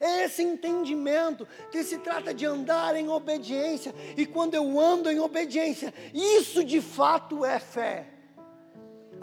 É 0.00 0.24
esse 0.24 0.42
entendimento 0.42 1.46
que 1.70 1.84
se 1.84 1.98
trata 1.98 2.34
de 2.34 2.44
andar 2.44 2.96
em 2.96 3.08
obediência. 3.08 3.94
E 4.16 4.26
quando 4.26 4.54
eu 4.54 4.80
ando 4.80 5.08
em 5.10 5.20
obediência, 5.20 5.94
isso 6.12 6.64
de 6.64 6.80
fato 6.80 7.44
é 7.44 7.60
fé. 7.60 8.11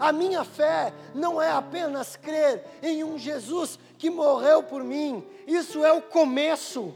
A 0.00 0.12
minha 0.12 0.44
fé 0.44 0.94
não 1.14 1.40
é 1.40 1.50
apenas 1.50 2.16
crer 2.16 2.64
em 2.82 3.04
um 3.04 3.18
Jesus 3.18 3.78
que 3.98 4.08
morreu 4.08 4.62
por 4.62 4.82
mim, 4.82 5.22
isso 5.46 5.84
é 5.84 5.92
o 5.92 6.00
começo. 6.00 6.94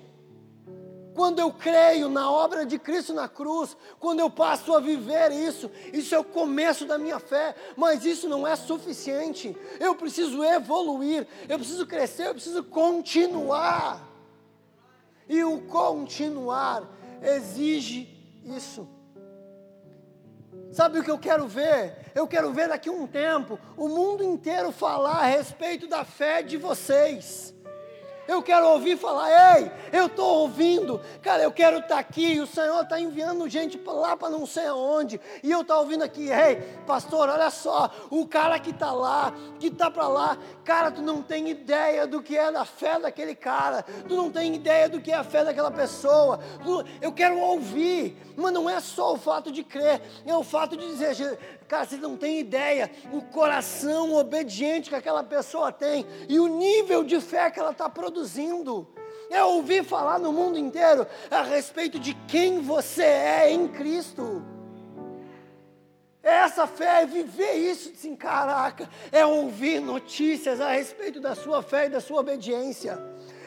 quando 1.14 1.38
eu 1.38 1.52
creio 1.52 2.08
na 2.08 2.28
obra 2.28 2.66
de 2.66 2.76
Cristo 2.76 3.12
na 3.14 3.28
cruz, 3.28 3.76
quando 4.00 4.18
eu 4.18 4.28
passo 4.28 4.74
a 4.74 4.80
viver 4.80 5.30
isso, 5.30 5.70
isso 5.92 6.12
é 6.12 6.18
o 6.18 6.24
começo 6.24 6.86
da 6.86 6.98
minha 6.98 7.20
fé, 7.20 7.54
mas 7.76 8.04
isso 8.04 8.28
não 8.28 8.44
é 8.44 8.56
suficiente. 8.56 9.56
Eu 9.78 9.94
preciso 9.94 10.42
evoluir, 10.42 11.24
eu 11.48 11.56
preciso 11.56 11.86
crescer, 11.86 12.28
eu 12.28 12.34
preciso 12.34 12.64
continuar. 12.64 14.02
E 15.28 15.44
o 15.44 15.60
continuar 15.62 16.82
exige 17.22 18.08
isso. 18.44 18.88
Sabe 20.74 20.98
o 20.98 21.04
que 21.04 21.10
eu 21.10 21.18
quero 21.18 21.46
ver? 21.46 21.94
Eu 22.16 22.26
quero 22.26 22.52
ver 22.52 22.66
daqui 22.66 22.88
a 22.88 22.92
um 22.92 23.06
tempo 23.06 23.56
o 23.76 23.88
mundo 23.88 24.24
inteiro 24.24 24.72
falar 24.72 25.18
a 25.18 25.26
respeito 25.26 25.86
da 25.86 26.04
fé 26.04 26.42
de 26.42 26.56
vocês. 26.56 27.54
Eu 28.26 28.42
quero 28.42 28.68
ouvir 28.68 28.96
falar, 28.96 29.58
ei, 29.58 29.70
eu 29.92 30.06
estou 30.06 30.40
ouvindo, 30.40 31.00
cara, 31.22 31.42
eu 31.42 31.52
quero 31.52 31.78
estar 31.78 31.88
tá 31.88 31.98
aqui, 31.98 32.40
o 32.40 32.46
Senhor 32.46 32.82
está 32.82 32.98
enviando 32.98 33.48
gente 33.48 33.80
lá 33.84 34.16
para 34.16 34.30
não 34.30 34.46
sei 34.46 34.66
aonde, 34.66 35.20
e 35.42 35.50
eu 35.50 35.60
estou 35.60 35.78
ouvindo 35.78 36.02
aqui, 36.02 36.30
ei, 36.30 36.56
pastor, 36.86 37.28
olha 37.28 37.50
só, 37.50 37.90
o 38.10 38.26
cara 38.26 38.58
que 38.58 38.70
está 38.70 38.92
lá, 38.92 39.32
que 39.60 39.66
está 39.66 39.90
para 39.90 40.08
lá, 40.08 40.38
cara, 40.64 40.90
tu 40.90 41.02
não 41.02 41.22
tem 41.22 41.50
ideia 41.50 42.06
do 42.06 42.22
que 42.22 42.36
é 42.36 42.48
a 42.48 42.64
fé 42.64 42.98
daquele 42.98 43.34
cara, 43.34 43.84
tu 44.08 44.16
não 44.16 44.30
tem 44.30 44.54
ideia 44.54 44.88
do 44.88 45.00
que 45.00 45.12
é 45.12 45.16
a 45.16 45.24
fé 45.24 45.44
daquela 45.44 45.70
pessoa, 45.70 46.40
eu 47.02 47.12
quero 47.12 47.38
ouvir, 47.38 48.16
mas 48.36 48.52
não 48.52 48.68
é 48.68 48.80
só 48.80 49.12
o 49.12 49.18
fato 49.18 49.52
de 49.52 49.62
crer, 49.62 50.00
é 50.24 50.34
o 50.34 50.42
fato 50.42 50.76
de 50.76 50.86
dizer, 50.86 51.14
Cara, 51.68 51.86
você 51.86 51.96
não 51.96 52.16
tem 52.16 52.40
ideia 52.40 52.90
o 53.12 53.22
coração 53.22 54.14
obediente 54.14 54.90
que 54.90 54.94
aquela 54.94 55.24
pessoa 55.24 55.72
tem 55.72 56.06
e 56.28 56.38
o 56.38 56.46
nível 56.46 57.02
de 57.02 57.20
fé 57.20 57.50
que 57.50 57.58
ela 57.58 57.70
está 57.70 57.88
produzindo. 57.88 58.13
É 59.30 59.42
ouvir 59.42 59.84
falar 59.84 60.18
no 60.18 60.32
mundo 60.32 60.58
inteiro 60.58 61.06
a 61.30 61.42
respeito 61.42 61.98
de 61.98 62.14
quem 62.28 62.60
você 62.60 63.02
é 63.02 63.50
em 63.50 63.66
Cristo. 63.68 64.44
Essa 66.22 66.66
fé, 66.66 67.02
é 67.02 67.06
viver 67.06 67.54
isso, 67.54 67.90
assim, 67.90 68.16
caraca, 68.16 68.88
é 69.12 69.26
ouvir 69.26 69.80
notícias 69.80 70.60
a 70.60 70.72
respeito 70.72 71.20
da 71.20 71.34
sua 71.34 71.62
fé 71.62 71.86
e 71.86 71.90
da 71.90 72.00
sua 72.00 72.20
obediência 72.20 72.98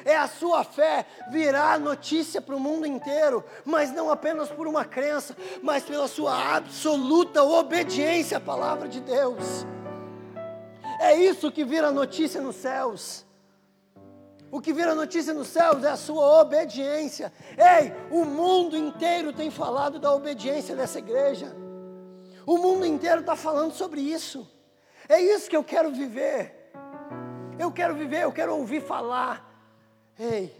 é 0.08 0.16
a 0.16 0.28
sua 0.28 0.64
fé 0.64 1.06
virar 1.30 1.78
notícia 1.78 2.42
para 2.42 2.56
o 2.56 2.60
mundo 2.60 2.88
inteiro, 2.88 3.44
mas 3.66 3.92
não 3.92 4.10
apenas 4.10 4.50
por 4.50 4.66
uma 4.66 4.86
crença, 4.86 5.36
mas 5.62 5.84
pela 5.84 6.08
sua 6.08 6.56
absoluta 6.56 7.44
obediência 7.44 8.38
à 8.38 8.40
palavra 8.40 8.88
de 8.88 9.02
Deus. 9.02 9.66
É 11.02 11.14
isso 11.14 11.52
que 11.52 11.66
vira 11.66 11.92
notícia 11.92 12.42
nos 12.42 12.56
céus. 12.56 13.27
O 14.52 14.62
que 14.62 14.72
vira 14.72 14.96
notícia 14.96 15.34
nos 15.34 15.48
céus 15.48 15.84
é 15.84 15.90
a 15.90 15.98
sua 15.98 16.42
obediência. 16.42 17.32
Ei, 17.58 17.92
o 18.10 18.24
mundo 18.24 18.78
inteiro 18.78 19.34
tem 19.34 19.52
falado 19.52 20.00
da 20.00 20.14
obediência 20.14 20.76
dessa 20.76 21.00
igreja. 21.00 21.56
O 22.46 22.58
mundo 22.58 22.86
inteiro 22.86 23.20
está 23.22 23.36
falando 23.36 23.74
sobre 23.74 24.00
isso. 24.00 24.50
É 25.10 25.20
isso 25.20 25.50
que 25.50 25.58
eu 25.58 25.64
quero 25.64 25.92
viver. 25.92 26.72
Eu 27.60 27.72
quero 27.72 27.96
viver, 27.96 28.24
eu 28.24 28.32
quero 28.32 28.56
ouvir 28.56 28.82
falar. 28.82 29.46
Ei, 30.18 30.56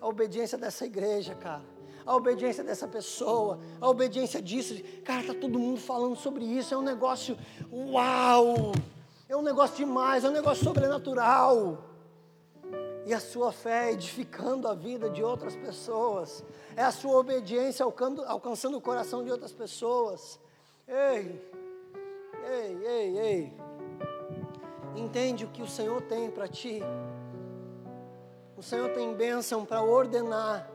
a 0.00 0.06
obediência 0.06 0.56
dessa 0.56 0.86
igreja, 0.86 1.34
cara, 1.34 1.64
a 2.04 2.14
obediência 2.14 2.62
dessa 2.62 2.86
pessoa, 2.86 3.58
a 3.80 3.88
obediência 3.88 4.40
disso, 4.40 4.74
cara, 5.04 5.24
tá 5.24 5.34
todo 5.34 5.58
mundo 5.58 5.80
falando 5.80 6.14
sobre 6.14 6.44
isso, 6.44 6.72
é 6.72 6.76
um 6.76 6.82
negócio, 6.82 7.36
uau, 7.72 8.72
é 9.28 9.36
um 9.36 9.42
negócio 9.42 9.76
demais, 9.76 10.24
é 10.24 10.28
um 10.28 10.32
negócio 10.32 10.62
sobrenatural. 10.62 11.95
E 13.06 13.14
a 13.14 13.20
sua 13.20 13.52
fé 13.52 13.92
edificando 13.92 14.66
a 14.66 14.74
vida 14.74 15.08
de 15.08 15.22
outras 15.22 15.54
pessoas, 15.54 16.44
é 16.74 16.82
a 16.82 16.90
sua 16.90 17.16
obediência 17.18 17.84
alcançando, 17.84 18.76
o 18.76 18.80
coração 18.80 19.22
de 19.22 19.30
outras 19.30 19.52
pessoas. 19.52 20.40
Ei, 20.88 21.40
ei, 22.50 22.84
ei, 22.84 23.18
ei, 23.18 23.52
entende 24.96 25.44
o 25.44 25.48
que 25.48 25.62
o 25.62 25.68
Senhor 25.68 26.02
tem 26.02 26.28
para 26.28 26.48
ti. 26.48 26.80
O 28.56 28.62
Senhor 28.62 28.92
tem 28.92 29.14
bênção 29.14 29.64
para 29.64 29.82
ordenar. 29.82 30.68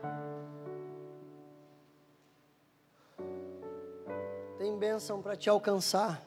Tem 4.56 4.74
bênção 4.78 5.20
para 5.20 5.36
te 5.36 5.50
alcançar. 5.50 6.22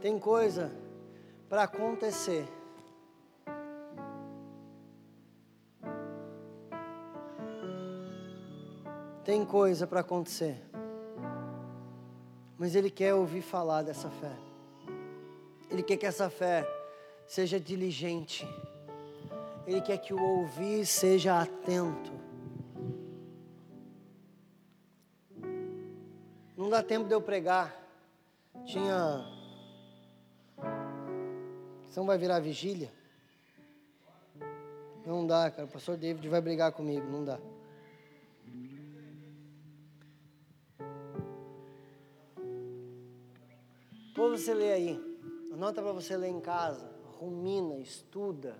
Tem 0.00 0.18
coisa 0.18 0.72
para 1.50 1.64
acontecer. 1.64 2.46
Tem 9.24 9.44
coisa 9.44 9.84
para 9.84 9.98
acontecer. 9.98 10.62
Mas 12.56 12.76
Ele 12.76 12.88
quer 12.88 13.14
ouvir 13.14 13.42
falar 13.42 13.82
dessa 13.82 14.08
fé. 14.08 14.32
Ele 15.68 15.82
quer 15.82 15.96
que 15.96 16.06
essa 16.06 16.30
fé 16.30 16.64
seja 17.26 17.58
diligente. 17.58 18.46
Ele 19.66 19.80
quer 19.80 19.98
que 19.98 20.14
o 20.14 20.22
ouvir 20.22 20.86
seja 20.86 21.40
atento. 21.40 22.12
Não 26.56 26.70
dá 26.70 26.80
tempo 26.80 27.08
de 27.08 27.14
eu 27.14 27.20
pregar. 27.20 27.74
Tinha. 28.64 29.39
Você 31.90 31.98
não 31.98 32.06
vai 32.06 32.16
virar 32.16 32.38
vigília? 32.38 32.88
Não 35.04 35.26
dá, 35.26 35.50
cara. 35.50 35.64
O 35.64 35.68
pastor 35.68 35.96
David 35.96 36.28
vai 36.28 36.40
brigar 36.40 36.70
comigo. 36.70 37.04
Não 37.10 37.24
dá. 37.24 37.40
Depois 44.06 44.40
você 44.40 44.54
lê 44.54 44.72
aí. 44.72 45.10
Anota 45.52 45.82
para 45.82 45.92
você 45.92 46.16
ler 46.16 46.28
em 46.28 46.40
casa, 46.40 46.88
rumina, 47.18 47.76
estuda, 47.78 48.56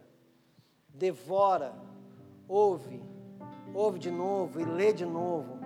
devora, 0.88 1.72
ouve, 2.48 3.00
ouve 3.72 4.00
de 4.00 4.10
novo 4.10 4.60
e 4.60 4.64
lê 4.64 4.92
de 4.92 5.06
novo. 5.06 5.60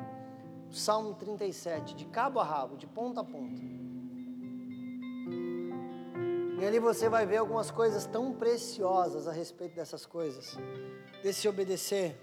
Salmo 0.71 1.15
37, 1.15 1.95
de 1.95 2.05
cabo 2.05 2.41
a 2.41 2.45
rabo, 2.45 2.77
de 2.77 2.87
ponta 2.87 3.23
a 3.23 3.25
ponta. 3.25 3.74
E 6.59 6.65
ali 6.65 6.79
você 6.79 7.09
vai 7.09 7.27
ver 7.27 7.39
algumas 7.39 7.71
coisas 7.71 8.07
tão 8.07 8.33
preciosas 8.33 9.27
a 9.27 9.33
respeito 9.33 9.75
dessas 9.75 10.07
coisas, 10.07 10.57
desse 11.23 11.49
obedecer. 11.49 12.17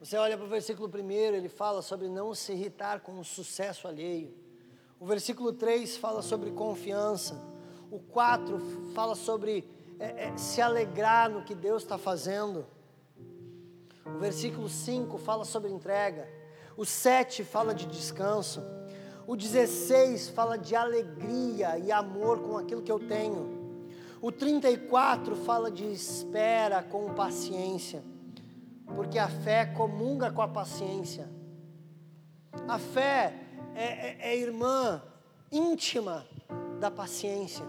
Você 0.00 0.16
olha 0.16 0.36
para 0.36 0.46
o 0.46 0.48
versículo 0.48 0.88
1, 0.88 1.10
ele 1.10 1.48
fala 1.48 1.82
sobre 1.82 2.08
não 2.08 2.34
se 2.34 2.52
irritar 2.52 3.00
com 3.00 3.18
o 3.20 3.24
sucesso 3.24 3.86
alheio. 3.86 4.34
O 4.98 5.06
versículo 5.06 5.52
3 5.52 5.96
fala 5.98 6.22
sobre 6.22 6.50
confiança. 6.50 7.38
O 7.90 8.00
4 8.00 8.58
fala 8.94 9.14
sobre 9.14 9.68
é, 9.98 10.28
é, 10.28 10.36
se 10.36 10.60
alegrar 10.60 11.30
no 11.30 11.44
que 11.44 11.54
Deus 11.54 11.82
está 11.82 11.98
fazendo. 11.98 12.66
O 14.06 14.18
versículo 14.18 14.68
5 14.68 15.18
fala 15.18 15.44
sobre 15.44 15.70
entrega. 15.70 16.37
O 16.78 16.86
7 16.86 17.44
fala 17.44 17.74
de 17.74 17.86
descanso. 17.86 18.62
O 19.26 19.36
16 19.36 20.30
fala 20.30 20.56
de 20.56 20.74
alegria 20.74 21.78
e 21.78 21.92
amor 21.92 22.40
com 22.40 22.56
aquilo 22.56 22.80
que 22.80 22.90
eu 22.90 22.98
tenho. 22.98 23.58
O 24.22 24.32
34 24.32 25.36
fala 25.36 25.70
de 25.70 25.84
espera 25.84 26.82
com 26.82 27.12
paciência 27.12 28.02
porque 28.94 29.18
a 29.18 29.28
fé 29.28 29.66
comunga 29.66 30.30
com 30.30 30.42
a 30.42 30.48
paciência. 30.48 31.28
A 32.66 32.78
fé 32.78 33.34
é, 33.74 33.84
é, 33.84 34.30
é 34.30 34.36
irmã 34.36 35.02
íntima 35.52 36.26
da 36.80 36.90
paciência. 36.90 37.64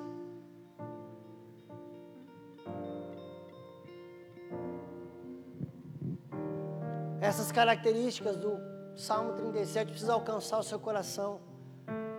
Essas 7.21 7.51
características 7.51 8.37
do 8.37 8.57
Salmo 8.99 9.31
37 9.31 9.91
precisam 9.91 10.15
alcançar 10.15 10.59
o 10.59 10.63
seu 10.63 10.77
coração, 10.77 11.39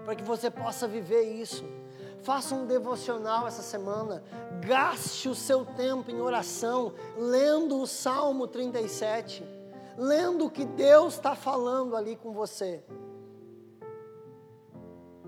para 0.02 0.14
que 0.16 0.24
você 0.24 0.50
possa 0.50 0.88
viver 0.88 1.24
isso. 1.24 1.62
Faça 2.22 2.54
um 2.54 2.64
devocional 2.64 3.46
essa 3.46 3.60
semana. 3.60 4.22
Gaste 4.66 5.28
o 5.28 5.34
seu 5.34 5.66
tempo 5.66 6.10
em 6.10 6.22
oração, 6.22 6.94
lendo 7.18 7.78
o 7.82 7.86
Salmo 7.86 8.46
37, 8.46 9.44
lendo 9.98 10.46
o 10.46 10.50
que 10.50 10.64
Deus 10.64 11.14
está 11.14 11.34
falando 11.34 11.94
ali 11.94 12.16
com 12.16 12.32
você. 12.32 12.82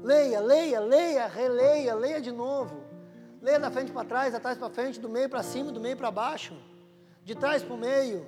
Leia, 0.03 0.41
leia, 0.41 0.81
leia, 0.81 1.27
releia, 1.27 1.95
leia 1.95 2.21
de 2.21 2.33
novo. 2.33 2.81
Leia 3.43 3.61
da 3.61 3.71
frente 3.71 3.93
para 3.93 4.09
trás, 4.09 4.33
da 4.33 4.41
trás 4.41 4.57
para 4.57 4.71
frente, 4.71 4.99
do 4.99 5.09
meio 5.09 5.29
para 5.29 5.43
cima, 5.43 5.71
do 5.71 5.81
meio 5.81 5.99
para 5.99 6.11
baixo, 6.11 6.57
de 7.23 7.35
trás 7.35 7.63
para 7.63 7.75
o 7.75 7.79
meio. 7.79 8.27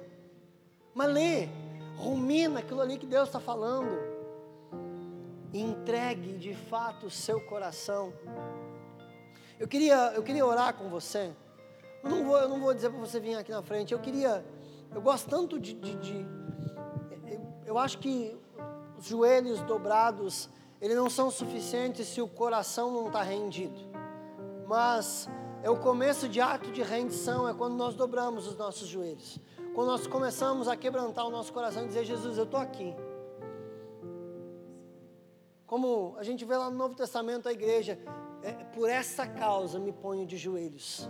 Mas 0.95 1.11
lê, 1.11 1.49
rumina 1.97 2.61
aquilo 2.61 2.81
ali 2.81 2.99
que 2.99 3.07
Deus 3.07 3.29
está 3.29 3.41
falando. 3.41 3.91
entregue 5.53 6.33
de 6.37 6.55
fato 6.55 7.07
o 7.07 7.11
seu 7.11 7.41
coração. 7.41 8.13
Eu 9.59 9.69
queria, 9.69 10.13
eu 10.15 10.23
queria 10.23 10.45
orar 10.45 10.75
com 10.75 10.89
você. 10.89 11.33
Eu 12.03 12.11
não 12.11 12.25
vou, 12.25 12.37
eu 12.37 12.49
não 12.49 12.61
vou 12.61 12.75
dizer 12.75 12.91
para 12.91 12.99
você 12.99 13.21
vir 13.21 13.37
aqui 13.37 13.53
na 13.53 13.63
frente. 13.63 13.93
Eu 13.93 14.01
queria, 14.01 14.45
eu 14.93 15.01
gosto 15.01 15.29
tanto 15.29 15.59
de, 15.61 15.75
de, 15.75 15.95
de 15.95 16.27
eu, 17.27 17.41
eu 17.67 17.79
acho 17.79 17.99
que 17.99 18.37
os 18.99 19.07
joelhos 19.07 19.61
dobrados, 19.63 20.49
eles 20.81 20.97
não 20.97 21.09
são 21.09 21.31
suficientes 21.31 22.09
se 22.09 22.21
o 22.21 22.27
coração 22.29 22.93
não 22.93 23.07
está 23.07 23.23
rendido. 23.23 23.79
Mas 24.67 25.29
é 25.63 25.71
o 25.71 25.77
começo 25.79 26.29
de 26.29 26.41
ato 26.41 26.71
de 26.71 26.83
rendição, 26.83 27.49
é 27.49 27.55
quando 27.55 27.75
nós 27.75 27.95
dobramos 27.95 28.47
os 28.47 28.57
nossos 28.57 28.89
joelhos. 28.89 29.39
Quando 29.75 29.89
nós 29.89 30.07
começamos 30.07 30.69
a 30.69 30.77
quebrantar 30.77 31.27
o 31.27 31.31
nosso 31.31 31.53
coração 31.53 31.85
e 31.85 31.89
dizer, 31.89 32.05
Jesus, 32.05 32.39
eu 32.39 32.45
estou 32.45 32.61
aqui. 32.61 32.95
Como 35.67 36.15
a 36.17 36.23
gente 36.23 36.45
vê 36.45 36.57
lá 36.57 36.71
no 36.71 36.77
Novo 36.77 36.95
Testamento, 36.95 37.49
a 37.49 37.53
igreja, 37.53 37.99
é, 38.41 38.53
por 38.53 38.89
essa 38.89 39.27
causa 39.27 39.81
me 39.81 39.91
ponho 39.91 40.25
de 40.25 40.37
joelhos. 40.37 41.09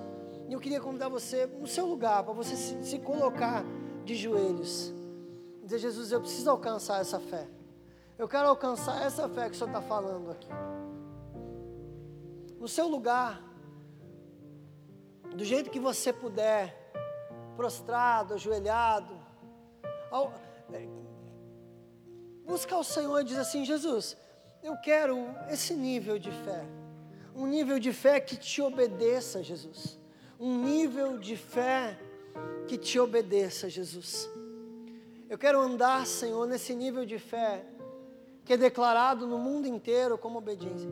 E 0.48 0.52
eu 0.54 0.60
queria 0.60 0.80
convidar 0.80 1.10
você, 1.10 1.44
no 1.44 1.66
seu 1.66 1.84
lugar, 1.84 2.24
para 2.24 2.32
você 2.32 2.56
se, 2.56 2.82
se 2.82 2.98
colocar 3.00 3.62
de 4.02 4.14
joelhos. 4.14 4.94
Dizer, 5.62 5.78
Jesus, 5.78 6.10
eu 6.10 6.20
preciso 6.22 6.48
alcançar 6.48 7.02
essa 7.02 7.20
fé. 7.20 7.46
Eu 8.16 8.26
quero 8.26 8.48
alcançar 8.48 9.04
essa 9.04 9.28
fé 9.28 9.50
que 9.50 9.56
o 9.56 9.58
Senhor 9.58 9.68
está 9.68 9.82
falando 9.82 10.30
aqui. 10.30 10.48
No 12.58 12.66
seu 12.66 12.88
lugar, 12.88 13.42
do 15.36 15.44
jeito 15.44 15.68
que 15.68 15.78
você 15.78 16.14
puder, 16.14 16.83
prostrado, 17.56 18.34
ajoelhado, 18.34 19.14
ao, 20.10 20.32
é, 20.72 20.86
busca 22.44 22.76
o 22.76 22.84
Senhor 22.84 23.20
e 23.20 23.24
diz 23.24 23.38
assim: 23.38 23.64
Jesus, 23.64 24.16
eu 24.62 24.76
quero 24.76 25.18
esse 25.50 25.74
nível 25.74 26.18
de 26.18 26.30
fé, 26.30 26.64
um 27.34 27.46
nível 27.46 27.78
de 27.78 27.92
fé 27.92 28.20
que 28.20 28.36
te 28.36 28.62
obedeça, 28.62 29.42
Jesus, 29.42 29.98
um 30.38 30.58
nível 30.62 31.18
de 31.18 31.36
fé 31.36 31.98
que 32.66 32.76
te 32.76 32.98
obedeça, 32.98 33.68
Jesus. 33.68 34.28
Eu 35.28 35.38
quero 35.38 35.60
andar, 35.60 36.06
Senhor, 36.06 36.46
nesse 36.46 36.74
nível 36.74 37.04
de 37.04 37.18
fé 37.18 37.64
que 38.44 38.52
é 38.52 38.56
declarado 38.56 39.26
no 39.26 39.38
mundo 39.38 39.66
inteiro 39.66 40.18
como 40.18 40.38
obediência. 40.38 40.88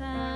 Bendito 0.00 0.29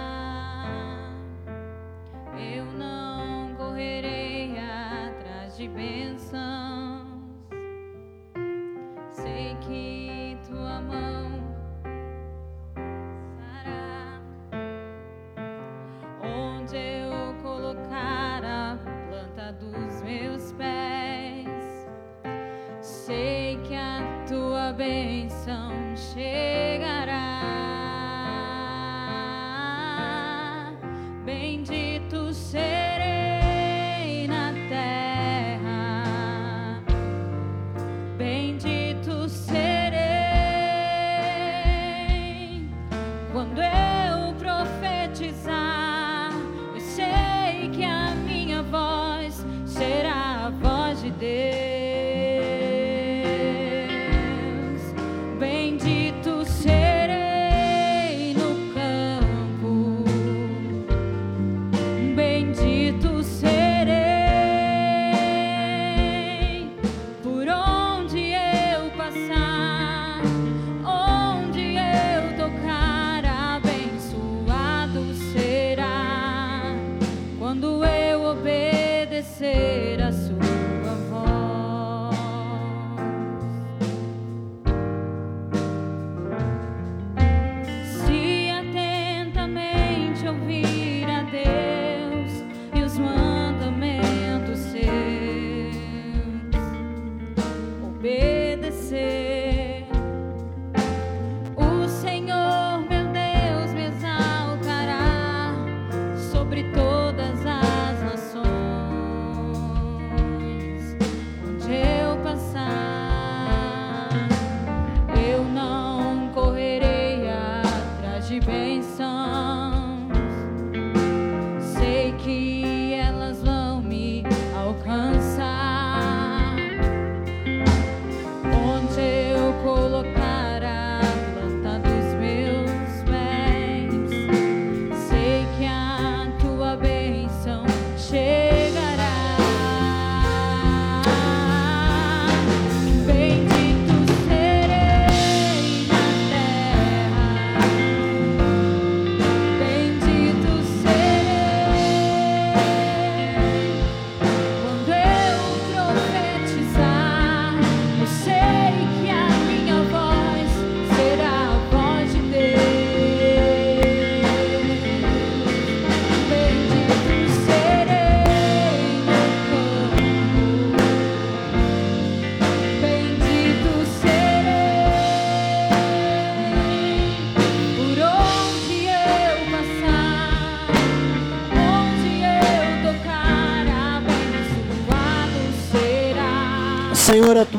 te 90.24 90.30
ouvir. 90.30 90.73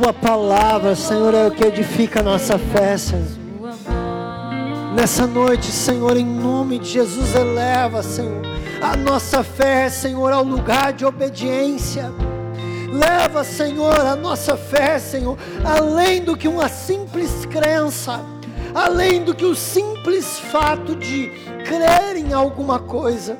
Tua 0.06 0.14
palavra, 0.14 0.94
Senhor, 0.94 1.34
é 1.34 1.48
o 1.48 1.52
que 1.52 1.64
edifica 1.64 2.20
a 2.20 2.24
nossa 2.24 2.60
fé, 2.60 2.96
Senhor. 2.96 3.26
Nessa 4.94 5.26
noite, 5.26 5.66
Senhor, 5.66 6.16
em 6.16 6.24
nome 6.24 6.78
de 6.78 6.90
Jesus, 6.90 7.34
eleva, 7.34 8.04
Senhor, 8.04 8.44
a 8.80 8.96
nossa 8.96 9.44
fé, 9.44 9.90
Senhor, 9.90 10.32
ao 10.32 10.44
lugar 10.44 10.94
de 10.94 11.04
obediência. 11.04 12.12
Leva, 12.92 13.44
Senhor, 13.44 14.00
a 14.00 14.16
nossa 14.16 14.56
fé, 14.56 15.00
Senhor, 15.00 15.40
além 15.64 16.22
do 16.22 16.38
que 16.38 16.48
uma 16.48 16.70
simples 16.70 17.44
crença, 17.48 18.24
além 18.76 19.24
do 19.24 19.34
que 19.34 19.46
o 19.46 19.56
simples 19.56 20.38
fato 20.38 20.96
de 20.96 21.32
crer 21.66 22.16
em 22.16 22.32
alguma 22.32 22.78
coisa. 22.78 23.40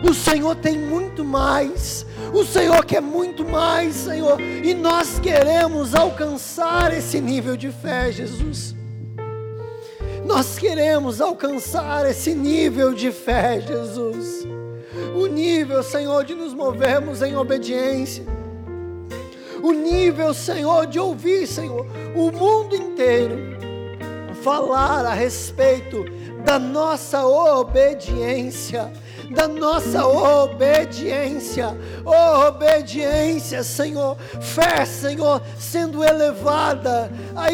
O 0.00 0.14
Senhor 0.14 0.54
tem 0.54 0.78
muito 0.78 1.24
mais. 1.24 2.06
O 2.34 2.44
Senhor 2.44 2.84
quer 2.84 3.00
muito 3.00 3.44
mais, 3.44 3.94
Senhor. 3.94 4.40
E 4.40 4.74
nós 4.74 5.20
queremos 5.20 5.94
alcançar 5.94 6.92
esse 6.92 7.20
nível 7.20 7.56
de 7.56 7.70
fé, 7.70 8.10
Jesus. 8.10 8.74
Nós 10.26 10.58
queremos 10.58 11.20
alcançar 11.20 12.04
esse 12.10 12.34
nível 12.34 12.92
de 12.92 13.12
fé, 13.12 13.60
Jesus. 13.60 14.44
O 15.14 15.28
nível, 15.28 15.80
Senhor, 15.84 16.24
de 16.24 16.34
nos 16.34 16.52
movermos 16.52 17.22
em 17.22 17.36
obediência. 17.36 18.24
O 19.62 19.70
nível, 19.70 20.34
Senhor, 20.34 20.88
de 20.88 20.98
ouvir, 20.98 21.46
Senhor, 21.46 21.86
o 22.16 22.32
mundo 22.32 22.74
inteiro 22.74 23.54
falar 24.42 25.06
a 25.06 25.14
respeito 25.14 26.04
da 26.44 26.58
nossa 26.58 27.24
obediência 27.24 28.92
da 29.30 29.48
nossa 29.48 30.06
obediência, 30.06 31.76
obediência, 32.04 33.62
Senhor, 33.62 34.16
fé, 34.40 34.84
Senhor, 34.84 35.42
sendo 35.58 36.04
elevada, 36.04 37.10
a, 37.34 37.44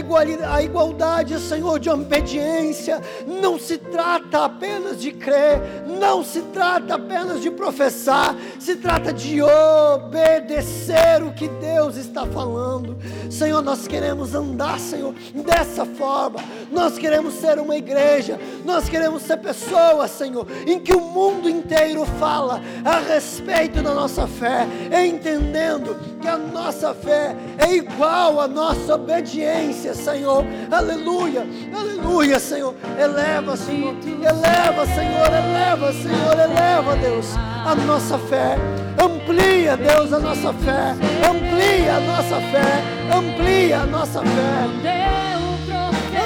a 0.55 0.63
igualdade, 0.63 1.39
Senhor, 1.39 1.79
de 1.79 1.91
obediência, 1.91 3.01
não 3.27 3.59
se 3.59 3.79
trata 3.79 4.45
apenas 4.45 5.01
de 5.01 5.13
crer, 5.13 5.61
não 5.87 6.25
se 6.25 6.43
trata 6.43 6.95
apenas 6.95 7.41
de 7.41 7.51
professar, 7.51 8.37
se 8.59 8.77
trata 8.77 9.13
de 9.13 9.43
obedecer 9.43 11.23
o 11.23 11.33
que 11.33 11.49
Deus 11.49 11.97
está 11.97 12.27
falando, 12.27 12.97
Senhor, 13.31 13.63
nós 13.63 13.87
queremos 13.87 14.35
andar, 14.35 14.79
Senhor, 14.79 15.15
dessa 15.35 15.85
forma, 15.85 16.41
nós 16.71 16.99
queremos 16.99 17.35
ser 17.35 17.59
uma 17.59 17.77
igreja, 17.77 18.39
nós 18.65 18.89
queremos 18.89 19.23
ser 19.23 19.37
pessoas, 19.39 20.11
Senhor, 20.11 20.47
em 20.67 20.79
que 20.79 20.95
o 20.95 21.01
mundo 21.01 21.49
inteiro 21.61 22.05
fala 22.19 22.61
a 22.85 22.99
respeito 22.99 23.83
da 23.83 23.95
nossa 23.95 24.27
fé, 24.27 24.67
entendendo 24.91 25.97
que 26.21 26.27
a 26.27 26.37
nossa 26.37 26.95
fé 26.95 27.37
é 27.59 27.75
igual 27.75 28.41
à 28.41 28.49
nossa 28.49 28.95
obediência, 28.95 29.95
Senhor. 29.95 30.45
Aleluia, 30.71 31.47
aleluia, 31.75 32.39
Senhor. 32.39 32.75
Eleva, 32.99 33.57
Senhor, 33.57 33.95
eleva, 34.09 34.87
Senhor, 34.87 35.29
eleva, 35.29 35.93
Senhor, 35.93 36.39
eleva, 36.39 36.97
Deus, 36.97 37.27
a 37.37 37.75
nossa 37.75 38.19
fé. 38.19 38.57
Amplia, 39.03 39.77
Deus, 39.77 40.13
a 40.13 40.19
nossa 40.19 40.53
fé. 40.53 40.95
Amplia 41.29 41.97
a 41.97 42.01
nossa 42.01 42.41
fé. 42.51 43.17
Amplia 43.17 43.81
a 43.81 43.87
nossa 43.87 44.21
fé. 44.21 44.81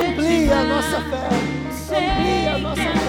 Amplia 0.01 0.59
a 0.59 0.64
nossa 0.64 1.01
fé. 1.01 1.28
Amplia 1.97 2.55
a 2.55 2.59
nossa 2.59 2.82
fé. 2.82 3.04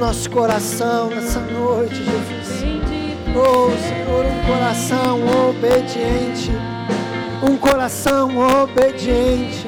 Nosso 0.00 0.30
coração 0.30 1.10
nessa 1.10 1.40
noite, 1.40 1.96
Jesus. 1.96 2.64
Oh, 3.36 3.70
Senhor, 3.86 4.24
um 4.24 4.46
coração 4.46 5.20
obediente. 5.50 6.50
Um 7.42 7.56
coração 7.58 8.30
obediente. 8.62 9.66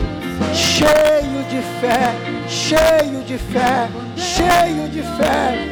Cheio 0.55 1.45
de 1.51 1.61
fé, 1.81 2.15
cheio 2.49 3.23
de 3.27 3.37
fé, 3.37 3.91
cheio 4.17 4.89
de 4.89 5.03
fé. 5.03 5.69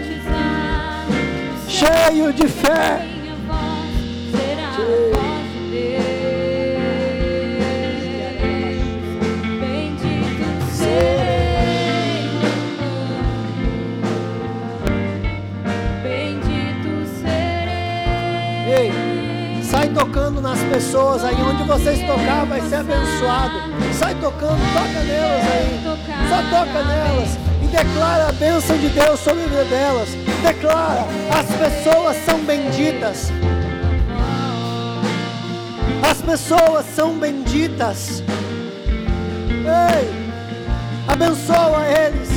Cheio 1.66 2.32
de 2.34 2.46
fé. 2.46 3.06
Cheio. 3.06 3.19
Pessoas 20.70 21.24
aí, 21.24 21.34
onde 21.42 21.64
vocês 21.64 21.98
tocar 22.06 22.46
vai 22.46 22.60
ser 22.62 22.76
abençoado. 22.76 23.54
Sai 23.92 24.14
tocando, 24.14 24.60
toca 24.72 25.04
nelas 25.04 25.46
aí. 25.50 25.80
Só 26.28 26.36
toca 26.48 26.82
nelas 26.84 27.38
e 27.62 27.66
declara 27.66 28.28
a 28.28 28.32
bênção 28.32 28.78
de 28.78 28.88
Deus 28.88 29.18
sobre 29.20 29.44
a 29.44 29.46
vida 29.48 29.64
delas. 29.64 30.08
Declara, 30.42 31.04
as 31.30 31.46
pessoas 31.56 32.16
são 32.24 32.38
benditas. 32.44 33.32
As 36.08 36.22
pessoas 36.22 36.86
são 36.94 37.18
benditas. 37.18 38.22
Ei, 39.50 40.08
abençoa 41.08 41.84
eles. 41.88 42.30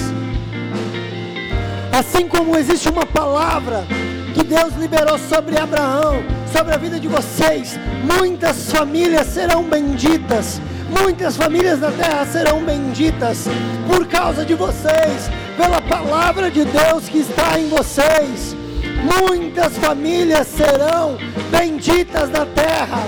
Assim 1.92 2.28
como 2.28 2.58
existe 2.58 2.90
uma 2.90 3.06
palavra 3.06 3.86
que 4.34 4.44
Deus 4.44 4.74
liberou 4.74 5.20
sobre 5.20 5.60
Abraão, 5.60 6.24
sobre 6.54 6.76
a 6.76 6.78
vida 6.78 7.00
de 7.00 7.08
vocês. 7.08 7.80
Muitas 8.04 8.72
famílias 8.72 9.26
serão 9.28 9.64
benditas. 9.64 10.62
Muitas 10.88 11.36
famílias 11.36 11.80
da 11.80 11.92
terra 11.92 12.26
serão 12.28 12.64
benditas 12.64 13.48
por 13.88 14.06
causa 14.08 14.46
de 14.46 14.54
vocês, 14.54 15.32
pela 15.58 15.82
palavra 15.82 16.52
de 16.52 16.64
Deus 16.64 17.10
que 17.10 17.18
está 17.18 17.60
em 17.60 17.68
vocês. 17.68 18.56
Muitas 19.04 19.76
famílias 19.78 20.48
serão 20.48 21.18
benditas 21.50 22.30
na 22.30 22.46
terra. 22.46 23.02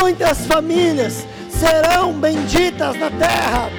Muitas 0.00 0.44
famílias 0.46 1.24
serão 1.48 2.12
benditas 2.14 2.98
na 2.98 3.10
terra. 3.10 3.70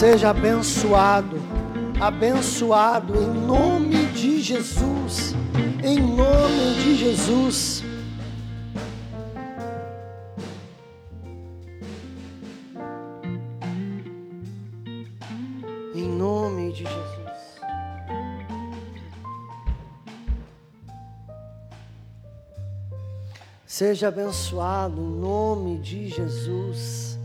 Seja 0.00 0.30
abençoado, 0.30 1.36
abençoado 2.00 3.14
em 3.22 3.34
nome 3.46 4.06
de 4.06 4.40
Jesus, 4.40 5.34
em 5.84 6.00
nome 6.00 6.74
de 6.82 6.96
Jesus. 6.96 7.84
Em 15.94 16.08
nome 16.08 16.72
de 16.72 16.84
Jesus. 16.84 17.60
Seja 23.66 24.08
abençoado 24.08 24.98
em 24.98 25.20
nome 25.20 25.76
de 25.76 26.08
Jesus. 26.08 27.18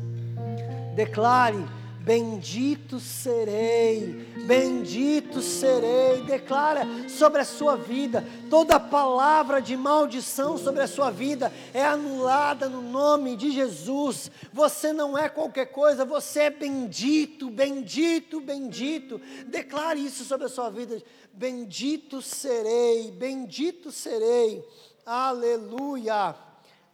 Declare 0.94 1.64
Bendito 2.06 3.00
serei, 3.00 4.28
bendito 4.46 5.42
serei. 5.42 6.22
Declara 6.22 7.10
sobre 7.10 7.42
a 7.42 7.46
sua 7.46 7.76
vida, 7.76 8.24
toda 8.48 8.80
palavra 8.80 9.60
de 9.60 9.76
maldição 9.76 10.56
sobre 10.56 10.84
a 10.84 10.88
sua 10.88 11.10
vida 11.10 11.52
é 11.74 11.84
anulada 11.84 12.70
no 12.70 12.80
nome 12.80 13.36
de 13.36 13.50
Jesus. 13.50 14.30
Você 14.54 14.94
não 14.94 15.18
é 15.18 15.28
qualquer 15.28 15.66
coisa, 15.72 16.06
você 16.06 16.42
é 16.42 16.50
bendito, 16.52 17.50
bendito, 17.50 18.40
bendito. 18.40 19.20
Declare 19.48 20.00
isso 20.00 20.24
sobre 20.26 20.46
a 20.46 20.50
sua 20.50 20.70
vida. 20.70 21.02
Bendito 21.34 22.22
serei, 22.22 23.10
bendito 23.10 23.92
serei. 23.92 24.64
Aleluia, 25.04 26.36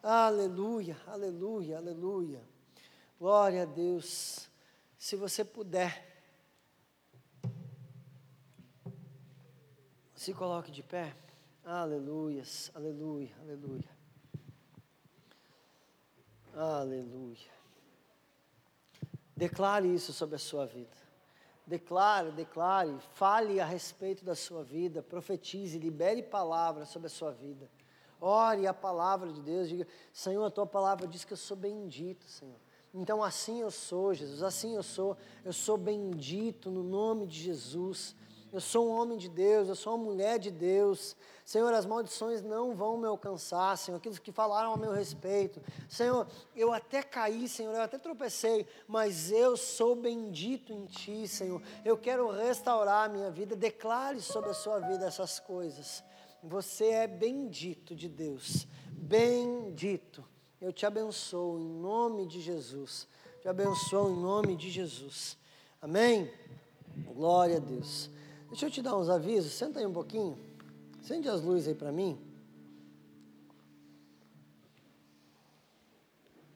aleluia, 0.02 0.96
aleluia, 1.06 1.80
aleluia. 1.80 2.42
Glória 3.20 3.64
a 3.64 3.66
Deus. 3.66 4.51
Se 5.02 5.16
você 5.16 5.44
puder, 5.44 6.00
se 10.14 10.32
coloque 10.32 10.70
de 10.70 10.84
pé. 10.84 11.18
Aleluias, 11.66 12.70
aleluia, 12.76 13.36
aleluia. 13.42 13.90
Aleluia. 16.54 17.50
Declare 19.36 19.88
isso 19.88 20.14
sobre 20.14 20.36
a 20.36 20.40
sua 20.40 20.68
vida. 20.68 20.96
Declare, 21.66 22.32
declare, 22.34 22.96
fale 23.16 23.60
a 23.60 23.66
respeito 23.66 24.24
da 24.24 24.36
sua 24.36 24.64
vida, 24.64 25.02
profetize, 25.02 25.80
libere 25.80 26.22
palavras 26.22 26.90
sobre 26.90 27.08
a 27.08 27.10
sua 27.10 27.32
vida. 27.32 27.68
Ore 28.20 28.68
a 28.68 28.74
palavra 28.74 29.34
de 29.34 29.42
Deus, 29.42 29.68
diga: 29.68 29.88
Senhor, 30.14 30.46
a 30.46 30.52
tua 30.52 30.68
palavra 30.68 31.08
diz 31.08 31.26
que 31.26 31.34
eu 31.34 31.38
sou 31.38 31.58
bendito, 31.58 32.24
Senhor. 32.26 32.60
Então 32.94 33.24
assim 33.24 33.62
eu 33.62 33.72
sou, 33.72 34.14
Jesus, 34.14 34.44
assim 34.44 34.76
eu 34.76 34.84
sou. 34.84 35.18
Eu 35.46 35.54
sou 35.54 35.78
bendito 35.78 36.70
no 36.70 36.84
nome 36.84 37.26
de 37.26 37.40
Jesus. 37.40 38.16
Eu 38.52 38.60
sou 38.60 38.90
um 38.90 38.92
homem 38.92 39.18
de 39.18 39.30
Deus, 39.30 39.70
eu 39.70 39.76
sou 39.76 39.96
uma 39.96 40.04
mulher 40.04 40.38
de 40.38 40.52
Deus. 40.52 41.16
Senhor, 41.46 41.74
as 41.74 41.86
maldições 41.86 42.42
não 42.42 42.76
vão 42.76 42.98
me 42.98 43.08
alcançar, 43.08 43.78
Senhor, 43.78 43.98
aqueles 43.98 44.20
que 44.20 44.32
falaram 44.32 44.74
a 44.74 44.78
meu 44.78 44.92
respeito. 44.92 45.62
Senhor, 45.88 46.28
eu 46.54 46.74
até 46.74 47.02
caí, 47.02 47.48
Senhor, 47.48 47.74
eu 47.74 47.82
até 47.82 47.98
tropecei, 47.98 48.68
mas 48.88 49.32
eu 49.32 49.56
sou 49.56 49.96
bendito 49.96 50.74
em 50.74 50.86
Ti, 50.86 51.30
Senhor. 51.30 51.62
Eu 51.86 51.98
quero 51.98 52.30
restaurar 52.30 53.06
a 53.06 53.10
minha 53.10 53.32
vida. 53.32 53.56
Declare 53.56 54.20
sobre 54.20 54.50
a 54.50 54.54
sua 54.54 54.80
vida 54.80 55.06
essas 55.06 55.40
coisas. 55.40 56.04
Você 56.44 56.88
é 56.88 57.08
bendito 57.08 57.96
de 57.96 58.10
Deus, 58.10 58.68
bendito. 58.92 60.31
Eu 60.62 60.72
te 60.72 60.86
abençoo 60.86 61.60
em 61.60 61.68
nome 61.68 62.28
de 62.28 62.40
Jesus. 62.40 63.08
Te 63.42 63.48
abençoo 63.48 64.12
em 64.12 64.22
nome 64.22 64.56
de 64.56 64.70
Jesus. 64.70 65.36
Amém? 65.82 66.32
Glória 67.16 67.58
a 67.58 67.60
Deus. 67.60 68.12
Deixa 68.48 68.68
eu 68.68 68.70
te 68.70 68.80
dar 68.80 68.96
uns 68.96 69.10
avisos. 69.10 69.54
Senta 69.54 69.80
aí 69.80 69.88
um 69.88 69.92
pouquinho. 69.92 70.38
Acende 71.02 71.28
as 71.28 71.42
luzes 71.42 71.68
aí 71.68 71.74
para 71.74 71.92
mim. 71.92 72.16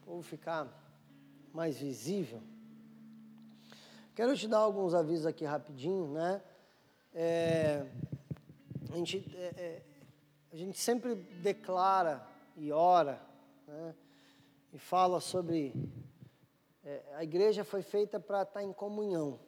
Vou 0.06 0.22
ficar 0.22 0.68
mais 1.52 1.80
visível. 1.80 2.44
Quero 4.14 4.38
te 4.38 4.48
dar 4.48 4.60
alguns 4.60 4.94
avisos 4.94 5.26
aqui 5.26 5.46
rapidinho, 5.46 6.14
né? 6.14 6.44
É, 7.12 7.84
a, 8.94 8.98
gente, 8.98 9.36
é, 9.36 9.54
é, 9.58 9.82
a 10.54 10.56
gente 10.56 10.78
sempre 10.78 11.16
declara 11.16 12.24
e 12.56 12.72
ora 12.72 13.25
né? 13.68 13.96
e 14.74 14.78
fala 14.78 15.20
sobre. 15.20 15.74
É, 16.84 17.02
a 17.16 17.24
igreja 17.24 17.64
foi 17.64 17.82
feita 17.82 18.20
para 18.20 18.44
estar 18.44 18.64
em 18.64 18.74
comunhão. 18.74 19.40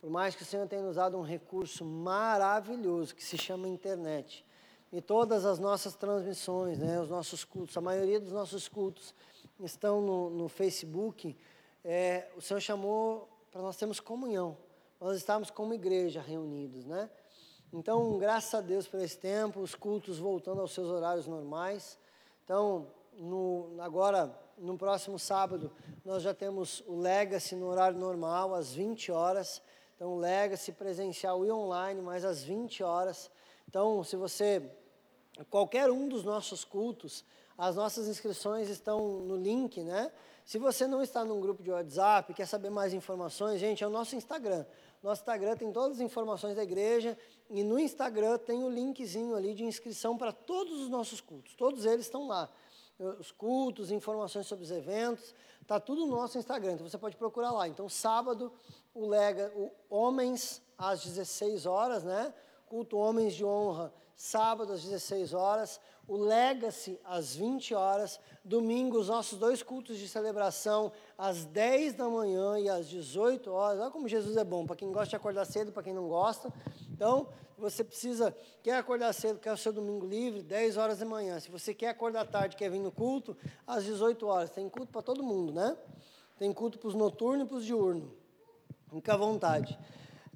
Por 0.00 0.10
mais 0.10 0.34
que 0.34 0.42
o 0.42 0.44
Senhor 0.44 0.66
tenha 0.68 0.86
usado 0.86 1.16
um 1.16 1.22
recurso 1.22 1.84
maravilhoso 1.84 3.14
que 3.14 3.24
se 3.24 3.36
chama 3.36 3.68
internet. 3.68 4.44
E 4.92 5.00
todas 5.00 5.44
as 5.44 5.58
nossas 5.58 5.94
transmissões, 5.94 6.78
né, 6.78 7.00
os 7.00 7.10
nossos 7.10 7.44
cultos, 7.44 7.76
a 7.76 7.80
maioria 7.80 8.20
dos 8.20 8.32
nossos 8.32 8.68
cultos 8.68 9.14
estão 9.60 10.00
no, 10.00 10.30
no 10.30 10.48
Facebook. 10.48 11.36
É, 11.84 12.28
o 12.36 12.40
Senhor 12.40 12.60
chamou 12.60 13.28
para 13.50 13.60
nós 13.60 13.76
termos 13.76 14.00
comunhão. 14.00 14.56
Nós 15.00 15.16
estamos 15.16 15.50
como 15.50 15.74
igreja 15.74 16.20
reunidos, 16.20 16.84
né? 16.84 17.10
Então, 17.72 18.18
graças 18.18 18.54
a 18.54 18.60
Deus 18.60 18.88
por 18.88 19.00
esse 19.00 19.18
tempo, 19.18 19.60
os 19.60 19.74
cultos 19.74 20.18
voltando 20.18 20.60
aos 20.60 20.72
seus 20.72 20.88
horários 20.88 21.26
normais. 21.26 21.98
Então, 22.44 22.86
no, 23.18 23.70
agora, 23.80 24.32
no 24.56 24.78
próximo 24.78 25.18
sábado, 25.18 25.72
nós 26.04 26.22
já 26.22 26.32
temos 26.32 26.82
o 26.86 26.96
Legacy 26.96 27.56
no 27.56 27.66
horário 27.66 27.98
normal, 27.98 28.54
às 28.54 28.72
20 28.72 29.10
horas. 29.10 29.60
Então, 29.96 30.16
Legacy 30.16 30.72
presencial 30.72 31.44
e 31.44 31.50
online, 31.50 32.00
mais 32.00 32.24
às 32.24 32.42
20 32.42 32.82
horas. 32.84 33.30
Então, 33.68 34.04
se 34.04 34.16
você, 34.16 34.62
qualquer 35.50 35.90
um 35.90 36.08
dos 36.08 36.24
nossos 36.24 36.64
cultos, 36.64 37.24
as 37.56 37.74
nossas 37.74 38.06
inscrições 38.06 38.68
estão 38.68 39.18
no 39.18 39.36
link, 39.36 39.82
né? 39.82 40.12
Se 40.44 40.56
você 40.58 40.86
não 40.86 41.02
está 41.02 41.24
num 41.24 41.40
grupo 41.40 41.62
de 41.62 41.70
WhatsApp, 41.70 42.32
quer 42.32 42.46
saber 42.46 42.70
mais 42.70 42.94
informações, 42.94 43.60
gente, 43.60 43.82
é 43.82 43.86
o 43.86 43.90
nosso 43.90 44.14
Instagram. 44.14 44.64
Nosso 45.02 45.20
Instagram 45.20 45.56
tem 45.56 45.70
todas 45.72 45.98
as 45.98 46.00
informações 46.00 46.56
da 46.56 46.62
igreja 46.62 47.18
e 47.50 47.62
no 47.62 47.78
Instagram 47.78 48.38
tem 48.38 48.64
o 48.64 48.70
linkzinho 48.70 49.34
ali 49.34 49.54
de 49.54 49.64
inscrição 49.64 50.16
para 50.16 50.32
todos 50.32 50.80
os 50.80 50.88
nossos 50.88 51.20
cultos. 51.20 51.54
Todos 51.54 51.84
eles 51.84 52.06
estão 52.06 52.26
lá 52.28 52.48
os 52.98 53.30
cultos, 53.30 53.90
informações 53.90 54.46
sobre 54.46 54.64
os 54.64 54.70
eventos, 54.70 55.34
está 55.62 55.78
tudo 55.78 56.06
no 56.06 56.16
nosso 56.16 56.38
Instagram, 56.38 56.72
então 56.72 56.88
você 56.88 56.98
pode 56.98 57.16
procurar 57.16 57.52
lá. 57.52 57.68
Então, 57.68 57.88
sábado, 57.88 58.52
o 58.94 59.06
Lega, 59.06 59.52
o 59.54 59.70
Homens, 59.88 60.60
às 60.76 61.04
16 61.04 61.66
horas, 61.66 62.02
né? 62.02 62.32
Culto 62.66 62.96
Homens 62.96 63.34
de 63.34 63.44
Honra, 63.44 63.92
sábado 64.16 64.72
às 64.72 64.82
16 64.82 65.32
horas, 65.32 65.80
o 66.08 66.16
Legacy 66.16 66.98
às 67.04 67.36
20 67.36 67.74
horas, 67.74 68.18
domingo 68.44 68.98
os 68.98 69.08
nossos 69.08 69.38
dois 69.38 69.62
cultos 69.62 69.98
de 69.98 70.08
celebração 70.08 70.90
às 71.16 71.44
10 71.44 71.94
da 71.94 72.08
manhã 72.08 72.58
e 72.58 72.68
às 72.68 72.88
18 72.88 73.50
horas. 73.50 73.80
Olha 73.80 73.90
como 73.90 74.08
Jesus 74.08 74.36
é 74.36 74.44
bom, 74.44 74.66
para 74.66 74.74
quem 74.74 74.90
gosta 74.90 75.10
de 75.10 75.16
acordar 75.16 75.44
cedo, 75.44 75.70
para 75.70 75.82
quem 75.82 75.92
não 75.92 76.08
gosta. 76.08 76.52
Então, 76.90 77.28
você 77.60 77.82
precisa, 77.82 78.34
quer 78.62 78.76
acordar 78.76 79.12
cedo, 79.12 79.38
quer 79.38 79.52
o 79.52 79.56
seu 79.56 79.72
domingo 79.72 80.06
livre, 80.06 80.42
10 80.42 80.76
horas 80.76 80.98
da 80.98 81.06
manhã. 81.06 81.38
Se 81.40 81.50
você 81.50 81.74
quer 81.74 81.88
acordar 81.88 82.26
tarde, 82.26 82.56
quer 82.56 82.70
vir 82.70 82.80
no 82.80 82.92
culto, 82.92 83.36
às 83.66 83.84
18 83.84 84.26
horas. 84.26 84.50
Tem 84.50 84.68
culto 84.68 84.92
para 84.92 85.02
todo 85.02 85.22
mundo, 85.22 85.52
né? 85.52 85.76
Tem 86.38 86.52
culto 86.52 86.78
para 86.78 86.88
os 86.88 86.94
noturnos 86.94 87.46
e 87.46 87.48
para 87.48 87.56
os 87.56 87.64
diurnos. 87.64 88.10
Fica 88.90 89.14
à 89.14 89.16
vontade. 89.16 89.78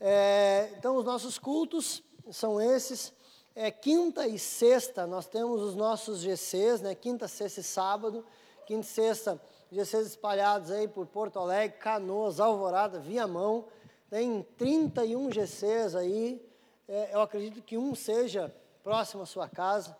É, 0.00 0.70
então, 0.76 0.96
os 0.96 1.04
nossos 1.04 1.38
cultos 1.38 2.02
são 2.30 2.60
esses. 2.60 3.12
É, 3.54 3.70
quinta 3.70 4.26
e 4.26 4.38
sexta, 4.38 5.06
nós 5.06 5.26
temos 5.26 5.60
os 5.60 5.74
nossos 5.74 6.20
GCs, 6.20 6.80
né? 6.80 6.94
Quinta, 6.94 7.28
sexta 7.28 7.60
e 7.60 7.62
sábado. 7.62 8.24
Quinta 8.66 8.86
e 8.86 8.90
sexta, 8.90 9.40
GCs 9.70 10.08
espalhados 10.08 10.70
aí 10.70 10.88
por 10.88 11.06
Porto 11.06 11.38
Alegre, 11.38 11.78
Canoas, 11.78 12.40
Alvorada, 12.40 12.98
Viamão. 12.98 13.66
Tem 14.08 14.42
31 14.56 15.30
GCs 15.30 15.94
aí 15.94 16.51
é, 16.94 17.14
eu 17.14 17.22
acredito 17.22 17.62
que 17.62 17.78
um 17.78 17.94
seja 17.94 18.54
próximo 18.82 19.22
à 19.22 19.26
sua 19.26 19.48
casa. 19.48 19.96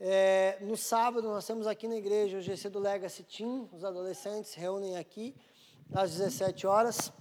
É, 0.00 0.58
no 0.62 0.76
sábado, 0.76 1.28
nós 1.28 1.46
temos 1.46 1.64
aqui 1.64 1.86
na 1.86 1.94
igreja 1.94 2.38
o 2.38 2.40
GC 2.40 2.68
do 2.70 2.80
Legacy 2.80 3.22
Team, 3.22 3.68
os 3.72 3.84
adolescentes 3.84 4.50
se 4.50 4.58
reúnem 4.58 4.96
aqui 4.96 5.32
às 5.92 6.10
17 6.10 6.66
horas. 6.66 7.12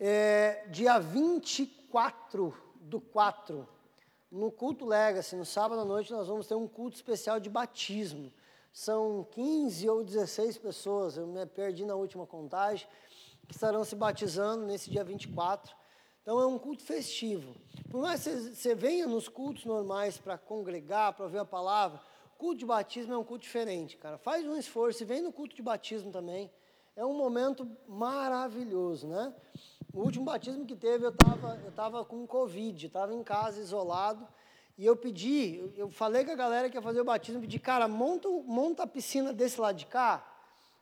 É, 0.00 0.66
dia 0.68 0.98
24 0.98 2.52
do 2.80 3.00
4, 3.00 3.68
no 4.32 4.50
culto 4.50 4.84
Legacy, 4.84 5.36
no 5.36 5.44
sábado 5.44 5.82
à 5.82 5.84
noite, 5.84 6.10
nós 6.10 6.26
vamos 6.26 6.48
ter 6.48 6.56
um 6.56 6.66
culto 6.66 6.96
especial 6.96 7.38
de 7.38 7.48
batismo. 7.48 8.32
São 8.72 9.28
15 9.30 9.88
ou 9.88 10.02
16 10.02 10.58
pessoas, 10.58 11.16
eu 11.16 11.24
me 11.24 11.46
perdi 11.46 11.84
na 11.84 11.94
última 11.94 12.26
contagem, 12.26 12.88
que 13.46 13.54
estarão 13.54 13.84
se 13.84 13.94
batizando 13.94 14.66
nesse 14.66 14.90
dia 14.90 15.04
24. 15.04 15.78
Então 16.22 16.38
é 16.38 16.46
um 16.46 16.58
culto 16.58 16.82
festivo. 16.82 17.54
Por 17.90 18.00
mais 18.00 18.22
que 18.22 18.30
você 18.30 18.74
venha 18.74 19.06
nos 19.06 19.28
cultos 19.28 19.64
normais 19.64 20.18
para 20.18 20.36
congregar, 20.36 21.12
para 21.14 21.24
ouvir 21.24 21.38
a 21.38 21.44
palavra, 21.44 22.00
o 22.34 22.38
culto 22.38 22.58
de 22.58 22.66
batismo 22.66 23.14
é 23.14 23.18
um 23.18 23.24
culto 23.24 23.42
diferente, 23.44 23.96
cara. 23.96 24.18
Faz 24.18 24.46
um 24.46 24.56
esforço 24.56 25.02
e 25.02 25.06
vem 25.06 25.22
no 25.22 25.32
culto 25.32 25.56
de 25.56 25.62
batismo 25.62 26.10
também. 26.10 26.50
É 26.94 27.04
um 27.04 27.14
momento 27.14 27.68
maravilhoso, 27.88 29.06
né? 29.06 29.34
O 29.92 30.02
último 30.02 30.24
batismo 30.24 30.64
que 30.64 30.76
teve, 30.76 31.04
eu 31.04 31.10
estava 31.10 31.60
eu 31.64 31.72
tava 31.72 32.04
com 32.04 32.26
Covid, 32.26 32.86
estava 32.86 33.14
em 33.14 33.24
casa, 33.24 33.60
isolado, 33.60 34.26
e 34.78 34.86
eu 34.86 34.96
pedi, 34.96 35.72
eu 35.76 35.90
falei 35.90 36.24
com 36.24 36.30
a 36.30 36.34
galera 36.34 36.70
que 36.70 36.76
ia 36.76 36.82
fazer 36.82 37.00
o 37.00 37.04
batismo, 37.04 37.40
pedi, 37.40 37.58
cara, 37.58 37.88
monta, 37.88 38.28
monta 38.28 38.84
a 38.84 38.86
piscina 38.86 39.32
desse 39.32 39.60
lado 39.60 39.76
de 39.76 39.86
cá, 39.86 40.24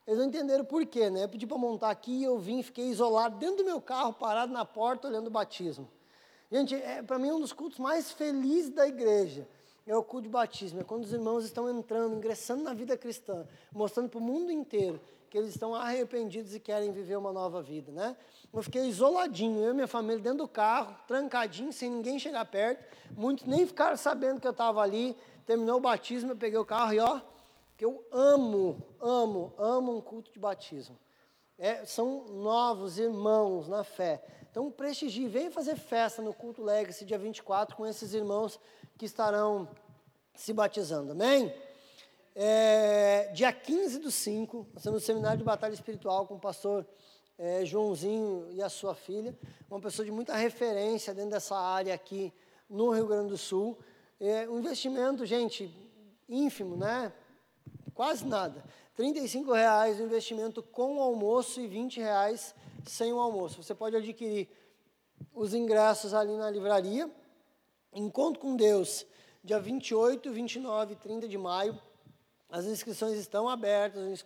eles 0.05 0.19
não 0.19 0.27
entenderam 0.27 0.65
por 0.65 0.85
quê, 0.85 1.09
né? 1.09 1.23
Eu 1.25 1.29
pedi 1.29 1.45
para 1.45 1.57
montar 1.57 1.89
aqui, 1.89 2.23
eu 2.23 2.37
vim, 2.39 2.63
fiquei 2.63 2.85
isolado 2.87 3.37
dentro 3.37 3.57
do 3.57 3.65
meu 3.65 3.79
carro, 3.79 4.13
parado 4.13 4.51
na 4.51 4.65
porta, 4.65 5.07
olhando 5.07 5.27
o 5.27 5.31
batismo. 5.31 5.87
Gente, 6.51 6.73
é, 6.73 7.01
para 7.01 7.19
mim 7.19 7.29
é 7.29 7.33
um 7.33 7.39
dos 7.39 7.53
cultos 7.53 7.77
mais 7.77 8.11
felizes 8.11 8.71
da 8.71 8.87
igreja. 8.87 9.47
é 9.85 9.95
o 9.95 10.03
culto 10.03 10.23
de 10.23 10.29
batismo, 10.29 10.81
é 10.81 10.83
quando 10.83 11.03
os 11.03 11.13
irmãos 11.13 11.45
estão 11.45 11.69
entrando, 11.69 12.15
ingressando 12.15 12.63
na 12.63 12.73
vida 12.73 12.95
cristã, 12.97 13.47
mostrando 13.71 14.09
para 14.09 14.19
o 14.19 14.21
mundo 14.21 14.51
inteiro 14.51 14.99
que 15.29 15.37
eles 15.37 15.51
estão 15.51 15.75
arrependidos 15.75 16.55
e 16.55 16.59
querem 16.59 16.91
viver 16.91 17.17
uma 17.17 17.31
nova 17.31 17.61
vida, 17.61 17.91
né? 17.91 18.15
Eu 18.51 18.63
fiquei 18.63 18.87
isoladinho, 18.87 19.63
eu 19.63 19.71
e 19.71 19.73
minha 19.75 19.87
família 19.87 20.19
dentro 20.19 20.39
do 20.39 20.47
carro, 20.47 20.95
trancadinho, 21.07 21.71
sem 21.71 21.89
ninguém 21.89 22.17
chegar 22.17 22.43
perto. 22.45 22.83
Muitos 23.15 23.45
nem 23.45 23.65
ficaram 23.65 23.95
sabendo 23.95 24.41
que 24.41 24.47
eu 24.47 24.51
estava 24.51 24.81
ali. 24.81 25.15
Terminou 25.45 25.77
o 25.77 25.79
batismo, 25.79 26.31
eu 26.31 26.35
peguei 26.35 26.57
o 26.57 26.65
carro 26.65 26.93
e 26.93 26.99
ó, 26.99 27.21
que 27.79 27.85
eu 27.85 28.05
amo, 28.11 28.85
amo, 28.99 29.53
amo 29.57 29.95
um 29.95 30.01
culto 30.01 30.29
de 30.33 30.37
batismo. 30.37 30.99
É, 31.57 31.85
são 31.85 32.25
novos 32.25 32.99
irmãos 32.99 33.69
na 33.69 33.85
fé. 33.85 34.21
Então 34.51 34.69
prestigie, 34.69 35.29
venha 35.29 35.49
fazer 35.49 35.77
festa 35.77 36.21
no 36.21 36.33
culto 36.33 36.61
Legacy 36.61 37.05
dia 37.05 37.17
24 37.17 37.77
com 37.77 37.87
esses 37.87 38.13
irmãos 38.13 38.59
que 38.97 39.05
estarão 39.05 39.65
se 40.35 40.51
batizando. 40.51 41.13
Amém? 41.13 41.55
É, 42.35 43.31
dia 43.33 43.53
15 43.53 43.99
do 43.99 44.11
5, 44.11 44.67
nós 44.73 44.83
temos 44.83 45.01
o 45.01 45.05
seminário 45.05 45.37
de 45.37 45.45
batalha 45.45 45.73
espiritual 45.73 46.27
com 46.27 46.35
o 46.35 46.39
pastor 46.39 46.85
é, 47.37 47.63
Joãozinho 47.63 48.49
e 48.51 48.61
a 48.61 48.67
sua 48.67 48.93
filha, 48.93 49.33
uma 49.71 49.79
pessoa 49.79 50.05
de 50.05 50.11
muita 50.11 50.35
referência 50.35 51.13
dentro 51.13 51.31
dessa 51.31 51.57
área 51.57 51.93
aqui 51.93 52.33
no 52.69 52.89
Rio 52.89 53.07
Grande 53.07 53.29
do 53.29 53.37
Sul. 53.37 53.79
É, 54.19 54.49
um 54.49 54.59
investimento, 54.59 55.25
gente, 55.25 55.73
ínfimo, 56.27 56.75
né? 56.75 57.13
Quase 57.99 58.25
nada. 58.25 58.63
R$ 58.97 59.11
reais 59.53 59.99
o 59.99 60.03
investimento 60.03 60.63
com 60.63 60.95
o 60.95 61.01
almoço 61.01 61.59
e 61.59 61.67
R$ 61.67 61.89
reais 61.97 62.55
sem 62.85 63.11
o 63.11 63.19
almoço. 63.19 63.61
Você 63.61 63.75
pode 63.75 63.93
adquirir 63.93 64.47
os 65.33 65.53
ingressos 65.53 66.13
ali 66.13 66.33
na 66.37 66.49
livraria. 66.49 67.11
Encontro 67.93 68.39
com 68.39 68.55
Deus, 68.55 69.05
dia 69.43 69.59
28, 69.59 70.31
29 70.31 70.93
e 70.93 70.95
30 70.95 71.27
de 71.27 71.37
maio. 71.37 71.77
As 72.49 72.63
inscrições 72.63 73.17
estão 73.17 73.49
abertas, 73.49 74.25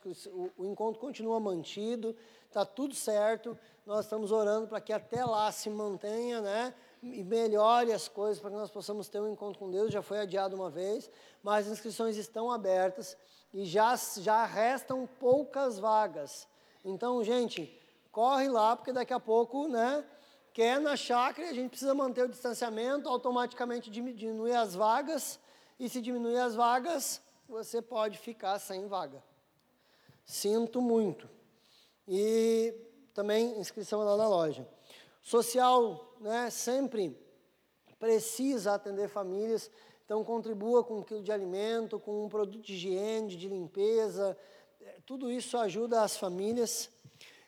o, 0.56 0.66
encontro 0.68 1.02
continua 1.02 1.40
mantido, 1.40 2.16
está 2.46 2.64
tudo 2.64 2.94
certo. 2.94 3.58
Nós 3.88 4.06
estamos 4.06 4.32
orando 4.32 4.68
para 4.68 4.80
que 4.80 4.94
até 4.94 5.26
lá 5.26 5.52
se 5.52 5.72
mantenha, 5.72 6.42
né? 6.42 6.76
E 7.02 7.24
melhore 7.24 7.92
as 7.92 8.08
coisas 8.08 8.40
para 8.40 8.52
que 8.52 8.56
nós 8.56 8.70
possamos 8.70 9.10
ter 9.10 9.20
um 9.20 9.32
encontro 9.32 9.58
com 9.58 9.72
Deus. 9.72 9.92
Já 9.92 10.04
foi 10.04 10.20
adiado 10.20 10.56
uma 10.56 10.70
vez, 10.70 11.10
mas 11.42 11.66
as 11.66 11.74
inscrições 11.74 12.18
estão 12.18 12.52
abertas 12.52 13.18
e 13.54 13.66
já, 13.66 13.96
já 13.96 14.46
restam 14.46 15.08
poucas 15.20 15.78
vagas. 15.78 16.48
Então, 16.84 17.24
gente, 17.24 17.80
corre 18.12 18.50
lá, 18.50 18.76
porque 18.76 18.92
daqui 18.92 19.14
a 19.14 19.20
pouco, 19.20 19.68
né? 19.68 20.04
Quer 20.54 20.80
na 20.80 20.96
chácara, 20.96 21.50
a 21.50 21.54
gente 21.54 21.70
precisa 21.70 21.94
manter 21.94 22.26
o 22.26 22.30
distanciamento, 22.30 23.10
automaticamente 23.10 23.90
diminui 23.90 24.54
as 24.54 24.76
vagas, 24.76 25.40
e 25.80 25.90
se 25.90 26.00
diminuir 26.02 26.38
as 26.38 26.56
vagas, 26.56 27.22
você 27.48 27.82
pode 27.82 28.18
ficar 28.18 28.60
sem 28.60 28.88
vaga. 28.88 29.24
Sinto 30.26 30.82
muito. 30.82 31.30
E 32.08 32.74
também 33.14 33.58
inscrição 33.60 34.04
lá 34.04 34.16
na 34.16 34.28
loja. 34.28 34.68
Social, 35.22 36.16
né, 36.20 36.50
sempre 36.50 37.18
precisa 38.00 38.74
atender 38.74 39.08
famílias, 39.08 39.72
então 40.06 40.24
contribua 40.24 40.84
com 40.84 41.00
um 41.00 41.04
quilo 41.04 41.24
de 41.24 41.32
alimento, 41.32 42.00
com 42.00 42.26
um 42.26 42.30
produto 42.30 42.64
de 42.64 42.74
higiene, 42.74 43.36
de 43.36 43.48
limpeza, 43.48 44.38
é, 44.82 45.00
tudo 45.06 45.32
isso 45.32 45.58
ajuda 45.58 46.02
as 46.02 46.18
famílias. 46.18 46.90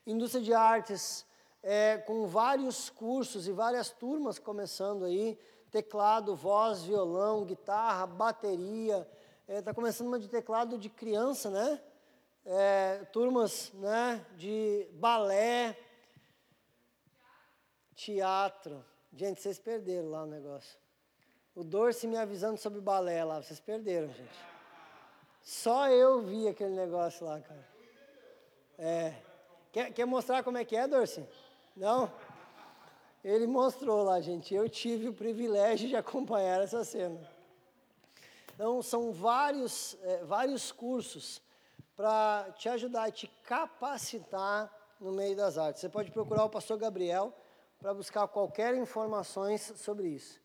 Indústria 0.08 0.43
de 0.43 0.53
artes, 0.53 1.26
é, 1.64 1.97
com 1.97 2.28
vários 2.28 2.89
cursos 2.89 3.47
e 3.47 3.51
várias 3.51 3.89
turmas 3.89 4.38
começando 4.38 5.06
aí, 5.06 5.38
teclado, 5.72 6.36
voz, 6.36 6.84
violão, 6.84 7.43
guitarra, 7.43 8.06
bateria, 8.06 9.08
Está 9.47 9.53
é, 9.53 9.62
tá 9.62 9.74
começando 9.76 10.08
uma 10.08 10.20
de 10.20 10.28
teclado 10.28 10.76
de 10.76 10.89
criança, 10.89 11.51
né? 11.51 11.80
É, 12.43 13.06
turmas 13.14 13.72
né, 13.74 14.26
de 14.36 14.89
balé, 14.93 15.78
teatro. 17.93 18.84
Gente, 19.14 19.39
vocês 19.39 19.60
perderam 19.60 20.10
lá 20.10 20.24
o 20.24 20.26
negócio. 20.26 20.80
O 21.56 21.64
Dorce 21.64 22.06
me 22.06 22.18
avisando 22.18 22.58
sobre 22.58 22.82
balé 22.82 23.24
lá, 23.24 23.41
vocês 23.41 23.62
perderam, 23.62 24.10
gente. 24.10 24.39
Só 25.41 25.88
eu 25.89 26.22
vi 26.22 26.49
aquele 26.49 26.76
negócio 26.76 27.26
lá, 27.26 27.39
cara. 27.39 27.66
É. 28.78 29.14
Quer, 29.72 29.93
quer 29.93 30.06
mostrar 30.06 30.43
como 30.43 30.58
é 30.58 30.66
que 30.66 30.76
é, 30.76 30.86
Dorce? 30.86 31.26
Não? 31.76 32.12
Ele 33.24 33.47
mostrou 33.47 34.03
lá, 34.03 34.20
gente. 34.20 34.53
Eu 34.53 34.68
tive 34.68 35.08
o 35.08 35.14
privilégio 35.14 35.88
de 35.88 35.95
acompanhar 35.95 36.62
essa 36.62 36.84
cena. 36.84 37.20
Então, 38.53 38.82
são 38.82 39.14
vários, 39.14 39.97
é, 40.03 40.24
vários 40.24 40.72
cursos 40.72 41.41
para 41.95 42.51
te 42.58 42.68
ajudar 42.68 43.08
e 43.08 43.14
te 43.14 43.28
capacitar 43.43 44.72
no 44.99 45.12
meio 45.14 45.36
das 45.36 45.58
artes. 45.58 45.82
Você 45.82 45.89
pode 45.89 46.12
procurar 46.12 46.43
o 46.43 46.49
pastor 46.49 46.78
Gabriel 46.78 47.34
para 47.80 47.93
buscar 47.93 48.28
qualquer 48.28 48.76
informações 48.76 49.74
sobre 49.78 50.10
isso. 50.10 50.45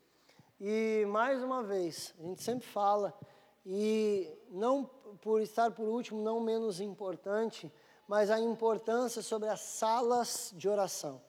E, 0.61 1.07
mais 1.07 1.43
uma 1.43 1.63
vez, 1.63 2.15
a 2.19 2.23
gente 2.23 2.43
sempre 2.43 2.67
fala, 2.67 3.19
e 3.65 4.31
não 4.51 4.85
por 5.23 5.41
estar 5.41 5.71
por 5.71 5.89
último, 5.89 6.23
não 6.23 6.39
menos 6.39 6.81
importante, 6.81 7.73
mas 8.07 8.31
a 8.31 8.39
importância 8.39 9.23
sobre 9.23 9.49
as 9.49 9.61
salas 9.61 10.53
de 10.55 10.69
oração. 10.69 11.23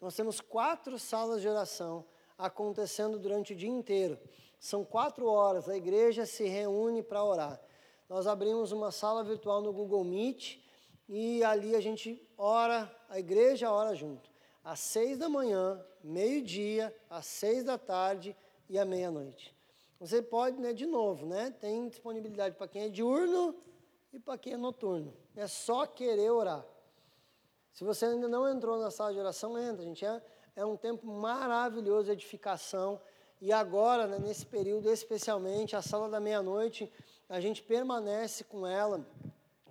Nós 0.00 0.14
temos 0.14 0.40
quatro 0.40 0.96
salas 0.96 1.40
de 1.40 1.48
oração 1.48 2.04
acontecendo 2.38 3.18
durante 3.18 3.52
o 3.52 3.56
dia 3.56 3.68
inteiro. 3.68 4.16
São 4.60 4.84
quatro 4.84 5.26
horas, 5.26 5.68
a 5.68 5.76
igreja 5.76 6.24
se 6.24 6.46
reúne 6.46 7.02
para 7.02 7.24
orar. 7.24 7.60
Nós 8.08 8.28
abrimos 8.28 8.70
uma 8.70 8.92
sala 8.92 9.24
virtual 9.24 9.60
no 9.60 9.72
Google 9.72 10.04
Meet 10.04 10.60
e 11.08 11.42
ali 11.42 11.74
a 11.74 11.80
gente 11.80 12.24
ora, 12.36 12.88
a 13.08 13.18
igreja 13.18 13.72
ora 13.72 13.92
junto. 13.96 14.30
Às 14.62 14.78
seis 14.78 15.18
da 15.18 15.28
manhã, 15.28 15.84
meio-dia, 16.04 16.94
às 17.10 17.26
seis 17.26 17.64
da 17.64 17.76
tarde 17.76 18.36
e 18.68 18.78
à 18.78 18.84
meia-noite. 18.84 19.56
Você 19.98 20.22
pode, 20.22 20.60
né, 20.60 20.72
de 20.72 20.86
novo, 20.86 21.26
né? 21.26 21.50
Tem 21.50 21.88
disponibilidade 21.88 22.54
para 22.54 22.68
quem 22.68 22.82
é 22.82 22.88
diurno 22.88 23.54
e 24.12 24.18
para 24.18 24.38
quem 24.38 24.52
é 24.52 24.56
noturno. 24.56 25.12
É 25.34 25.46
só 25.46 25.86
querer 25.86 26.30
orar. 26.30 26.64
Se 27.72 27.84
você 27.84 28.06
ainda 28.06 28.28
não 28.28 28.48
entrou 28.48 28.78
na 28.78 28.90
sala 28.90 29.12
de 29.12 29.18
oração, 29.18 29.58
entra, 29.58 29.84
gente. 29.84 30.04
É, 30.04 30.22
é 30.56 30.64
um 30.64 30.76
tempo 30.76 31.06
maravilhoso 31.06 32.06
de 32.06 32.12
edificação. 32.12 33.00
E 33.40 33.52
agora, 33.52 34.06
né, 34.06 34.18
nesse 34.18 34.46
período 34.46 34.90
especialmente, 34.90 35.74
a 35.74 35.82
sala 35.82 36.08
da 36.08 36.20
meia-noite, 36.20 36.92
a 37.28 37.40
gente 37.40 37.62
permanece 37.62 38.44
com 38.44 38.66
ela, 38.66 39.04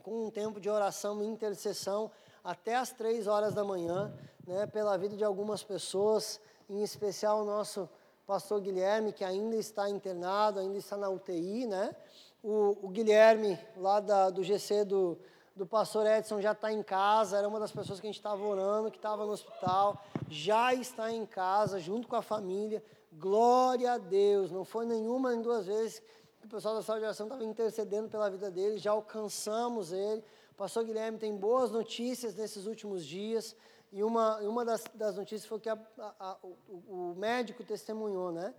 com 0.03 0.25
um 0.25 0.29
tempo 0.29 0.59
de 0.59 0.69
oração 0.69 1.23
e 1.23 1.27
intercessão 1.27 2.11
até 2.43 2.75
as 2.75 2.91
três 2.91 3.27
horas 3.27 3.53
da 3.53 3.63
manhã, 3.63 4.13
né, 4.45 4.65
pela 4.65 4.97
vida 4.97 5.17
de 5.17 5.23
algumas 5.23 5.63
pessoas, 5.63 6.39
em 6.69 6.81
especial 6.81 7.41
o 7.41 7.45
nosso 7.45 7.89
pastor 8.27 8.59
Guilherme, 8.59 9.13
que 9.13 9.23
ainda 9.23 9.55
está 9.55 9.89
internado, 9.89 10.59
ainda 10.59 10.77
está 10.77 10.97
na 10.97 11.09
UTI, 11.09 11.65
né? 11.65 11.95
O, 12.43 12.77
o 12.83 12.89
Guilherme, 12.89 13.57
lá 13.77 14.01
da, 14.01 14.29
do 14.29 14.43
GC 14.43 14.83
do, 14.83 15.17
do 15.55 15.65
pastor 15.65 16.05
Edson, 16.05 16.41
já 16.41 16.51
está 16.51 16.71
em 16.71 16.83
casa, 16.83 17.37
era 17.37 17.47
uma 17.47 17.59
das 17.59 17.71
pessoas 17.71 18.01
que 18.01 18.05
a 18.05 18.09
gente 18.09 18.19
estava 18.19 18.43
orando, 18.43 18.91
que 18.91 18.97
estava 18.97 19.25
no 19.25 19.31
hospital, 19.31 20.03
já 20.29 20.73
está 20.73 21.09
em 21.09 21.25
casa, 21.25 21.79
junto 21.79 22.07
com 22.07 22.17
a 22.17 22.21
família, 22.21 22.83
Glória 23.13 23.93
a 23.93 23.97
Deus. 23.97 24.51
Não 24.51 24.63
foi 24.63 24.85
nenhuma 24.85 25.31
nem 25.31 25.41
duas 25.41 25.65
vezes 25.65 26.03
que 26.39 26.45
o 26.45 26.49
pessoal 26.49 26.75
da 26.75 26.83
sala 26.83 26.99
de 26.99 27.05
oração 27.05 27.25
estava 27.25 27.43
intercedendo 27.43 28.09
pela 28.09 28.29
vida 28.29 28.51
dele. 28.51 28.77
Já 28.77 28.91
alcançamos 28.91 29.91
ele. 29.91 30.23
Pastor 30.55 30.83
Guilherme 30.83 31.17
tem 31.17 31.35
boas 31.35 31.71
notícias 31.71 32.35
nesses 32.35 32.67
últimos 32.67 33.05
dias. 33.05 33.55
E 33.91 34.03
uma, 34.03 34.37
uma 34.39 34.65
das, 34.65 34.83
das 34.93 35.15
notícias 35.15 35.45
foi 35.45 35.59
que 35.59 35.69
a, 35.69 35.77
a, 35.97 36.13
a, 36.19 36.37
o, 36.43 37.13
o 37.13 37.15
médico 37.17 37.63
testemunhou, 37.63 38.31
né? 38.31 38.53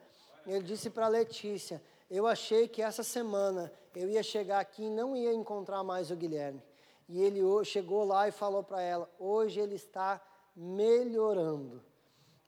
Ele 0.47 0.63
disse 0.63 0.89
para 0.89 1.09
Letícia: 1.09 1.83
Eu 2.11 2.27
achei 2.27 2.67
que 2.67 2.81
essa 2.81 3.03
semana 3.03 3.73
eu 3.95 4.09
ia 4.09 4.23
chegar 4.23 4.61
aqui 4.61 4.85
e 4.85 4.91
não 4.91 5.15
ia 5.17 5.33
encontrar 5.33 5.83
mais 5.83 6.11
o 6.11 6.17
Guilherme. 6.17 6.63
E 7.09 7.21
ele 7.23 7.41
chegou 7.65 8.05
lá 8.05 8.29
e 8.29 8.33
falou 8.33 8.63
para 8.63 8.81
ela: 8.81 9.11
Hoje 9.19 9.61
ele 9.61 9.75
está 9.75 10.21
melhorando, 10.57 11.83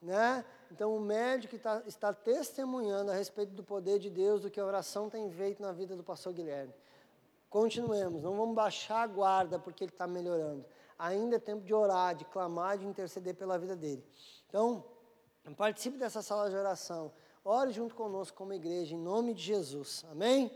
né? 0.01 0.44
Então, 0.70 0.94
o 0.97 1.01
médico 1.01 1.57
está, 1.57 1.82
está 1.86 2.12
testemunhando 2.12 3.11
a 3.11 3.15
respeito 3.15 3.52
do 3.52 3.62
poder 3.62 3.98
de 3.98 4.09
Deus, 4.09 4.40
do 4.40 4.51
que 4.51 4.61
a 4.61 4.65
oração 4.65 5.11
tem 5.11 5.28
feito 5.31 5.61
na 5.61 5.73
vida 5.73 5.97
do 5.97 6.05
pastor 6.05 6.32
Guilherme. 6.32 6.73
Continuemos, 7.48 8.23
não 8.23 8.36
vamos 8.36 8.55
baixar 8.55 9.02
a 9.02 9.07
guarda 9.09 9.59
porque 9.59 9.82
ele 9.82 9.90
está 9.90 10.07
melhorando. 10.07 10.65
Ainda 11.01 11.36
é 11.36 11.39
tempo 11.39 11.64
de 11.64 11.72
orar, 11.72 12.14
de 12.14 12.27
clamar, 12.27 12.77
de 12.77 12.86
interceder 12.86 13.35
pela 13.35 13.59
vida 13.59 13.74
dele. 13.74 14.06
Então, 14.47 14.85
participe 15.56 15.97
dessa 15.97 16.20
sala 16.20 16.51
de 16.51 16.56
oração. 16.56 17.10
Ore 17.43 17.72
junto 17.72 17.94
conosco 17.94 18.36
como 18.36 18.52
igreja, 18.52 18.94
em 18.94 18.98
nome 18.98 19.32
de 19.32 19.43
Jesus. 19.43 20.05
Amém? 20.10 20.52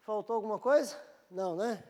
Faltou 0.00 0.34
alguma 0.34 0.58
coisa? 0.58 1.00
Não, 1.30 1.54
né? 1.54 1.80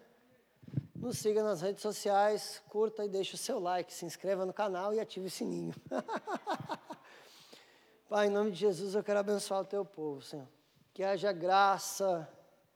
Nos 0.94 1.16
siga 1.16 1.42
nas 1.42 1.62
redes 1.62 1.80
sociais, 1.80 2.62
curta 2.68 3.06
e 3.06 3.08
deixe 3.08 3.34
o 3.34 3.38
seu 3.38 3.58
like, 3.58 3.90
se 3.90 4.04
inscreva 4.04 4.44
no 4.44 4.52
canal 4.52 4.92
e 4.92 5.00
ative 5.00 5.28
o 5.28 5.30
sininho. 5.30 5.74
Pai, 8.06 8.26
em 8.26 8.30
nome 8.30 8.50
de 8.50 8.58
Jesus, 8.58 8.94
eu 8.94 9.02
quero 9.02 9.20
abençoar 9.20 9.62
o 9.62 9.64
teu 9.64 9.82
povo, 9.82 10.20
Senhor. 10.20 10.46
que 10.92 11.02
haja 11.02 11.32
graça 11.32 12.28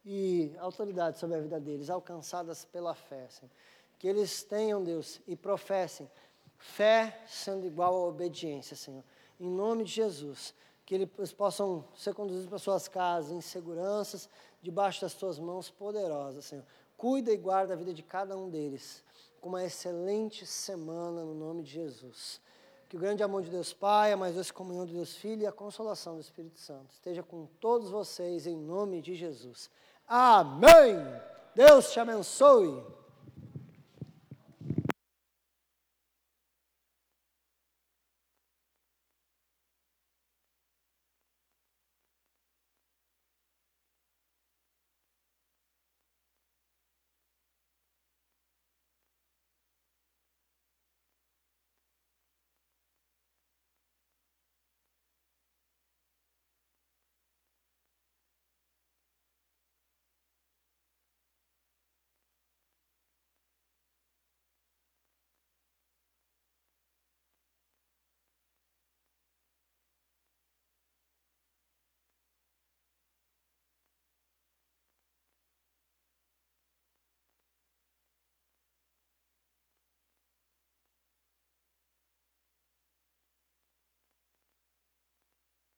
e 0.06 0.56
autoridade 0.58 1.18
sobre 1.18 1.36
a 1.36 1.40
vida 1.40 1.60
deles, 1.60 1.90
alcançadas 1.90 2.64
pela 2.64 2.94
fé, 2.94 3.28
Senhor. 3.28 3.50
Que 4.00 4.08
eles 4.08 4.42
tenham, 4.42 4.82
Deus, 4.82 5.20
e 5.26 5.36
professem 5.36 6.10
fé 6.56 7.22
sendo 7.26 7.66
igual 7.66 7.94
à 7.94 8.08
obediência, 8.08 8.74
Senhor. 8.74 9.04
Em 9.38 9.48
nome 9.48 9.84
de 9.84 9.92
Jesus, 9.92 10.54
que 10.86 10.94
eles 10.94 11.32
possam 11.32 11.84
ser 11.94 12.14
conduzidos 12.14 12.48
para 12.48 12.58
suas 12.58 12.88
casas 12.88 13.30
em 13.30 13.42
seguranças, 13.42 14.26
debaixo 14.62 15.02
das 15.02 15.12
tuas 15.12 15.38
mãos 15.38 15.70
poderosas, 15.70 16.46
Senhor. 16.46 16.64
Cuida 16.96 17.30
e 17.30 17.36
guarda 17.36 17.74
a 17.74 17.76
vida 17.76 17.92
de 17.92 18.02
cada 18.02 18.36
um 18.38 18.48
deles 18.48 19.04
com 19.38 19.50
uma 19.50 19.62
excelente 19.62 20.46
semana 20.46 21.22
no 21.22 21.34
nome 21.34 21.62
de 21.62 21.70
Jesus. 21.70 22.40
Que 22.88 22.96
o 22.96 23.00
grande 23.00 23.22
amor 23.22 23.42
de 23.42 23.50
Deus 23.50 23.74
Pai, 23.74 24.12
a 24.12 24.16
mais 24.16 24.34
doce 24.34 24.50
comunhão 24.50 24.86
de 24.86 24.94
Deus 24.94 25.14
Filho 25.14 25.42
e 25.42 25.46
a 25.46 25.52
consolação 25.52 26.14
do 26.14 26.22
Espírito 26.22 26.58
Santo 26.58 26.90
esteja 26.92 27.22
com 27.22 27.44
todos 27.60 27.90
vocês 27.90 28.46
em 28.46 28.56
nome 28.56 29.02
de 29.02 29.14
Jesus. 29.14 29.70
Amém. 30.08 30.96
Deus 31.54 31.92
te 31.92 32.00
abençoe. 32.00 32.99